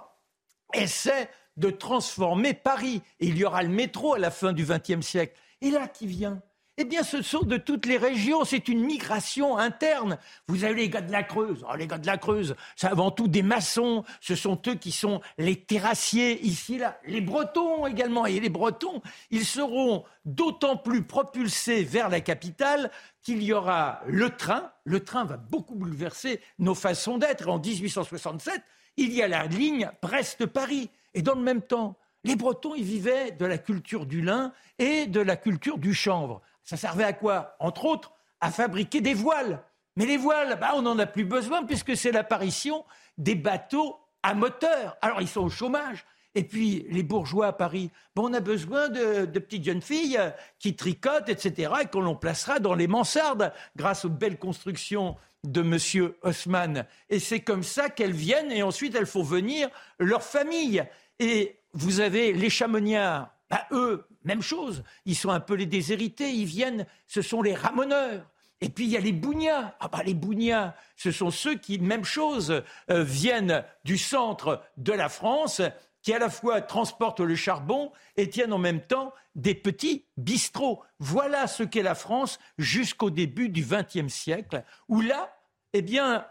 essaient 0.74 1.30
de 1.56 1.70
transformer 1.70 2.54
Paris. 2.54 3.02
Et 3.20 3.28
il 3.28 3.38
y 3.38 3.46
aura 3.46 3.64
le 3.64 3.70
métro 3.70 4.14
à 4.14 4.20
la 4.20 4.32
fin 4.32 4.54
du 4.54 4.66
XXe 4.66 5.06
siècle. 5.06 5.38
Et 5.62 5.72
là, 5.72 5.88
qui 5.88 6.08
vient? 6.08 6.42
Eh 6.80 6.86
bien, 6.86 7.02
ce 7.02 7.24
sont 7.24 7.42
de 7.42 7.58
toutes 7.58 7.88
les 7.88 7.98
régions. 7.98 8.46
C'est 8.46 8.68
une 8.68 8.84
migration 8.84 9.58
interne. 9.58 10.20
Vous 10.48 10.64
avez 10.64 10.76
les 10.76 10.90
gars 10.90 11.02
de 11.02 11.12
la 11.12 11.24
Creuse. 11.24 11.66
Oh, 11.68 11.76
les 11.76 11.88
gars 11.88 11.98
de 11.98 12.06
la 12.06 12.18
Creuse, 12.18 12.56
c'est 12.76 12.86
avant 12.86 13.10
tout 13.10 13.28
des 13.28 13.42
maçons. 13.42 14.04
Ce 14.22 14.36
sont 14.36 14.62
eux 14.68 14.76
qui 14.76 14.92
sont 14.92 15.20
les 15.40 15.56
terrassiers 15.56 16.40
ici 16.46 16.78
là. 16.78 17.00
Les 17.08 17.22
Bretons 17.22 17.88
également. 17.88 18.28
Et 18.28 18.40
les 18.40 18.50
Bretons, 18.50 19.02
ils 19.32 19.46
seront 19.46 20.04
d'autant 20.26 20.78
plus 20.78 21.02
propulsés 21.02 21.84
vers 21.84 22.10
la 22.10 22.22
capitale 22.22 22.92
qu'il 23.24 23.42
y 23.42 23.54
aura 23.54 24.02
le 24.06 24.30
train. 24.30 24.72
Le 24.84 25.04
train 25.04 25.26
va 25.26 25.38
beaucoup 25.38 25.74
bouleverser 25.74 26.42
nos 26.60 26.76
façons 26.76 27.18
d'être. 27.18 27.50
En 27.50 27.58
1867, 27.58 28.62
il 28.98 29.14
y 29.14 29.24
a 29.24 29.28
la 29.28 29.48
ligne 29.48 29.90
Brest-Paris. 30.04 30.92
Et 31.16 31.24
dans 31.24 31.34
le 31.34 31.42
même 31.42 31.64
temps, 31.64 31.98
les 32.24 32.36
Bretons, 32.36 32.76
ils 32.76 32.84
vivaient 32.84 33.32
de 33.32 33.46
la 33.46 33.58
culture 33.58 34.06
du 34.06 34.22
lin 34.22 34.54
et 34.78 35.08
de 35.08 35.22
la 35.22 35.38
culture 35.38 35.80
du 35.80 35.96
chanvre. 35.96 36.42
Ça 36.68 36.76
servait 36.76 37.06
à 37.06 37.14
quoi? 37.14 37.56
Entre 37.60 37.86
autres, 37.86 38.12
à 38.42 38.52
fabriquer 38.52 39.00
des 39.00 39.14
voiles. 39.14 39.64
Mais 39.96 40.06
les 40.06 40.18
voiles, 40.18 40.58
bah, 40.60 40.74
on 40.76 40.82
n'en 40.82 41.00
a 41.00 41.06
plus 41.06 41.24
besoin 41.24 41.64
puisque 41.64 41.96
c'est 41.96 42.12
l'apparition 42.12 42.84
des 43.18 43.36
bateaux 43.36 43.96
à 44.22 44.34
moteur. 44.34 44.98
Alors 45.02 45.22
ils 45.22 45.30
sont 45.30 45.46
au 45.46 45.50
chômage. 45.50 46.06
Et 46.36 46.44
puis 46.44 46.86
les 46.90 47.04
bourgeois 47.04 47.48
à 47.48 47.54
Paris, 47.54 47.90
bon, 48.16 48.30
on 48.30 48.34
a 48.34 48.42
besoin 48.42 48.90
de, 48.90 49.26
petites 49.40 49.64
jeunes 49.64 49.82
filles 49.82 50.20
qui 50.60 50.76
tricotent, 50.76 51.30
etc., 51.30 51.72
et 51.82 51.86
qu'on 51.86 52.02
l'on 52.02 52.18
placera 52.18 52.60
dans 52.60 52.76
les 52.76 52.88
mansardes 52.88 53.54
grâce 53.78 54.04
aux 54.04 54.10
belles 54.10 54.38
constructions 54.38 55.16
de 55.46 55.62
M. 55.62 56.14
Haussmann. 56.22 56.86
Et 57.10 57.20
c'est 57.20 57.40
comme 57.40 57.64
ça 57.64 57.90
qu'elles 57.90 58.12
viennent, 58.12 58.52
et 58.52 58.62
ensuite 58.62 58.94
elles 58.94 59.06
font 59.06 59.24
venir 59.24 59.70
leur 60.00 60.22
famille. 60.22 60.84
Et 61.20 61.60
vous 61.72 62.02
avez 62.02 62.34
les 62.34 62.50
chamoniards, 62.50 63.30
bah, 63.50 63.66
eux, 63.72 64.06
même 64.28 64.44
chose. 64.44 64.84
Ils 65.06 65.16
sont 65.16 65.30
un 65.30 65.40
peu 65.40 65.56
les 65.56 65.66
déshérités. 65.66 66.30
Ils 66.30 66.46
viennent, 66.46 66.86
ce 67.08 67.22
sont 67.22 67.42
les 67.42 67.56
ramoneurs. 67.56 68.24
Et 68.62 68.70
puis 68.70 68.86
il 68.86 68.92
y 68.92 68.98
a 68.98 69.02
les 69.02 69.12
bougnats. 69.12 69.76
Ah 69.80 69.88
bah 69.88 70.04
les 70.04 70.14
bougnats, 70.14 70.76
ce 70.96 71.12
sont 71.12 71.32
ceux 71.32 71.56
qui, 71.56 71.80
même 71.80 72.06
chose, 72.06 72.64
euh, 72.90 73.04
viennent 73.04 73.64
du 73.84 73.98
centre 73.98 74.64
de 74.78 74.94
la 74.94 75.10
France, 75.10 75.62
qui 76.02 76.14
à 76.14 76.20
la 76.20 76.30
fois 76.30 76.62
transportent 76.62 77.20
le 77.20 77.36
charbon 77.36 77.92
et 78.16 78.30
tiennent 78.30 78.54
en 78.54 78.58
même 78.58 78.82
temps 78.82 79.14
des 79.36 79.54
petits 79.54 80.06
bistrots. 80.18 80.84
Voilà 81.00 81.48
ce 81.48 81.64
qu'est 81.64 81.84
la 81.84 81.96
France 81.96 82.40
jusqu'au 82.58 83.10
début 83.10 83.50
du 83.50 83.64
XXe 83.64 84.12
siècle, 84.12 84.64
où 84.88 85.02
là, 85.02 85.36
eh 85.74 85.82
bien, 85.82 86.26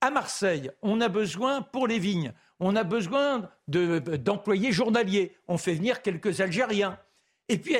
à 0.00 0.10
Marseille, 0.10 0.70
on 0.82 1.00
a 1.00 1.08
besoin 1.08 1.60
pour 1.60 1.86
les 1.86 1.98
vignes, 1.98 2.32
on 2.60 2.76
a 2.76 2.84
besoin 2.84 3.50
d'employés 3.68 4.72
journaliers. 4.72 5.36
On 5.48 5.58
fait 5.58 5.74
venir 5.74 6.02
quelques 6.02 6.40
Algériens. 6.40 6.98
Et 7.48 7.58
puis, 7.58 7.76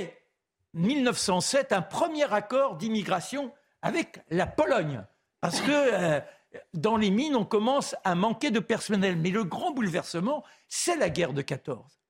1907, 0.74 1.72
un 1.72 1.82
premier 1.82 2.32
accord 2.32 2.76
d'immigration 2.76 3.52
avec 3.82 4.20
la 4.30 4.46
Pologne. 4.46 5.04
Parce 5.40 5.60
que 5.60 5.70
euh, 5.70 6.20
dans 6.74 6.96
les 6.96 7.10
mines, 7.10 7.36
on 7.36 7.44
commence 7.44 7.94
à 8.04 8.14
manquer 8.14 8.50
de 8.50 8.60
personnel. 8.60 9.16
Mais 9.16 9.30
le 9.30 9.44
grand 9.44 9.72
bouleversement, 9.72 10.44
c'est 10.68 10.96
la 10.96 11.10
guerre 11.10 11.32
de 11.32 11.42
14. 11.42 12.00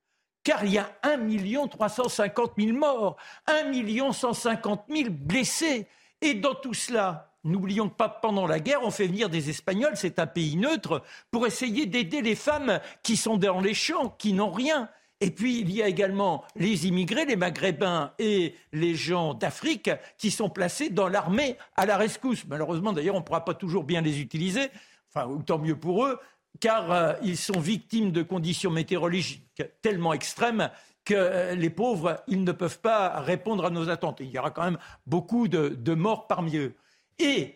Car 0.43 0.63
il 0.63 0.71
y 0.71 0.77
a 0.77 0.89
1 1.03 1.67
350 1.67 2.53
000 2.57 2.77
morts, 2.77 3.17
1 3.47 4.11
150 4.13 4.85
000 4.89 5.09
blessés. 5.09 5.87
Et 6.21 6.35
dans 6.35 6.55
tout 6.55 6.73
cela, 6.73 7.33
n'oublions 7.43 7.89
pas, 7.89 8.09
pendant 8.09 8.47
la 8.47 8.59
guerre, 8.59 8.83
on 8.83 8.91
fait 8.91 9.07
venir 9.07 9.29
des 9.29 9.49
Espagnols, 9.49 9.95
c'est 9.95 10.19
un 10.19 10.27
pays 10.27 10.55
neutre, 10.55 11.03
pour 11.31 11.47
essayer 11.47 11.85
d'aider 11.85 12.21
les 12.21 12.35
femmes 12.35 12.79
qui 13.03 13.17
sont 13.17 13.37
dans 13.37 13.59
les 13.59 13.73
champs, 13.73 14.09
qui 14.09 14.33
n'ont 14.33 14.51
rien. 14.51 14.89
Et 15.19 15.31
puis, 15.31 15.61
il 15.61 15.71
y 15.71 15.81
a 15.81 15.87
également 15.87 16.45
les 16.55 16.85
immigrés, 16.87 17.25
les 17.25 17.35
Maghrébins 17.35 18.13
et 18.19 18.53
les 18.71 18.93
gens 18.93 19.33
d'Afrique 19.33 19.89
qui 20.17 20.29
sont 20.29 20.49
placés 20.49 20.91
dans 20.91 21.07
l'armée 21.07 21.57
à 21.75 21.87
la 21.87 21.97
rescousse. 21.97 22.45
Malheureusement, 22.47 22.93
d'ailleurs, 22.93 23.15
on 23.15 23.19
ne 23.19 23.23
pourra 23.23 23.43
pas 23.43 23.55
toujours 23.55 23.83
bien 23.83 24.01
les 24.01 24.21
utiliser, 24.21 24.69
enfin, 25.09 25.27
tant 25.45 25.57
mieux 25.57 25.75
pour 25.75 26.05
eux, 26.05 26.19
car 26.59 26.91
euh, 26.91 27.13
ils 27.23 27.37
sont 27.37 27.59
victimes 27.59 28.11
de 28.11 28.21
conditions 28.21 28.69
météorologiques 28.69 29.63
tellement 29.81 30.13
extrêmes 30.13 30.69
que 31.03 31.15
euh, 31.15 31.55
les 31.55 31.71
pauvres, 31.71 32.23
ils 32.27 32.43
ne 32.43 32.51
peuvent 32.51 32.79
pas 32.79 33.19
répondre 33.19 33.65
à 33.65 33.71
nos 33.71 33.89
attentes. 33.89 34.19
Il 34.19 34.29
y 34.29 34.37
aura 34.37 34.51
quand 34.51 34.65
même 34.65 34.77
beaucoup 35.07 35.47
de, 35.47 35.69
de 35.69 35.95
morts 35.95 36.27
parmi 36.27 36.57
eux. 36.57 36.75
Et 37.17 37.55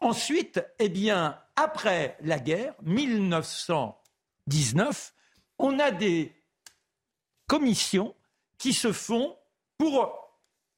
ensuite, 0.00 0.64
eh 0.78 0.88
bien, 0.88 1.36
après 1.56 2.16
la 2.20 2.38
guerre, 2.38 2.74
1919, 2.84 5.14
on 5.58 5.80
a 5.80 5.90
des 5.90 6.32
commissions 7.52 8.14
qui 8.56 8.72
se 8.72 8.92
font 8.92 9.36
pour 9.76 10.10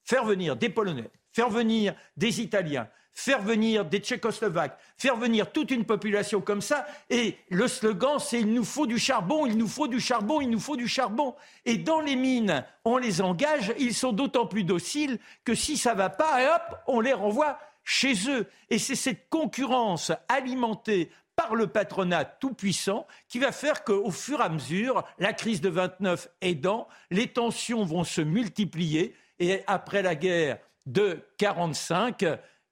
faire 0.02 0.24
venir 0.24 0.56
des 0.56 0.68
Polonais, 0.68 1.08
faire 1.30 1.48
venir 1.48 1.94
des 2.16 2.40
Italiens, 2.40 2.88
faire 3.12 3.40
venir 3.40 3.84
des 3.84 4.00
Tchécoslovaques, 4.00 4.76
faire 4.98 5.14
venir 5.14 5.52
toute 5.52 5.70
une 5.70 5.84
population 5.84 6.40
comme 6.40 6.60
ça. 6.60 6.84
Et 7.10 7.36
le 7.48 7.68
slogan, 7.68 8.18
c'est 8.18 8.40
il 8.40 8.52
nous 8.52 8.64
faut 8.64 8.88
du 8.88 8.98
charbon, 8.98 9.46
il 9.46 9.56
nous 9.56 9.68
faut 9.68 9.86
du 9.86 10.00
charbon, 10.00 10.40
il 10.40 10.50
nous 10.50 10.58
faut 10.58 10.74
du 10.74 10.88
charbon. 10.88 11.36
Et 11.64 11.76
dans 11.76 12.00
les 12.00 12.16
mines, 12.16 12.64
on 12.84 12.96
les 12.96 13.20
engage, 13.20 13.72
ils 13.78 13.94
sont 13.94 14.10
d'autant 14.10 14.46
plus 14.46 14.64
dociles 14.64 15.20
que 15.44 15.54
si 15.54 15.76
ça 15.76 15.94
va 15.94 16.10
pas, 16.10 16.56
hop, 16.56 16.76
on 16.88 16.98
les 16.98 17.12
renvoie 17.12 17.56
chez 17.84 18.14
eux. 18.28 18.48
Et 18.68 18.80
c'est 18.80 18.96
cette 18.96 19.28
concurrence 19.28 20.10
alimentée 20.28 21.08
par 21.36 21.54
le 21.54 21.66
patronat 21.66 22.24
tout-puissant 22.24 23.06
qui 23.28 23.38
va 23.38 23.52
faire 23.52 23.84
qu'au 23.84 24.10
fur 24.10 24.40
et 24.40 24.44
à 24.44 24.48
mesure, 24.48 25.04
la 25.18 25.32
crise 25.32 25.60
de 25.60 25.68
29 25.68 26.28
aidant, 26.40 26.88
les 27.10 27.28
tensions 27.28 27.84
vont 27.84 28.04
se 28.04 28.20
multiplier 28.20 29.14
et 29.38 29.62
après 29.66 30.02
la 30.02 30.14
guerre 30.14 30.58
de 30.86 31.20
45, 31.38 32.24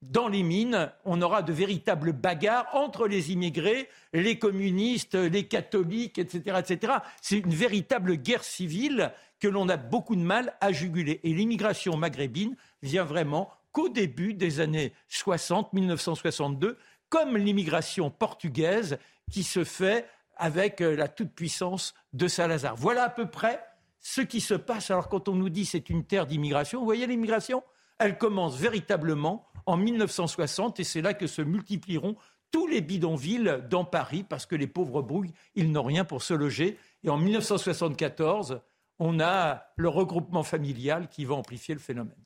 dans 0.02 0.28
les 0.28 0.42
mines, 0.42 0.90
on 1.04 1.22
aura 1.22 1.42
de 1.42 1.52
véritables 1.52 2.12
bagarres 2.12 2.66
entre 2.72 3.06
les 3.06 3.32
immigrés, 3.32 3.88
les 4.12 4.38
communistes, 4.38 5.14
les 5.14 5.46
catholiques, 5.46 6.18
etc. 6.18 6.58
etc. 6.58 6.94
C'est 7.20 7.38
une 7.38 7.54
véritable 7.54 8.16
guerre 8.16 8.44
civile 8.44 9.12
que 9.38 9.48
l'on 9.48 9.68
a 9.68 9.76
beaucoup 9.76 10.16
de 10.16 10.20
mal 10.20 10.54
à 10.60 10.72
juguler. 10.72 11.20
Et 11.22 11.32
l'immigration 11.32 11.96
maghrébine 11.96 12.56
vient 12.82 13.04
vraiment 13.04 13.50
qu'au 13.70 13.88
début 13.88 14.34
des 14.34 14.60
années 14.60 14.92
60, 15.08 15.72
1962, 15.72 16.76
comme 17.12 17.36
l'immigration 17.36 18.10
portugaise 18.10 18.96
qui 19.30 19.42
se 19.42 19.64
fait 19.64 20.08
avec 20.36 20.80
euh, 20.80 20.96
la 20.96 21.08
toute-puissance 21.08 21.92
de 22.14 22.26
Salazar. 22.26 22.74
Voilà 22.74 23.04
à 23.04 23.10
peu 23.10 23.26
près 23.26 23.62
ce 24.00 24.22
qui 24.22 24.40
se 24.40 24.54
passe. 24.54 24.90
Alors 24.90 25.10
quand 25.10 25.28
on 25.28 25.34
nous 25.34 25.50
dit 25.50 25.66
c'est 25.66 25.90
une 25.90 26.06
terre 26.06 26.26
d'immigration, 26.26 26.78
vous 26.78 26.86
voyez 26.86 27.06
l'immigration, 27.06 27.62
elle 27.98 28.16
commence 28.16 28.56
véritablement 28.56 29.46
en 29.66 29.76
1960 29.76 30.80
et 30.80 30.84
c'est 30.84 31.02
là 31.02 31.12
que 31.12 31.26
se 31.26 31.42
multiplieront 31.42 32.16
tous 32.50 32.66
les 32.66 32.80
bidonvilles 32.80 33.62
dans 33.68 33.84
Paris 33.84 34.24
parce 34.26 34.46
que 34.46 34.56
les 34.56 34.66
pauvres 34.66 35.02
brouilles, 35.02 35.34
ils 35.54 35.70
n'ont 35.70 35.82
rien 35.82 36.06
pour 36.06 36.22
se 36.22 36.32
loger. 36.32 36.78
Et 37.04 37.10
en 37.10 37.18
1974, 37.18 38.62
on 38.98 39.20
a 39.20 39.66
le 39.76 39.90
regroupement 39.90 40.44
familial 40.44 41.08
qui 41.10 41.26
va 41.26 41.34
amplifier 41.34 41.74
le 41.74 41.80
phénomène. 41.80 42.24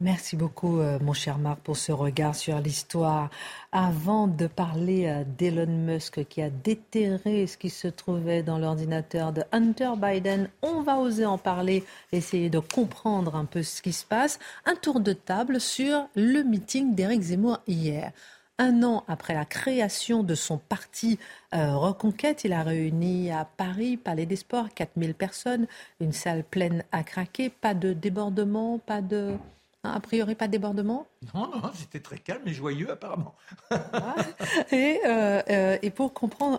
Merci 0.00 0.36
beaucoup, 0.36 0.78
euh, 0.80 0.98
mon 1.00 1.14
cher 1.14 1.38
Marc, 1.38 1.60
pour 1.60 1.78
ce 1.78 1.90
regard 1.90 2.34
sur 2.34 2.60
l'histoire. 2.60 3.30
Avant 3.72 4.26
de 4.26 4.46
parler 4.46 5.06
euh, 5.06 5.24
d'Elon 5.38 5.72
Musk 5.72 6.22
qui 6.28 6.42
a 6.42 6.50
déterré 6.50 7.46
ce 7.46 7.56
qui 7.56 7.70
se 7.70 7.88
trouvait 7.88 8.42
dans 8.42 8.58
l'ordinateur 8.58 9.32
de 9.32 9.42
Hunter 9.52 9.92
Biden, 9.96 10.50
on 10.60 10.82
va 10.82 10.98
oser 10.98 11.24
en 11.24 11.38
parler, 11.38 11.82
essayer 12.12 12.50
de 12.50 12.58
comprendre 12.58 13.36
un 13.36 13.46
peu 13.46 13.62
ce 13.62 13.80
qui 13.80 13.94
se 13.94 14.04
passe. 14.04 14.38
Un 14.66 14.74
tour 14.74 15.00
de 15.00 15.14
table 15.14 15.62
sur 15.62 16.06
le 16.14 16.42
meeting 16.42 16.94
d'Éric 16.94 17.22
Zemmour 17.22 17.60
hier. 17.66 18.12
Un 18.58 18.82
an 18.82 19.02
après 19.08 19.32
la 19.32 19.46
création 19.46 20.22
de 20.22 20.34
son 20.34 20.58
parti 20.58 21.18
euh, 21.54 21.74
Reconquête, 21.74 22.44
il 22.44 22.52
a 22.52 22.62
réuni 22.62 23.30
à 23.30 23.46
Paris, 23.46 23.96
Palais 23.96 24.26
des 24.26 24.36
Sports, 24.36 24.68
4000 24.74 25.14
personnes, 25.14 25.66
une 26.00 26.12
salle 26.12 26.44
pleine 26.44 26.84
à 26.92 27.02
craquer, 27.02 27.48
pas 27.48 27.72
de 27.72 27.94
débordement, 27.94 28.78
pas 28.78 29.00
de... 29.00 29.38
Hein, 29.86 29.92
a 29.94 30.00
priori, 30.00 30.34
pas 30.34 30.46
de 30.46 30.52
débordement 30.52 31.06
Non, 31.34 31.48
non, 31.48 31.70
c'était 31.74 32.00
très 32.00 32.18
calme 32.18 32.42
et 32.46 32.52
joyeux 32.52 32.90
apparemment. 32.90 33.34
et, 34.72 35.00
euh, 35.06 35.42
euh, 35.48 35.78
et, 35.80 35.90
pour 35.90 36.12
comprendre, 36.12 36.58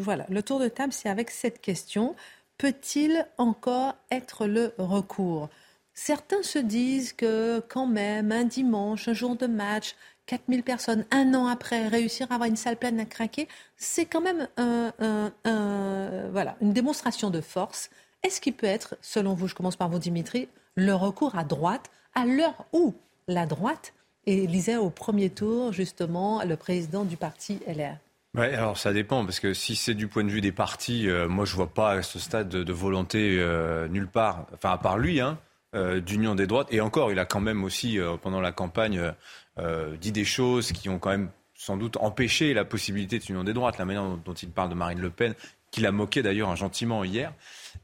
voilà, 0.00 0.26
le 0.28 0.42
tour 0.42 0.58
de 0.58 0.68
table, 0.68 0.92
c'est 0.92 1.08
avec 1.08 1.30
cette 1.30 1.60
question 1.60 2.16
peut-il 2.58 3.26
encore 3.36 3.94
être 4.10 4.46
le 4.46 4.74
recours? 4.78 5.48
Certains 5.92 6.42
se 6.42 6.58
disent 6.58 7.12
que 7.12 7.60
quand 7.68 7.86
même, 7.86 8.32
un 8.32 8.44
dimanche, 8.44 9.08
un 9.08 9.12
jour 9.12 9.36
de 9.36 9.46
match, 9.46 9.94
4000 10.26 10.62
personnes, 10.62 11.04
un 11.10 11.34
an 11.34 11.46
après, 11.46 11.86
réussir 11.86 12.26
à 12.30 12.34
avoir 12.34 12.48
une 12.48 12.56
salle 12.56 12.76
pleine 12.76 12.98
à 12.98 13.04
craquer, 13.04 13.46
c'est 13.76 14.06
quand 14.06 14.20
même 14.20 14.48
voilà, 16.32 16.56
une 16.60 16.72
démonstration 16.72 17.30
de 17.30 17.40
force. 17.40 17.90
Est-ce 18.24 18.40
qu'il 18.40 18.54
peut 18.54 18.66
être, 18.66 18.96
selon 19.00 19.34
vous, 19.34 19.46
je 19.48 19.54
commence 19.54 19.76
par 19.76 19.88
vous 19.88 19.98
Dimitri, 19.98 20.48
le 20.76 20.94
recours 20.94 21.36
à 21.36 21.44
droite 21.44 21.90
à 22.14 22.26
l'heure 22.26 22.66
où 22.72 22.94
la 23.28 23.46
droite 23.46 23.94
élisait 24.26 24.76
au 24.76 24.90
premier 24.90 25.30
tour 25.30 25.72
justement 25.72 26.42
le 26.44 26.56
président 26.56 27.04
du 27.04 27.16
parti 27.16 27.60
LR 27.66 27.96
Ouais, 28.34 28.52
alors 28.52 28.76
ça 28.76 28.92
dépend, 28.92 29.24
parce 29.24 29.38
que 29.38 29.54
si 29.54 29.76
c'est 29.76 29.94
du 29.94 30.08
point 30.08 30.24
de 30.24 30.28
vue 30.28 30.40
des 30.40 30.50
partis, 30.50 31.08
euh, 31.08 31.28
moi 31.28 31.44
je 31.44 31.54
vois 31.54 31.72
pas 31.72 31.92
à 31.92 32.02
ce 32.02 32.18
stade 32.18 32.48
de, 32.48 32.72
volonté 32.72 33.36
euh, 33.38 33.86
nulle 33.86 34.08
part, 34.08 34.46
enfin 34.52 34.72
à 34.72 34.78
part 34.78 34.98
lui, 34.98 35.20
hein, 35.20 35.38
euh, 35.76 36.00
d'union 36.00 36.34
des 36.34 36.48
droites. 36.48 36.66
Et 36.72 36.80
encore, 36.80 37.12
il 37.12 37.20
a 37.20 37.26
quand 37.26 37.40
même 37.40 37.62
aussi, 37.62 37.96
pendant 38.22 38.40
la 38.40 38.50
campagne, 38.50 39.12
dit 40.00 40.10
des 40.10 40.24
choses 40.24 40.72
qui 40.72 40.88
ont 40.88 40.98
quand 40.98 41.10
même 41.10 41.30
sans 41.54 41.76
doute 41.76 41.96
empêché 41.98 42.54
la 42.54 42.64
possibilité 42.64 43.20
de 43.20 43.24
union 43.28 43.44
des 43.44 43.52
droites, 43.52 43.78
la 43.78 43.84
manière 43.84 44.02
dont, 44.02 44.34
il 44.34 44.50
parle 44.50 44.68
de 44.68 44.74
Marine 44.74 45.00
Le 45.00 45.10
Pen, 45.10 45.34
qu'il 45.70 45.86
a 45.86 45.92
moqué 45.92 46.20
d'ailleurs 46.22 46.50
hein, 46.50 46.56
gentiment 46.56 47.04
hier. 47.04 47.32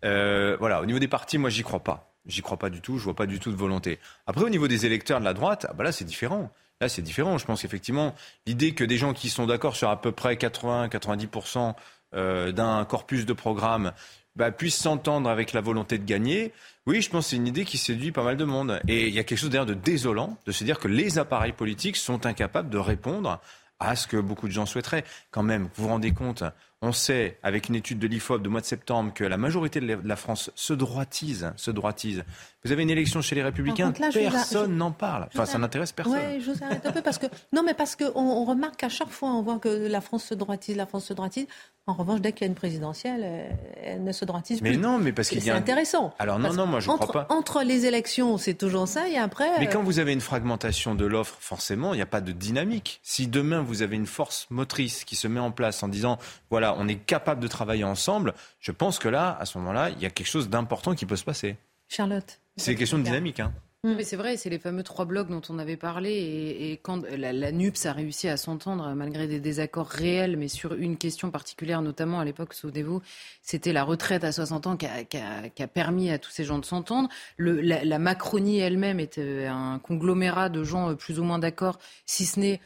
voilà, 0.02 0.82
au 0.82 0.86
niveau 0.86 0.98
des 0.98 1.06
partis, 1.06 1.38
moi 1.38 1.50
j'y 1.50 1.62
crois 1.62 1.80
pas. 1.80 2.09
J'y 2.30 2.42
crois 2.42 2.58
pas 2.58 2.70
du 2.70 2.80
tout, 2.80 2.98
je 2.98 3.04
vois 3.04 3.14
pas 3.14 3.26
du 3.26 3.38
tout 3.38 3.50
de 3.50 3.56
volonté. 3.56 3.98
Après, 4.26 4.44
au 4.44 4.48
niveau 4.48 4.68
des 4.68 4.86
électeurs 4.86 5.20
de 5.20 5.24
la 5.24 5.34
droite, 5.34 5.66
ah 5.68 5.72
bah 5.74 5.84
là 5.84 5.92
c'est 5.92 6.04
différent. 6.04 6.50
Là, 6.80 6.88
c'est 6.88 7.02
différent. 7.02 7.36
Je 7.36 7.44
pense 7.44 7.62
qu'effectivement, 7.62 8.14
l'idée 8.46 8.72
que 8.72 8.84
des 8.84 8.96
gens 8.96 9.12
qui 9.12 9.28
sont 9.28 9.46
d'accord 9.46 9.76
sur 9.76 9.90
à 9.90 10.00
peu 10.00 10.12
près 10.12 10.36
80-90% 10.36 11.74
euh, 12.14 12.52
d'un 12.52 12.84
corpus 12.86 13.26
de 13.26 13.32
programme 13.34 13.92
bah, 14.34 14.50
puissent 14.50 14.78
s'entendre 14.78 15.28
avec 15.28 15.52
la 15.52 15.60
volonté 15.60 15.98
de 15.98 16.04
gagner, 16.04 16.52
oui, 16.86 17.02
je 17.02 17.10
pense 17.10 17.26
que 17.26 17.30
c'est 17.30 17.36
une 17.36 17.46
idée 17.46 17.66
qui 17.66 17.76
séduit 17.76 18.12
pas 18.12 18.22
mal 18.22 18.38
de 18.38 18.44
monde. 18.44 18.80
Et 18.88 19.08
il 19.08 19.14
y 19.14 19.18
a 19.18 19.24
quelque 19.24 19.38
chose 19.38 19.50
d'ailleurs 19.50 19.66
de 19.66 19.74
désolant 19.74 20.38
de 20.46 20.52
se 20.52 20.64
dire 20.64 20.78
que 20.78 20.88
les 20.88 21.18
appareils 21.18 21.52
politiques 21.52 21.96
sont 21.96 22.24
incapables 22.24 22.70
de 22.70 22.78
répondre 22.78 23.40
à 23.78 23.96
ce 23.96 24.06
que 24.06 24.16
beaucoup 24.16 24.48
de 24.48 24.52
gens 24.52 24.66
souhaiteraient. 24.66 25.04
Quand 25.30 25.42
même, 25.42 25.68
vous 25.74 25.84
vous 25.84 25.88
rendez 25.88 26.12
compte 26.12 26.44
on 26.82 26.92
sait, 26.92 27.38
avec 27.42 27.68
une 27.68 27.74
étude 27.74 27.98
de 27.98 28.06
l'IFOP 28.06 28.38
de 28.38 28.48
mois 28.48 28.62
de 28.62 28.66
septembre, 28.66 29.12
que 29.12 29.24
la 29.24 29.36
majorité 29.36 29.80
de 29.80 29.98
la 30.02 30.16
France 30.16 30.50
se 30.54 30.72
droitise, 30.72 31.52
se 31.56 31.70
droitise. 31.70 32.24
Vous 32.64 32.72
avez 32.72 32.82
une 32.82 32.90
élection 32.90 33.20
chez 33.20 33.34
les 33.34 33.42
Républicains, 33.42 33.92
personne 33.92 34.76
n'en 34.76 34.90
parle. 34.90 35.28
Enfin, 35.32 35.44
ça 35.46 35.58
n'intéresse 35.58 35.92
personne. 35.92 36.14
Oui, 36.14 36.40
je 36.40 36.50
vous 36.50 36.64
arrête 36.64 36.84
un 36.86 36.92
peu 36.92 37.02
parce 37.02 37.18
que 37.18 37.26
non, 37.52 37.62
mais 37.62 37.74
parce 37.74 37.96
qu'on 37.96 38.12
on 38.14 38.44
remarque 38.44 38.76
qu'à 38.76 38.88
chaque 38.88 39.10
fois, 39.10 39.30
on 39.30 39.42
voit 39.42 39.58
que 39.58 39.68
la 39.68 40.00
France 40.00 40.24
se 40.24 40.34
droitise, 40.34 40.76
la 40.76 40.86
France 40.86 41.06
se 41.06 41.12
droitise. 41.12 41.46
En 41.86 41.94
revanche, 41.94 42.20
dès 42.20 42.32
qu'il 42.32 42.42
y 42.42 42.44
a 42.44 42.48
une 42.48 42.54
présidentielle, 42.54 43.22
euh, 43.24 43.50
elle 43.82 44.04
ne 44.04 44.12
se 44.12 44.24
droitise 44.24 44.60
plus. 44.60 44.70
Mais 44.70 44.76
non, 44.76 44.98
mais 44.98 45.12
parce 45.12 45.28
qu'il 45.28 45.38
y 45.38 45.50
a. 45.50 45.54
C'est 45.54 45.58
intéressant. 45.58 46.14
Alors 46.18 46.38
non, 46.38 46.52
non, 46.52 46.66
moi 46.66 46.80
je 46.80 46.88
ne 46.88 46.96
crois 46.96 47.26
pas. 47.26 47.34
Entre 47.34 47.62
les 47.62 47.86
élections, 47.86 48.38
c'est 48.38 48.54
toujours 48.54 48.86
ça, 48.86 49.08
et 49.08 49.16
après. 49.16 49.58
Mais 49.58 49.66
quand 49.66 49.80
euh, 49.80 49.84
vous 49.84 49.98
avez 49.98 50.12
une 50.12 50.20
fragmentation 50.20 50.94
de 50.94 51.04
l'offre, 51.04 51.36
forcément, 51.40 51.92
il 51.94 51.96
n'y 51.96 52.02
a 52.02 52.06
pas 52.06 52.20
de 52.20 52.32
dynamique. 52.32 53.00
Si 53.02 53.26
demain 53.26 53.62
vous 53.62 53.82
avez 53.82 53.96
une 53.96 54.06
force 54.06 54.46
motrice 54.50 55.04
qui 55.04 55.16
se 55.16 55.26
met 55.26 55.40
en 55.40 55.50
place 55.50 55.82
en 55.82 55.88
disant, 55.88 56.18
voilà, 56.50 56.69
on 56.78 56.88
est 56.88 56.96
capable 56.96 57.40
de 57.40 57.48
travailler 57.48 57.84
ensemble, 57.84 58.34
je 58.58 58.72
pense 58.72 58.98
que 58.98 59.08
là, 59.08 59.36
à 59.40 59.44
ce 59.44 59.58
moment-là, 59.58 59.90
il 59.90 60.00
y 60.00 60.06
a 60.06 60.10
quelque 60.10 60.26
chose 60.26 60.48
d'important 60.48 60.94
qui 60.94 61.06
peut 61.06 61.16
se 61.16 61.24
passer. 61.24 61.56
Charlotte. 61.88 62.40
C'est 62.56 62.72
une 62.72 62.78
question 62.78 62.98
de 62.98 63.04
dynamique. 63.04 63.40
Hein. 63.40 63.52
Mm. 63.82 63.94
Mais 63.96 64.04
c'est 64.04 64.16
vrai, 64.16 64.36
c'est 64.36 64.50
les 64.50 64.58
fameux 64.58 64.82
trois 64.82 65.06
blocs 65.06 65.28
dont 65.28 65.40
on 65.48 65.58
avait 65.58 65.76
parlé. 65.76 66.10
Et, 66.12 66.78
quand 66.82 67.02
la, 67.06 67.52
NUPS 67.52 67.86
a 67.86 67.92
réussi 67.92 68.28
à 68.28 68.36
s'entendre, 68.36 68.92
malgré 68.94 69.26
des 69.26 69.40
désaccords 69.40 69.88
réels, 69.88 70.36
mais 70.36 70.48
sur 70.48 70.74
une 70.74 70.98
question 70.98 71.30
particulière, 71.30 71.80
notamment 71.80 72.20
à 72.20 72.24
l'époque, 72.24 72.52
souvenez-vous, 72.52 73.00
c'était 73.42 73.72
la 73.72 73.82
retraite 73.82 74.22
à 74.24 74.32
60 74.32 74.66
ans 74.66 74.76
qui 74.76 74.86
a, 74.86 75.66
permis 75.66 76.10
à 76.10 76.18
tous 76.18 76.30
ces 76.30 76.44
gens 76.44 76.58
de 76.58 76.64
s'entendre. 76.64 77.08
La, 77.38 77.84
la, 77.84 77.98
Macronie 77.98 78.58
elle-même 78.58 79.00
était 79.00 79.46
un 79.46 79.78
conglomérat 79.78 80.50
de 80.50 80.62
gens 80.62 80.94
plus 80.94 81.18
ou 81.18 81.24
moins 81.24 81.38
d'accord, 81.38 81.78
si 82.04 82.26
ce 82.26 82.38
n'est, 82.38 82.60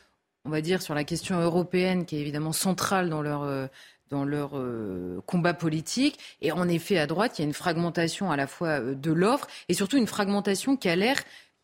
on 0.45 0.51
va 0.51 0.61
dire, 0.61 0.83
sur 0.83 0.95
la 0.95 1.05
question 1.05 1.39
européenne, 1.41 2.07
qui 2.07 2.17
est 2.17 2.21
évidemment 2.21 2.53
centrale 2.53 3.09
dans 3.09 3.23
leur 3.23 3.43
euh, 3.45 3.67
dans 4.11 4.25
leur 4.25 4.53
euh, 4.55 5.21
combat 5.27 5.55
politique. 5.55 6.19
Et 6.43 6.53
en 6.53 6.69
effet, 6.69 6.99
à 6.99 7.07
droite, 7.07 7.39
il 7.39 7.43
y 7.43 7.45
a 7.45 7.49
une 7.49 7.55
fragmentation 7.55 8.31
à 8.31 8.37
la 8.37 8.47
fois 8.47 8.81
euh, 8.81 8.95
de 8.95 9.13
l'offre 9.13 9.47
et 9.69 9.75
surtout 9.75 9.97
une 9.97 10.07
fragmentation 10.07 10.77
qui 10.77 10.89
a 10.89 10.97
l'air 10.97 11.17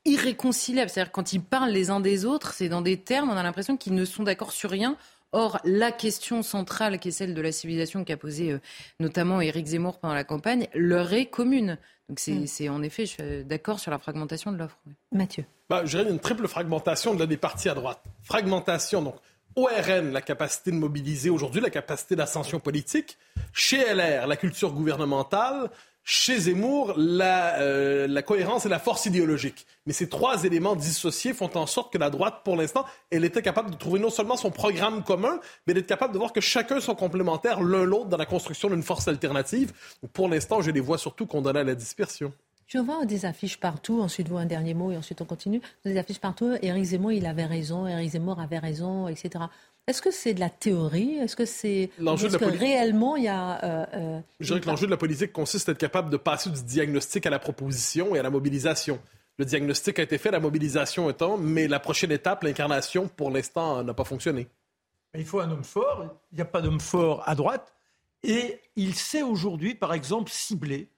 irréconciliable. 0.05 0.91
C'est-à-dire 0.91 1.13
quand 1.13 1.33
ils 1.33 1.43
parlent 1.43 1.71
les 1.71 1.91
uns 1.91 2.01
des 2.01 2.25
autres, 2.25 2.53
c'est 2.55 2.69
dans 2.69 2.83
des 2.83 2.97
termes, 2.97 3.31
on 3.31 3.37
a 3.37 3.43
l'impression 3.43 3.77
qu'ils 3.77 3.95
ne 3.95 4.05
sont 4.05 4.23
d'accord 4.23 4.53
sur 4.53 4.71
rien. 4.71 4.97
Or, 5.33 5.61
la 5.65 5.93
question 5.93 6.43
centrale, 6.43 6.99
qui 6.99 7.09
est 7.09 7.13
celle 7.13 7.35
de 7.35 7.41
la 7.41 7.53
civilisation 7.53 8.05
qu'a 8.05 8.17
posée 8.17 8.53
euh, 8.53 8.61
notamment 8.99 9.41
Éric 9.41 9.67
Zemmour 9.67 9.99
pendant 9.99 10.15
la 10.15 10.25
campagne, 10.25 10.67
leur 10.75 11.13
est 11.13 11.27
commune. 11.27 11.79
Donc 12.09 12.19
c'est 12.19 12.69
mm. 12.69 12.73
en 12.73 12.83
effet, 12.83 13.07
je 13.07 13.13
suis 13.13 13.45
d'accord 13.45 13.79
sur 13.79 13.93
la 13.93 13.99
fragmentation 13.99 14.51
de 14.51 14.57
l'offre. 14.57 14.79
Mathieu. 15.13 15.45
Bah, 15.69 15.83
je 15.85 15.97
dirais 15.97 16.11
une 16.11 16.19
triple 16.19 16.49
fragmentation 16.49 17.15
de 17.15 17.21
la 17.21 17.27
des 17.27 17.37
partis 17.37 17.69
à 17.69 17.75
droite. 17.75 18.03
Fragmentation, 18.23 19.03
donc 19.03 19.15
ORN, 19.57 20.13
la 20.13 20.23
capacité 20.23 20.71
de 20.71 20.77
mobiliser 20.77 21.31
aujourd'hui, 21.31 21.61
la 21.61 21.71
capacité 21.71 22.17
d'ascension 22.17 22.61
politique. 22.61 23.19
Chez 23.53 23.79
LR, 23.79 24.27
la 24.27 24.37
culture 24.37 24.73
gouvernementale. 24.73 25.71
Chez 26.03 26.39
Zemmour, 26.39 26.95
la, 26.97 27.61
euh, 27.61 28.07
la, 28.09 28.23
cohérence 28.23 28.65
et 28.65 28.71
la 28.71 28.79
force 28.79 29.05
idéologique. 29.05 29.67
Mais 29.87 29.93
ces 29.93 30.09
trois 30.09 30.45
éléments 30.45 30.75
dissociés 30.75 31.35
font 31.35 31.51
en 31.57 31.67
sorte 31.67 31.93
que 31.93 31.99
la 31.99 32.09
droite, 32.09 32.41
pour 32.43 32.57
l'instant, 32.57 32.87
elle 33.11 33.25
était 33.25 33.43
capable 33.43 33.71
de 33.71 33.77
trouver 33.77 34.01
non 34.01 34.09
seulement 34.09 34.37
son 34.37 34.51
programme 34.51 35.05
commun, 35.05 35.41
mais 35.67 35.75
d'être 35.75 35.87
capable 35.87 36.15
de 36.15 36.19
voir 36.19 36.33
que 36.33 36.41
chacun 36.41 36.81
sont 36.81 36.95
complémentaires 36.95 37.61
l'un 37.63 37.85
l'autre 37.85 38.07
dans 38.07 38.17
la 38.17 38.27
construction 38.27 38.71
d'une 38.71 38.83
force 38.83 39.09
alternative. 39.09 39.73
pour 40.15 40.29
l'instant, 40.29 40.63
je 40.63 40.71
les 40.71 40.81
vois 40.81 40.99
surtout 40.99 41.27
condamnés 41.27 41.61
à 41.61 41.65
la 41.65 41.75
dispersion. 41.75 42.33
Je 42.71 42.79
vois 42.79 43.05
des 43.05 43.27
affiches 43.27 43.59
partout, 43.59 44.01
ensuite 44.01 44.29
vous 44.29 44.37
un 44.37 44.47
dernier 44.47 44.75
mot 44.75 44.93
et 44.93 44.97
ensuite 44.97 45.21
on 45.21 45.25
continue. 45.25 45.61
Des 45.85 45.99
affiches 45.99 46.21
partout, 46.21 46.57
Éric 46.63 46.85
Zemmour, 46.85 47.11
il 47.11 47.27
avait 47.27 47.45
raison, 47.45 47.85
Éric 47.85 48.13
Zemmour 48.13 48.39
avait 48.39 48.61
raison, 48.61 49.09
etc. 49.09 49.47
Est-ce 49.89 50.01
que 50.01 50.13
c'est 50.13 50.35
de 50.35 50.41
la 50.41 50.51
théorie? 50.51 51.17
Est-ce 51.17 51.35
que 51.35 51.47
c'est 51.47 51.91
l'enjeu 51.99 52.29
de 52.29 52.39
la 52.39 52.47
réellement 52.47 53.17
il 53.17 53.25
y 53.25 53.29
a 53.29 53.65
euh, 53.65 53.87
euh, 53.95 54.21
Je 54.39 54.47
dirais 54.47 54.61
que 54.61 54.69
l'enjeu 54.69 54.87
de 54.87 54.93
la 54.93 54.97
politique 54.97 55.33
consiste 55.33 55.69
à 55.69 55.73
être 55.73 55.79
capable 55.79 56.11
de 56.11 56.17
passer 56.17 56.49
du 56.49 56.63
diagnostic 56.63 57.27
à 57.27 57.31
la 57.31 57.41
proposition 57.41 58.15
et 58.15 58.21
à 58.21 58.23
la 58.23 58.31
mobilisation. 58.31 59.01
Le 59.39 59.45
diagnostic 59.45 59.99
a 59.99 60.03
été 60.03 60.17
fait, 60.17 60.31
la 60.31 60.39
mobilisation 60.39 61.11
étant, 61.11 61.39
mais 61.39 61.67
la 61.67 61.81
prochaine 61.81 62.13
étape, 62.13 62.45
l'incarnation, 62.45 63.09
pour 63.09 63.33
l'instant, 63.33 63.83
n'a 63.83 63.95
pas 63.95 64.05
fonctionné. 64.05 64.47
Il 65.19 65.25
faut 65.25 65.41
un 65.41 65.51
homme 65.51 65.65
fort. 65.65 66.05
Il 66.31 66.37
n'y 66.37 66.43
a 66.43 66.45
pas 66.45 66.63
d'homme 66.63 66.79
fort 66.79 67.25
à 67.27 67.35
droite. 67.35 67.75
Et 68.23 68.61
il 68.77 68.95
sait 68.95 69.23
aujourd'hui, 69.23 69.75
par 69.75 69.93
exemple, 69.93 70.31
cibler 70.31 70.89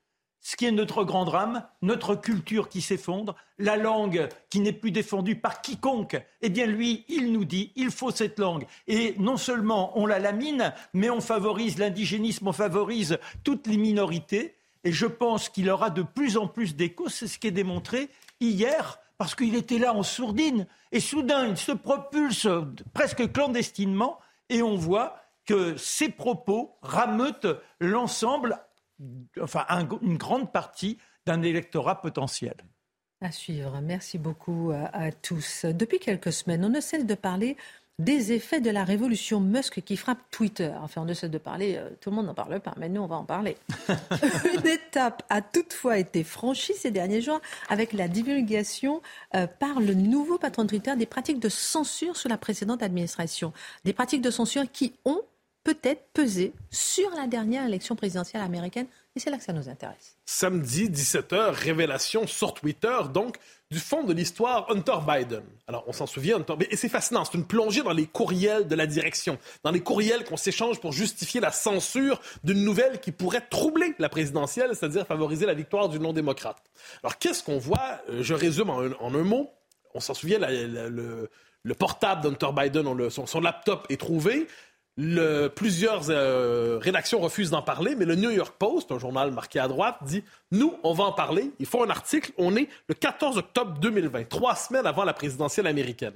ce 0.43 0.57
qui 0.57 0.66
est 0.66 0.72
notre 0.72 1.05
grand 1.05 1.24
drame, 1.24 1.64
notre 1.82 2.16
culture 2.16 2.68
qui 2.68 2.82
s'effondre, 2.82 3.36
la 3.59 3.76
langue 3.76 4.28
qui 4.51 4.59
n'est 4.59 4.72
plus 4.72 4.90
défendue 4.90 5.36
par 5.36 5.62
quiconque, 5.62 6.20
eh 6.43 6.51
bien 6.51 6.66
lui, 6.66 7.05
il 7.09 7.32
nous 7.32 7.45
dit, 7.45 7.72
il 7.76 7.93
faut 7.93 8.11
cette 8.11 8.40
langue. 8.40 8.66
Et 8.88 9.14
non 9.18 9.36
seulement 9.36 9.97
on 9.97 10.05
la 10.05 10.18
lamine, 10.18 10.74
mais 10.93 11.11
on 11.11 11.20
favorise 11.20 11.78
l'indigénisme, 11.78 12.49
on 12.49 12.53
favorise 12.53 13.18
toutes 13.45 13.68
les 13.68 13.76
minorités. 13.76 14.57
Et 14.82 14.90
je 14.90 15.07
pense 15.07 15.49
qu'il 15.49 15.70
aura 15.70 15.90
de 15.90 16.03
plus 16.03 16.36
en 16.36 16.49
plus 16.49 16.74
d'écho, 16.74 17.09
c'est 17.09 17.28
ce 17.28 17.38
qui 17.38 17.47
est 17.47 17.53
démontré 17.53 18.09
hier, 18.40 18.99
parce 19.18 19.36
qu'il 19.36 19.55
était 19.55 19.78
là 19.78 19.95
en 19.95 20.03
sourdine. 20.03 20.66
Et 20.90 20.99
soudain, 20.99 21.47
il 21.47 21.57
se 21.57 21.70
propulse 21.70 22.49
presque 22.93 23.30
clandestinement, 23.30 24.18
et 24.49 24.61
on 24.61 24.74
voit 24.74 25.20
que 25.47 25.76
ses 25.76 26.09
propos 26.09 26.76
rameutent 26.82 27.61
l'ensemble 27.78 28.59
enfin 29.40 29.66
une 30.03 30.16
grande 30.16 30.53
partie 30.53 30.98
d'un 31.26 31.42
électorat 31.42 32.00
potentiel. 32.00 32.55
À 33.20 33.30
suivre. 33.30 33.80
Merci 33.80 34.18
beaucoup 34.18 34.72
à, 34.72 35.12
tous. 35.12 35.64
Depuis 35.64 36.00
quelques 36.00 36.32
semaines, 36.32 36.64
on 36.64 36.70
ne 36.70 36.80
cesse 36.80 37.07
de 37.07 37.14
parler 37.14 37.57
des 38.00 38.32
effets 38.32 38.61
de 38.61 38.70
la 38.70 38.82
révolution 38.82 39.38
Musk 39.38 39.82
qui 39.82 39.96
frappe 39.96 40.18
Twitter. 40.30 40.72
Enfin, 40.80 41.03
on 41.03 41.05
ne 41.05 41.14
cesse 41.14 41.30
de 41.30 41.38
parler, 41.38 41.76
euh, 41.76 41.90
tout 42.00 42.11
le 42.11 42.16
monde 42.16 42.26
n'en 42.26 42.34
parle 42.34 42.59
pas, 42.59 42.74
mais 42.78 42.88
nous, 42.88 43.00
on 43.00 43.07
va 43.07 43.16
en 43.16 43.24
parler. 43.24 43.57
Une 44.55 44.66
étape 44.66 45.22
a 45.28 45.40
toutefois 45.40 45.98
été 45.98 46.24
franchie 46.24 46.74
ces 46.74 46.90
derniers 46.90 47.20
jours 47.20 47.40
avec 47.68 47.92
la 47.92 48.09
divulgation 48.09 49.03
euh, 49.36 49.46
par 49.46 49.78
le 49.78 49.94
nouveau 49.94 50.38
patron 50.38 50.64
de 50.64 50.68
Twitter 50.68 50.96
des 50.96 51.07
pratiques 51.07 51.38
de 51.38 51.48
censure 51.48 52.16
sous 52.16 52.28
la 52.28 52.38
précédente 52.38 52.82
administration. 52.82 53.53
Des 53.84 53.92
pratiques 53.92 54.22
de 54.22 54.30
censure 54.30 54.64
qui 54.72 54.94
ont 55.05 55.22
peut-être 55.64 56.04
pesé 56.12 56.52
sur 56.70 57.08
la 57.10 57.26
dernière 57.26 57.66
élection 57.66 57.94
présidentielle 57.94 58.42
américaine 58.42 58.86
Et 59.14 59.20
c'est 59.20 59.30
là 59.30 59.36
que 59.36 59.44
ça 59.44 59.52
nous 59.52 59.68
intéresse. 59.68 60.16
Samedi, 60.26 60.88
17h, 60.88 61.50
révélation 61.50 62.26
sur 62.26 62.54
Twitter, 62.54 62.96
donc, 63.12 63.36
du 63.70 63.78
fond 63.78 64.04
de 64.04 64.12
l'histoire 64.12 64.70
Hunter 64.70 64.98
Biden. 65.06 65.44
Alors, 65.66 65.84
on 65.86 65.92
s'en 65.92 66.06
souvient, 66.06 66.36
Hunter... 66.36 66.54
et 66.70 66.76
c'est 66.76 66.88
fascinant, 66.88 67.24
c'est 67.24 67.38
une 67.38 67.46
plongée 67.46 67.82
dans 67.82 67.92
les 67.92 68.06
courriels 68.06 68.66
de 68.66 68.74
la 68.74 68.86
direction, 68.86 69.38
dans 69.64 69.70
les 69.70 69.80
courriels 69.80 70.24
qu'on 70.24 70.36
s'échange 70.36 70.80
pour 70.80 70.92
justifier 70.92 71.40
la 71.40 71.52
censure 71.52 72.20
d'une 72.44 72.64
nouvelle 72.64 73.00
qui 73.00 73.12
pourrait 73.12 73.46
troubler 73.48 73.94
la 73.98 74.08
présidentielle, 74.08 74.70
c'est-à-dire 74.74 75.06
favoriser 75.06 75.46
la 75.46 75.54
victoire 75.54 75.88
du 75.88 75.98
non-démocrate. 75.98 76.62
Alors, 77.02 77.18
qu'est-ce 77.18 77.42
qu'on 77.42 77.58
voit 77.58 78.00
euh, 78.08 78.22
Je 78.22 78.34
résume 78.34 78.70
en 78.70 78.80
un, 78.80 79.22
mot. 79.22 79.50
On 79.94 80.00
s'en 80.00 80.14
souvient, 80.14 80.38
le, 80.38 81.28
portable 81.78 82.22
d'Hunter 82.22 82.48
Biden, 82.54 83.10
son 83.10 83.40
laptop 83.40 83.86
est 83.88 84.00
trouvé 84.00 84.48
plusieurs 84.97 86.11
euh, 86.11 86.78
rédactions 86.80 87.20
refusent 87.20 87.51
d'en 87.51 87.62
parler, 87.62 87.95
mais 87.95 88.05
le 88.05 88.14
New 88.14 88.30
York 88.30 88.55
Post, 88.59 88.93
un 88.93 88.99
journal 88.99 89.30
marqué 89.30 89.59
à 89.59 89.68
droite, 89.68 89.97
dit 90.03 90.22
Nous, 90.51 90.74
on 90.82 90.93
va 90.93 91.05
en 91.05 91.12
parler. 91.12 91.51
Ils 91.59 91.66
font 91.66 91.82
un 91.82 91.90
article. 91.90 92.32
On 92.38 92.57
est 92.57 92.68
le 92.88 92.95
14 92.95 93.38
octobre 93.38 93.78
2020, 93.80 94.28
trois 94.28 94.55
semaines 94.55 94.86
avant 94.86 95.05
la 95.05 95.14
présidentielle 95.14 95.66
américaine. 95.66 96.14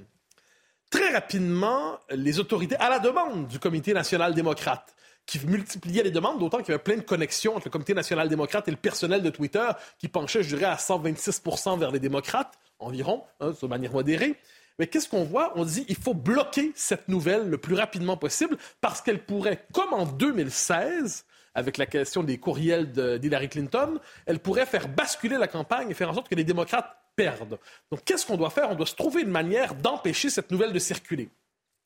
Très 0.89 1.11
rapidement, 1.11 1.99
les 2.11 2.39
autorités, 2.39 2.77
à 2.77 2.89
la 2.89 2.99
demande 2.99 3.47
du 3.47 3.59
Comité 3.59 3.93
national 3.93 4.33
démocrate, 4.33 4.95
qui 5.25 5.45
multipliait 5.45 6.03
les 6.03 6.11
demandes, 6.11 6.39
d'autant 6.39 6.59
qu'il 6.59 6.69
y 6.69 6.71
avait 6.71 6.83
plein 6.83 6.95
de 6.95 7.01
connexions 7.01 7.55
entre 7.55 7.67
le 7.67 7.71
Comité 7.71 7.93
national 7.93 8.29
démocrate 8.29 8.67
et 8.69 8.71
le 8.71 8.77
personnel 8.77 9.21
de 9.21 9.29
Twitter, 9.29 9.67
qui 9.99 10.07
penchait, 10.07 10.43
je 10.43 10.55
dirais, 10.55 10.71
à 10.71 10.75
126% 10.75 11.77
vers 11.77 11.91
les 11.91 11.99
démocrates, 11.99 12.57
environ, 12.79 13.23
hein, 13.41 13.51
de 13.61 13.67
manière 13.67 13.91
modérée. 13.91 14.37
Mais 14.79 14.87
qu'est-ce 14.87 15.09
qu'on 15.09 15.23
voit? 15.23 15.53
On 15.55 15.65
dit 15.65 15.85
il 15.89 15.95
faut 15.95 16.13
bloquer 16.13 16.71
cette 16.75 17.07
nouvelle 17.07 17.49
le 17.49 17.57
plus 17.57 17.75
rapidement 17.75 18.17
possible 18.17 18.57
parce 18.81 19.01
qu'elle 19.01 19.23
pourrait, 19.23 19.65
comme 19.73 19.93
en 19.93 20.05
2016, 20.05 21.25
avec 21.55 21.77
la 21.77 21.87
question 21.87 22.21
des 22.23 22.37
courriels 22.37 22.91
d'Hillary 22.91 23.49
Clinton, 23.49 23.99
elle 24.27 24.39
pourrait 24.39 24.67
faire 24.67 24.87
basculer 24.87 25.37
la 25.37 25.47
campagne 25.47 25.89
et 25.89 25.95
faire 25.95 26.09
en 26.09 26.13
sorte 26.13 26.29
que 26.29 26.35
les 26.35 26.43
démocrates 26.43 26.95
perdent. 27.15 27.57
Donc, 27.91 28.03
qu'est-ce 28.05 28.27
qu'on 28.27 28.37
doit 28.37 28.51
faire? 28.51 28.69
On 28.69 28.75
doit 28.75 28.85
se 28.85 28.93
trouver 28.93 29.23
une 29.23 29.31
manière 29.31 29.73
d'empêcher 29.73 30.29
cette 30.29 30.51
nouvelle 30.51 30.71
de 30.71 30.79
circuler. 30.79 31.29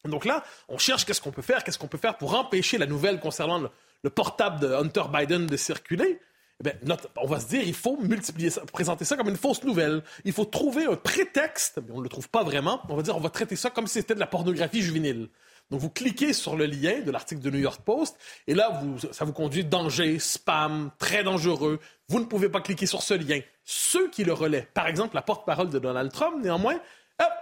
Donc 0.03 0.25
là, 0.25 0.43
on 0.67 0.77
cherche 0.77 1.05
qu'est-ce 1.05 1.21
qu'on 1.21 1.31
peut 1.31 1.41
faire, 1.41 1.63
qu'est-ce 1.63 1.79
qu'on 1.79 1.87
peut 1.87 1.97
faire 1.97 2.17
pour 2.17 2.35
empêcher 2.35 2.77
la 2.77 2.85
nouvelle 2.85 3.19
concernant 3.19 3.69
le 4.03 4.09
portable 4.09 4.59
de 4.59 4.73
Hunter 4.73 5.03
Biden 5.13 5.45
de 5.45 5.57
circuler. 5.57 6.19
Eh 6.65 6.71
on 7.17 7.27
va 7.27 7.39
se 7.39 7.47
dire, 7.47 7.63
il 7.63 7.73
faut 7.73 7.97
multiplier 8.01 8.49
présenter 8.71 9.05
ça 9.05 9.17
comme 9.17 9.29
une 9.29 9.37
fausse 9.37 9.63
nouvelle. 9.63 10.03
Il 10.25 10.33
faut 10.33 10.45
trouver 10.45 10.85
un 10.85 10.95
prétexte, 10.95 11.79
mais 11.85 11.93
on 11.93 11.99
ne 11.99 12.03
le 12.03 12.09
trouve 12.09 12.29
pas 12.29 12.43
vraiment. 12.43 12.81
On 12.89 12.95
va 12.95 13.01
dire, 13.01 13.15
on 13.15 13.19
va 13.21 13.29
traiter 13.29 13.55
ça 13.55 13.69
comme 13.69 13.87
si 13.87 13.93
c'était 13.93 14.15
de 14.15 14.19
la 14.19 14.27
pornographie 14.27 14.81
juvénile. 14.81 15.29
Donc, 15.69 15.79
vous 15.79 15.89
cliquez 15.89 16.33
sur 16.33 16.57
le 16.57 16.65
lien 16.65 16.99
de 16.99 17.11
l'article 17.11 17.41
de 17.41 17.49
New 17.49 17.59
York 17.59 17.81
Post, 17.85 18.17
et 18.45 18.53
là, 18.53 18.83
ça 19.13 19.23
vous 19.23 19.31
conduit 19.31 19.63
danger, 19.63 20.19
spam, 20.19 20.91
très 20.99 21.23
dangereux. 21.23 21.79
Vous 22.09 22.19
ne 22.19 22.25
pouvez 22.25 22.49
pas 22.49 22.59
cliquer 22.59 22.85
sur 22.85 23.01
ce 23.01 23.13
lien. 23.13 23.39
Ceux 23.63 24.09
qui 24.09 24.25
le 24.25 24.33
relaient, 24.33 24.67
par 24.73 24.87
exemple, 24.87 25.15
la 25.15 25.21
porte-parole 25.21 25.69
de 25.69 25.79
Donald 25.79 26.11
Trump, 26.11 26.43
néanmoins, 26.43 26.77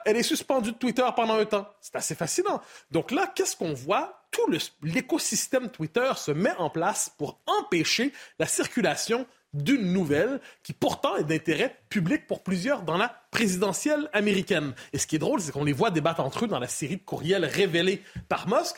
elle 0.06 0.18
est 0.18 0.24
suspendue 0.24 0.72
de 0.72 0.78
Twitter 0.78 1.06
pendant 1.16 1.36
un 1.36 1.46
temps. 1.46 1.68
C'est 1.82 1.96
assez 1.96 2.16
fascinant. 2.16 2.62
Donc 2.92 3.12
là, 3.12 3.32
qu'est-ce 3.34 3.56
qu'on 3.56 3.74
voit? 3.74 4.24
Tout 4.32 4.48
l'écosystème 4.84 5.70
Twitter 5.70 6.12
se 6.16 6.32
met 6.32 6.54
en 6.58 6.70
place 6.70 7.12
pour 7.18 7.40
empêcher 7.48 8.14
la 8.38 8.46
circulation 8.46 9.26
d'une 9.54 9.92
nouvelle 9.92 10.40
qui 10.62 10.74
pourtant 10.74 11.16
est 11.16 11.24
d'intérêt 11.24 11.76
public 11.90 12.28
pour 12.28 12.44
plusieurs 12.44 12.84
dans 12.84 12.98
la 12.98 13.14
présidentielle 13.32 14.10
américaine. 14.14 14.74
Et 14.94 15.00
ce 15.00 15.08
qui 15.08 15.16
est 15.16 15.20
drôle, 15.20 15.42
c'est 15.42 15.52
qu'on 15.52 15.64
les 15.64 15.74
voit 15.74 15.92
débattre 15.92 16.20
entre 16.20 16.46
eux 16.46 16.48
dans 16.48 16.60
la 16.60 16.68
série 16.68 16.98
de 16.98 17.04
courriels 17.04 17.46
révélés 17.46 18.04
par 18.28 18.48
Musk. 18.48 18.76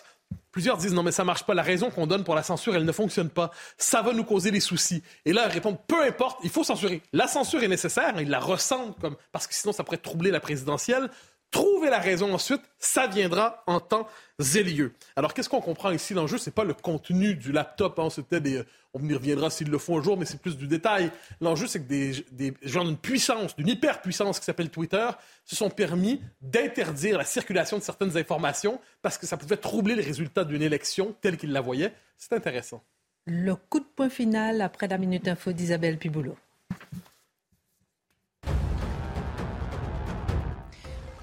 Plusieurs 0.52 0.78
disent 0.78 0.94
non 0.94 1.04
mais 1.04 1.12
ça 1.12 1.24
marche 1.24 1.44
pas. 1.44 1.54
La 1.54 1.62
raison 1.64 1.90
qu'on 1.90 2.08
donne 2.08 2.24
pour 2.24 2.36
la 2.36 2.44
censure, 2.44 2.76
elle 2.76 2.86
ne 2.86 2.92
fonctionne 2.92 3.30
pas. 3.30 3.52
Ça 3.78 4.02
va 4.02 4.14
nous 4.14 4.24
causer 4.24 4.52
des 4.52 4.60
soucis. 4.60 5.04
Et 5.26 5.34
là, 5.34 5.48
ils 5.48 5.54
répondent 5.54 5.80
peu 5.88 6.04
importe, 6.04 6.40
il 6.44 6.50
faut 6.50 6.64
censurer. 6.64 7.02
La 7.14 7.28
censure 7.28 7.64
est 7.64 7.68
nécessaire. 7.68 8.14
Ils 8.20 8.30
la 8.30 8.40
ressentent 8.40 9.00
comme 9.00 9.16
parce 9.32 9.48
que 9.48 9.54
sinon 9.54 9.74
ça 9.74 9.84
pourrait 9.84 9.98
troubler 9.98 10.32
la 10.32 10.40
présidentielle. 10.40 11.10
Trouver 11.52 11.90
la 11.90 12.00
raison 12.00 12.34
ensuite, 12.34 12.62
ça 12.80 13.08
viendra 13.08 13.62
en 13.68 13.82
temps 13.82 14.08
et 14.56 14.64
lieu. 14.64 14.94
Alors, 15.18 15.34
qu'est-ce 15.34 15.50
qu'on 15.50 15.60
comprend 15.60 15.92
ici? 15.92 16.14
L'enjeu, 16.14 16.38
c'est 16.38 16.56
pas 16.56 16.64
le 16.64 16.74
contenu 16.74 17.36
du 17.36 17.52
laptop. 17.52 18.00
Hein. 18.00 18.10
C'était 18.10 18.40
des, 18.40 18.64
on 18.94 19.06
y 19.08 19.14
reviendra 19.14 19.50
s'ils 19.50 19.70
le 19.70 19.78
font 19.78 20.00
un 20.00 20.02
jour, 20.02 20.18
mais 20.18 20.26
c'est 20.26 20.40
plus 20.42 20.58
du 20.58 20.68
détail. 20.68 21.12
L'enjeu, 21.42 21.68
c'est 21.68 21.80
que 21.82 21.88
des, 21.88 22.26
des 22.32 22.54
gens 22.64 22.86
d'une 22.86 22.98
puissance, 22.98 23.56
d'une 23.58 23.68
hyper-puissance 23.68 24.40
qui 24.40 24.46
s'appelle 24.46 24.70
Twitter, 24.70 25.10
se 25.44 25.58
sont 25.58 25.70
permis 25.70 26.22
d'interdire 26.42 27.18
la 27.18 27.26
circulation 27.26 27.78
de 27.78 27.84
certaines 27.84 28.18
informations 28.18 28.80
parce 29.02 29.18
que 29.18 29.28
ça 29.28 29.36
pouvait 29.36 29.58
troubler 29.58 29.96
les 29.96 30.04
résultats 30.04 30.46
d'une 30.46 30.62
élection 30.62 31.16
telle 31.20 31.36
qu'ils 31.36 31.52
la 31.52 31.62
voyaient. 31.62 31.94
C'est 32.18 32.34
intéressant. 32.34 32.82
Le 33.26 33.56
coup 33.56 33.82
de 33.82 33.86
point 33.86 34.10
final 34.10 34.62
après 34.62 34.88
la 34.88 34.98
Minute 34.98 35.28
Info 35.28 35.52
d'Isabelle 35.52 35.98
Piboulot. 35.98 36.38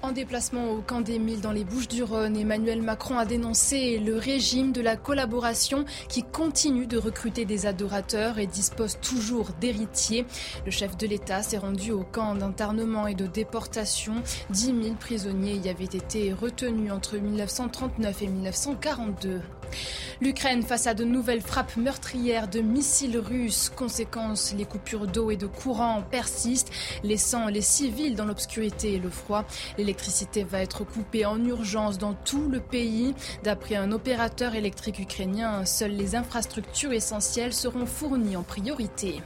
En 0.09 0.11
déplacement 0.11 0.71
au 0.71 0.81
camp 0.81 1.01
des 1.01 1.19
Milles 1.19 1.39
dans 1.39 1.51
les 1.51 1.63
Bouches-du-Rhône, 1.63 2.35
Emmanuel 2.35 2.81
Macron 2.81 3.19
a 3.19 3.27
dénoncé 3.27 3.99
le 3.99 4.17
régime 4.17 4.71
de 4.71 4.81
la 4.81 4.95
collaboration 4.95 5.85
qui 6.07 6.23
continue 6.23 6.87
de 6.87 6.97
recruter 6.97 7.45
des 7.45 7.67
adorateurs 7.67 8.39
et 8.39 8.47
dispose 8.47 8.97
toujours 8.99 9.51
d'héritiers. 9.61 10.25
Le 10.65 10.71
chef 10.71 10.97
de 10.97 11.05
l'État 11.05 11.43
s'est 11.43 11.59
rendu 11.59 11.91
au 11.91 12.03
camp 12.03 12.33
d'internement 12.33 13.05
et 13.05 13.13
de 13.13 13.27
déportation. 13.27 14.15
10 14.49 14.65
000 14.81 14.95
prisonniers 14.99 15.61
y 15.63 15.69
avaient 15.69 15.83
été 15.83 16.33
retenus 16.33 16.91
entre 16.91 17.17
1939 17.17 18.21
et 18.23 18.27
1942. 18.27 19.41
L'Ukraine 20.21 20.63
face 20.63 20.87
à 20.87 20.93
de 20.93 21.03
nouvelles 21.03 21.41
frappes 21.41 21.77
meurtrières 21.77 22.47
de 22.47 22.59
missiles 22.59 23.17
russes. 23.17 23.71
Conséquence, 23.73 24.53
les 24.57 24.65
coupures 24.65 25.07
d'eau 25.07 25.31
et 25.31 25.37
de 25.37 25.47
courant 25.47 26.03
persistent, 26.09 26.71
laissant 27.03 27.47
les 27.47 27.61
civils 27.61 28.15
dans 28.15 28.25
l'obscurité 28.25 28.93
et 28.93 28.99
le 28.99 29.09
froid. 29.09 29.45
Va 30.49 30.61
être 30.61 30.83
coupée 30.83 31.25
en 31.25 31.43
urgence 31.43 31.97
dans 31.97 32.13
tout 32.13 32.49
le 32.49 32.59
pays. 32.59 33.13
D'après 33.43 33.75
un 33.75 33.91
opérateur 33.91 34.55
électrique 34.55 34.99
ukrainien, 34.99 35.65
seules 35.65 35.95
les 35.95 36.15
infrastructures 36.15 36.93
essentielles 36.93 37.53
seront 37.53 37.85
fournies 37.85 38.35
en 38.35 38.43
priorité. 38.43 39.21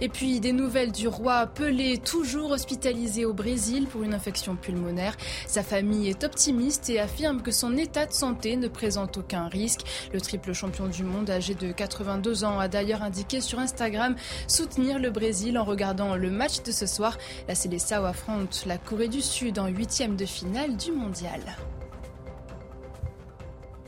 Et 0.00 0.08
puis 0.08 0.40
des 0.40 0.52
nouvelles 0.52 0.92
du 0.92 1.08
roi 1.08 1.46
Pelé, 1.46 1.98
toujours 1.98 2.50
hospitalisé 2.50 3.24
au 3.24 3.32
Brésil 3.32 3.86
pour 3.86 4.02
une 4.02 4.14
infection 4.14 4.56
pulmonaire. 4.56 5.16
Sa 5.46 5.62
famille 5.62 6.08
est 6.08 6.24
optimiste 6.24 6.90
et 6.90 7.00
affirme 7.00 7.42
que 7.42 7.50
son 7.50 7.76
état 7.76 8.06
de 8.06 8.12
santé 8.12 8.56
ne 8.56 8.68
présente 8.68 9.18
aucun 9.18 9.48
risque. 9.48 9.82
Le 10.12 10.20
triple 10.20 10.52
champion 10.52 10.86
du 10.86 11.04
monde 11.04 11.30
âgé 11.30 11.54
de 11.54 11.72
82 11.72 12.44
ans 12.44 12.58
a 12.58 12.68
d'ailleurs 12.68 13.02
indiqué 13.02 13.40
sur 13.40 13.58
Instagram 13.58 14.16
soutenir 14.46 14.98
le 14.98 15.10
Brésil 15.10 15.58
en 15.58 15.64
regardant 15.64 16.16
le 16.16 16.30
match 16.30 16.62
de 16.62 16.72
ce 16.72 16.86
soir. 16.86 17.18
La 17.48 17.54
Célessao 17.54 18.04
affronte 18.04 18.64
la 18.66 18.78
Corée 18.78 19.08
du 19.08 19.20
Sud 19.20 19.58
en 19.58 19.66
huitième 19.66 20.16
de 20.16 20.26
finale 20.26 20.76
du 20.76 20.92
mondial. 20.92 21.40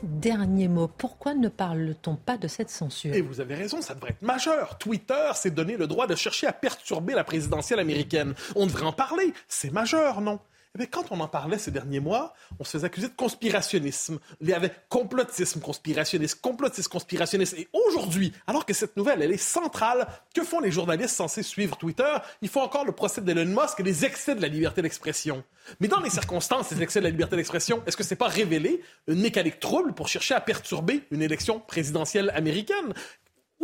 Dernier 0.05 0.67
mot, 0.67 0.87
pourquoi 0.87 1.33
ne 1.33 1.47
parle-t-on 1.47 2.15
pas 2.15 2.37
de 2.37 2.47
cette 2.47 2.69
censure? 2.69 3.15
Et 3.15 3.21
vous 3.21 3.41
avez 3.41 3.55
raison, 3.55 3.81
ça 3.81 3.95
devrait 3.95 4.11
être 4.11 4.21
majeur. 4.21 4.77
Twitter 4.77 5.31
s'est 5.33 5.49
donné 5.49 5.77
le 5.77 5.87
droit 5.87 6.05
de 6.05 6.13
chercher 6.13 6.45
à 6.45 6.53
perturber 6.53 7.15
la 7.15 7.23
présidentielle 7.23 7.79
américaine. 7.79 8.35
On 8.55 8.67
devrait 8.67 8.85
en 8.85 8.93
parler. 8.93 9.33
C'est 9.47 9.71
majeur, 9.71 10.21
non? 10.21 10.39
Eh 10.83 10.87
quand 10.87 11.05
on 11.11 11.19
en 11.19 11.27
parlait 11.27 11.57
ces 11.57 11.71
derniers 11.71 11.99
mois, 11.99 12.33
on 12.59 12.63
se 12.63 12.71
faisait 12.71 12.87
accuser 12.87 13.07
de 13.07 13.13
conspirationnisme. 13.13 14.19
Il 14.41 14.49
y 14.49 14.53
avait 14.53 14.71
complotisme, 14.89 15.61
conspirationnisme, 15.61 16.39
complotisme, 16.41 16.89
conspirationnisme. 16.89 17.57
Et 17.57 17.67
aujourd'hui, 17.73 18.33
alors 18.47 18.65
que 18.65 18.73
cette 18.73 18.97
nouvelle, 18.97 19.21
elle 19.21 19.31
est 19.31 19.37
centrale, 19.37 20.07
que 20.33 20.43
font 20.43 20.59
les 20.59 20.71
journalistes 20.71 21.15
censés 21.15 21.43
suivre 21.43 21.77
Twitter? 21.77 22.13
Ils 22.41 22.49
font 22.49 22.61
encore 22.61 22.85
le 22.85 22.91
procès 22.91 23.21
d'Elon 23.21 23.45
Musk 23.45 23.79
et 23.79 23.83
les 23.83 24.05
excès 24.05 24.35
de 24.35 24.41
la 24.41 24.47
liberté 24.47 24.81
d'expression. 24.81 25.43
Mais 25.79 25.87
dans 25.87 25.99
les 25.99 26.09
circonstances, 26.09 26.67
ces 26.67 26.81
excès 26.81 26.99
de 26.99 27.05
la 27.05 27.09
liberté 27.09 27.35
d'expression, 27.35 27.81
est-ce 27.87 27.97
que 27.97 28.03
c'est 28.03 28.15
pas 28.15 28.27
révélé 28.27 28.81
une 29.07 29.21
mécanique 29.21 29.59
trouble 29.59 29.93
pour 29.93 30.07
chercher 30.07 30.33
à 30.33 30.41
perturber 30.41 31.03
une 31.11 31.21
élection 31.21 31.59
présidentielle 31.59 32.31
américaine? 32.35 32.93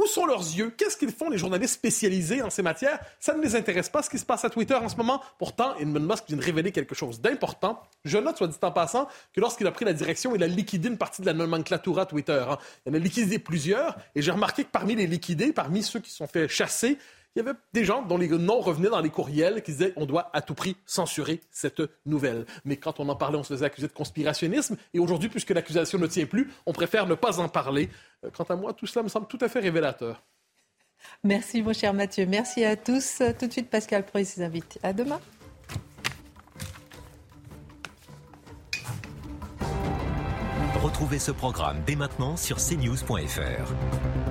Où 0.01 0.07
sont 0.07 0.25
leurs 0.25 0.39
yeux? 0.39 0.73
Qu'est-ce 0.75 0.97
qu'ils 0.97 1.11
font, 1.11 1.29
les 1.29 1.37
journalistes 1.37 1.75
spécialisés 1.75 2.41
en 2.41 2.49
ces 2.49 2.63
matières? 2.63 2.99
Ça 3.19 3.35
ne 3.35 3.41
les 3.43 3.55
intéresse 3.55 3.87
pas, 3.87 4.01
ce 4.01 4.09
qui 4.09 4.17
se 4.17 4.25
passe 4.25 4.43
à 4.43 4.49
Twitter 4.49 4.73
en 4.73 4.89
ce 4.89 4.95
moment. 4.95 5.21
Pourtant, 5.37 5.75
Elon 5.75 5.99
Musk 5.99 6.23
vient 6.27 6.37
de 6.37 6.43
révéler 6.43 6.71
quelque 6.71 6.95
chose 6.95 7.21
d'important. 7.21 7.79
Je 8.03 8.17
note, 8.17 8.35
soit 8.35 8.47
dit 8.47 8.57
en 8.63 8.71
passant, 8.71 9.07
que 9.31 9.39
lorsqu'il 9.39 9.67
a 9.67 9.71
pris 9.71 9.85
la 9.85 9.93
direction, 9.93 10.33
il 10.33 10.41
a 10.41 10.47
liquidé 10.47 10.87
une 10.87 10.97
partie 10.97 11.21
de 11.21 11.27
la 11.27 11.33
nomenclatura 11.33 12.07
Twitter. 12.07 12.43
Hein. 12.49 12.57
Il 12.87 12.93
en 12.93 12.95
a 12.95 12.97
liquidé 12.97 13.37
plusieurs, 13.37 13.95
et 14.15 14.23
j'ai 14.23 14.31
remarqué 14.31 14.63
que 14.63 14.71
parmi 14.71 14.95
les 14.95 15.05
liquidés, 15.05 15.53
parmi 15.53 15.83
ceux 15.83 15.99
qui 15.99 16.09
sont 16.09 16.25
fait 16.25 16.47
chasser, 16.47 16.97
il 17.35 17.39
y 17.39 17.41
avait 17.41 17.57
des 17.73 17.85
gens 17.85 18.01
dont 18.01 18.17
les 18.17 18.27
noms 18.27 18.59
revenaient 18.59 18.89
dans 18.89 18.99
les 18.99 19.09
courriels 19.09 19.61
qui 19.61 19.71
disaient 19.71 19.93
on 19.95 20.05
doit 20.05 20.29
à 20.33 20.41
tout 20.41 20.53
prix 20.53 20.75
censurer 20.85 21.39
cette 21.49 21.81
nouvelle. 22.05 22.45
Mais 22.65 22.75
quand 22.77 22.99
on 22.99 23.07
en 23.09 23.15
parlait, 23.15 23.37
on 23.37 23.43
se 23.43 23.53
faisait 23.53 23.65
accuser 23.65 23.87
de 23.87 23.93
conspirationnisme. 23.93 24.75
Et 24.93 24.99
aujourd'hui, 24.99 25.29
puisque 25.29 25.51
l'accusation 25.51 25.97
ne 25.97 26.07
tient 26.07 26.25
plus, 26.25 26.51
on 26.65 26.73
préfère 26.73 27.07
ne 27.07 27.15
pas 27.15 27.39
en 27.39 27.47
parler. 27.47 27.89
Euh, 28.25 28.29
quant 28.35 28.43
à 28.43 28.55
moi, 28.55 28.73
tout 28.73 28.85
cela 28.85 29.03
me 29.03 29.09
semble 29.09 29.27
tout 29.27 29.39
à 29.41 29.47
fait 29.47 29.59
révélateur. 29.59 30.23
Merci, 31.23 31.63
mon 31.63 31.73
cher 31.73 31.93
Mathieu. 31.93 32.25
Merci 32.25 32.63
à 32.63 32.75
tous. 32.75 33.21
Tout 33.39 33.47
de 33.47 33.51
suite, 33.51 33.69
Pascal 33.69 34.05
Pro 34.05 34.19
et 34.19 34.25
ses 34.25 34.43
invités. 34.43 34.79
À 34.83 34.93
demain. 34.93 35.19
Retrouvez 40.81 41.19
ce 41.19 41.31
programme 41.31 41.77
dès 41.85 41.95
maintenant 41.95 42.35
sur 42.35 42.57
cnews.fr. 42.57 44.30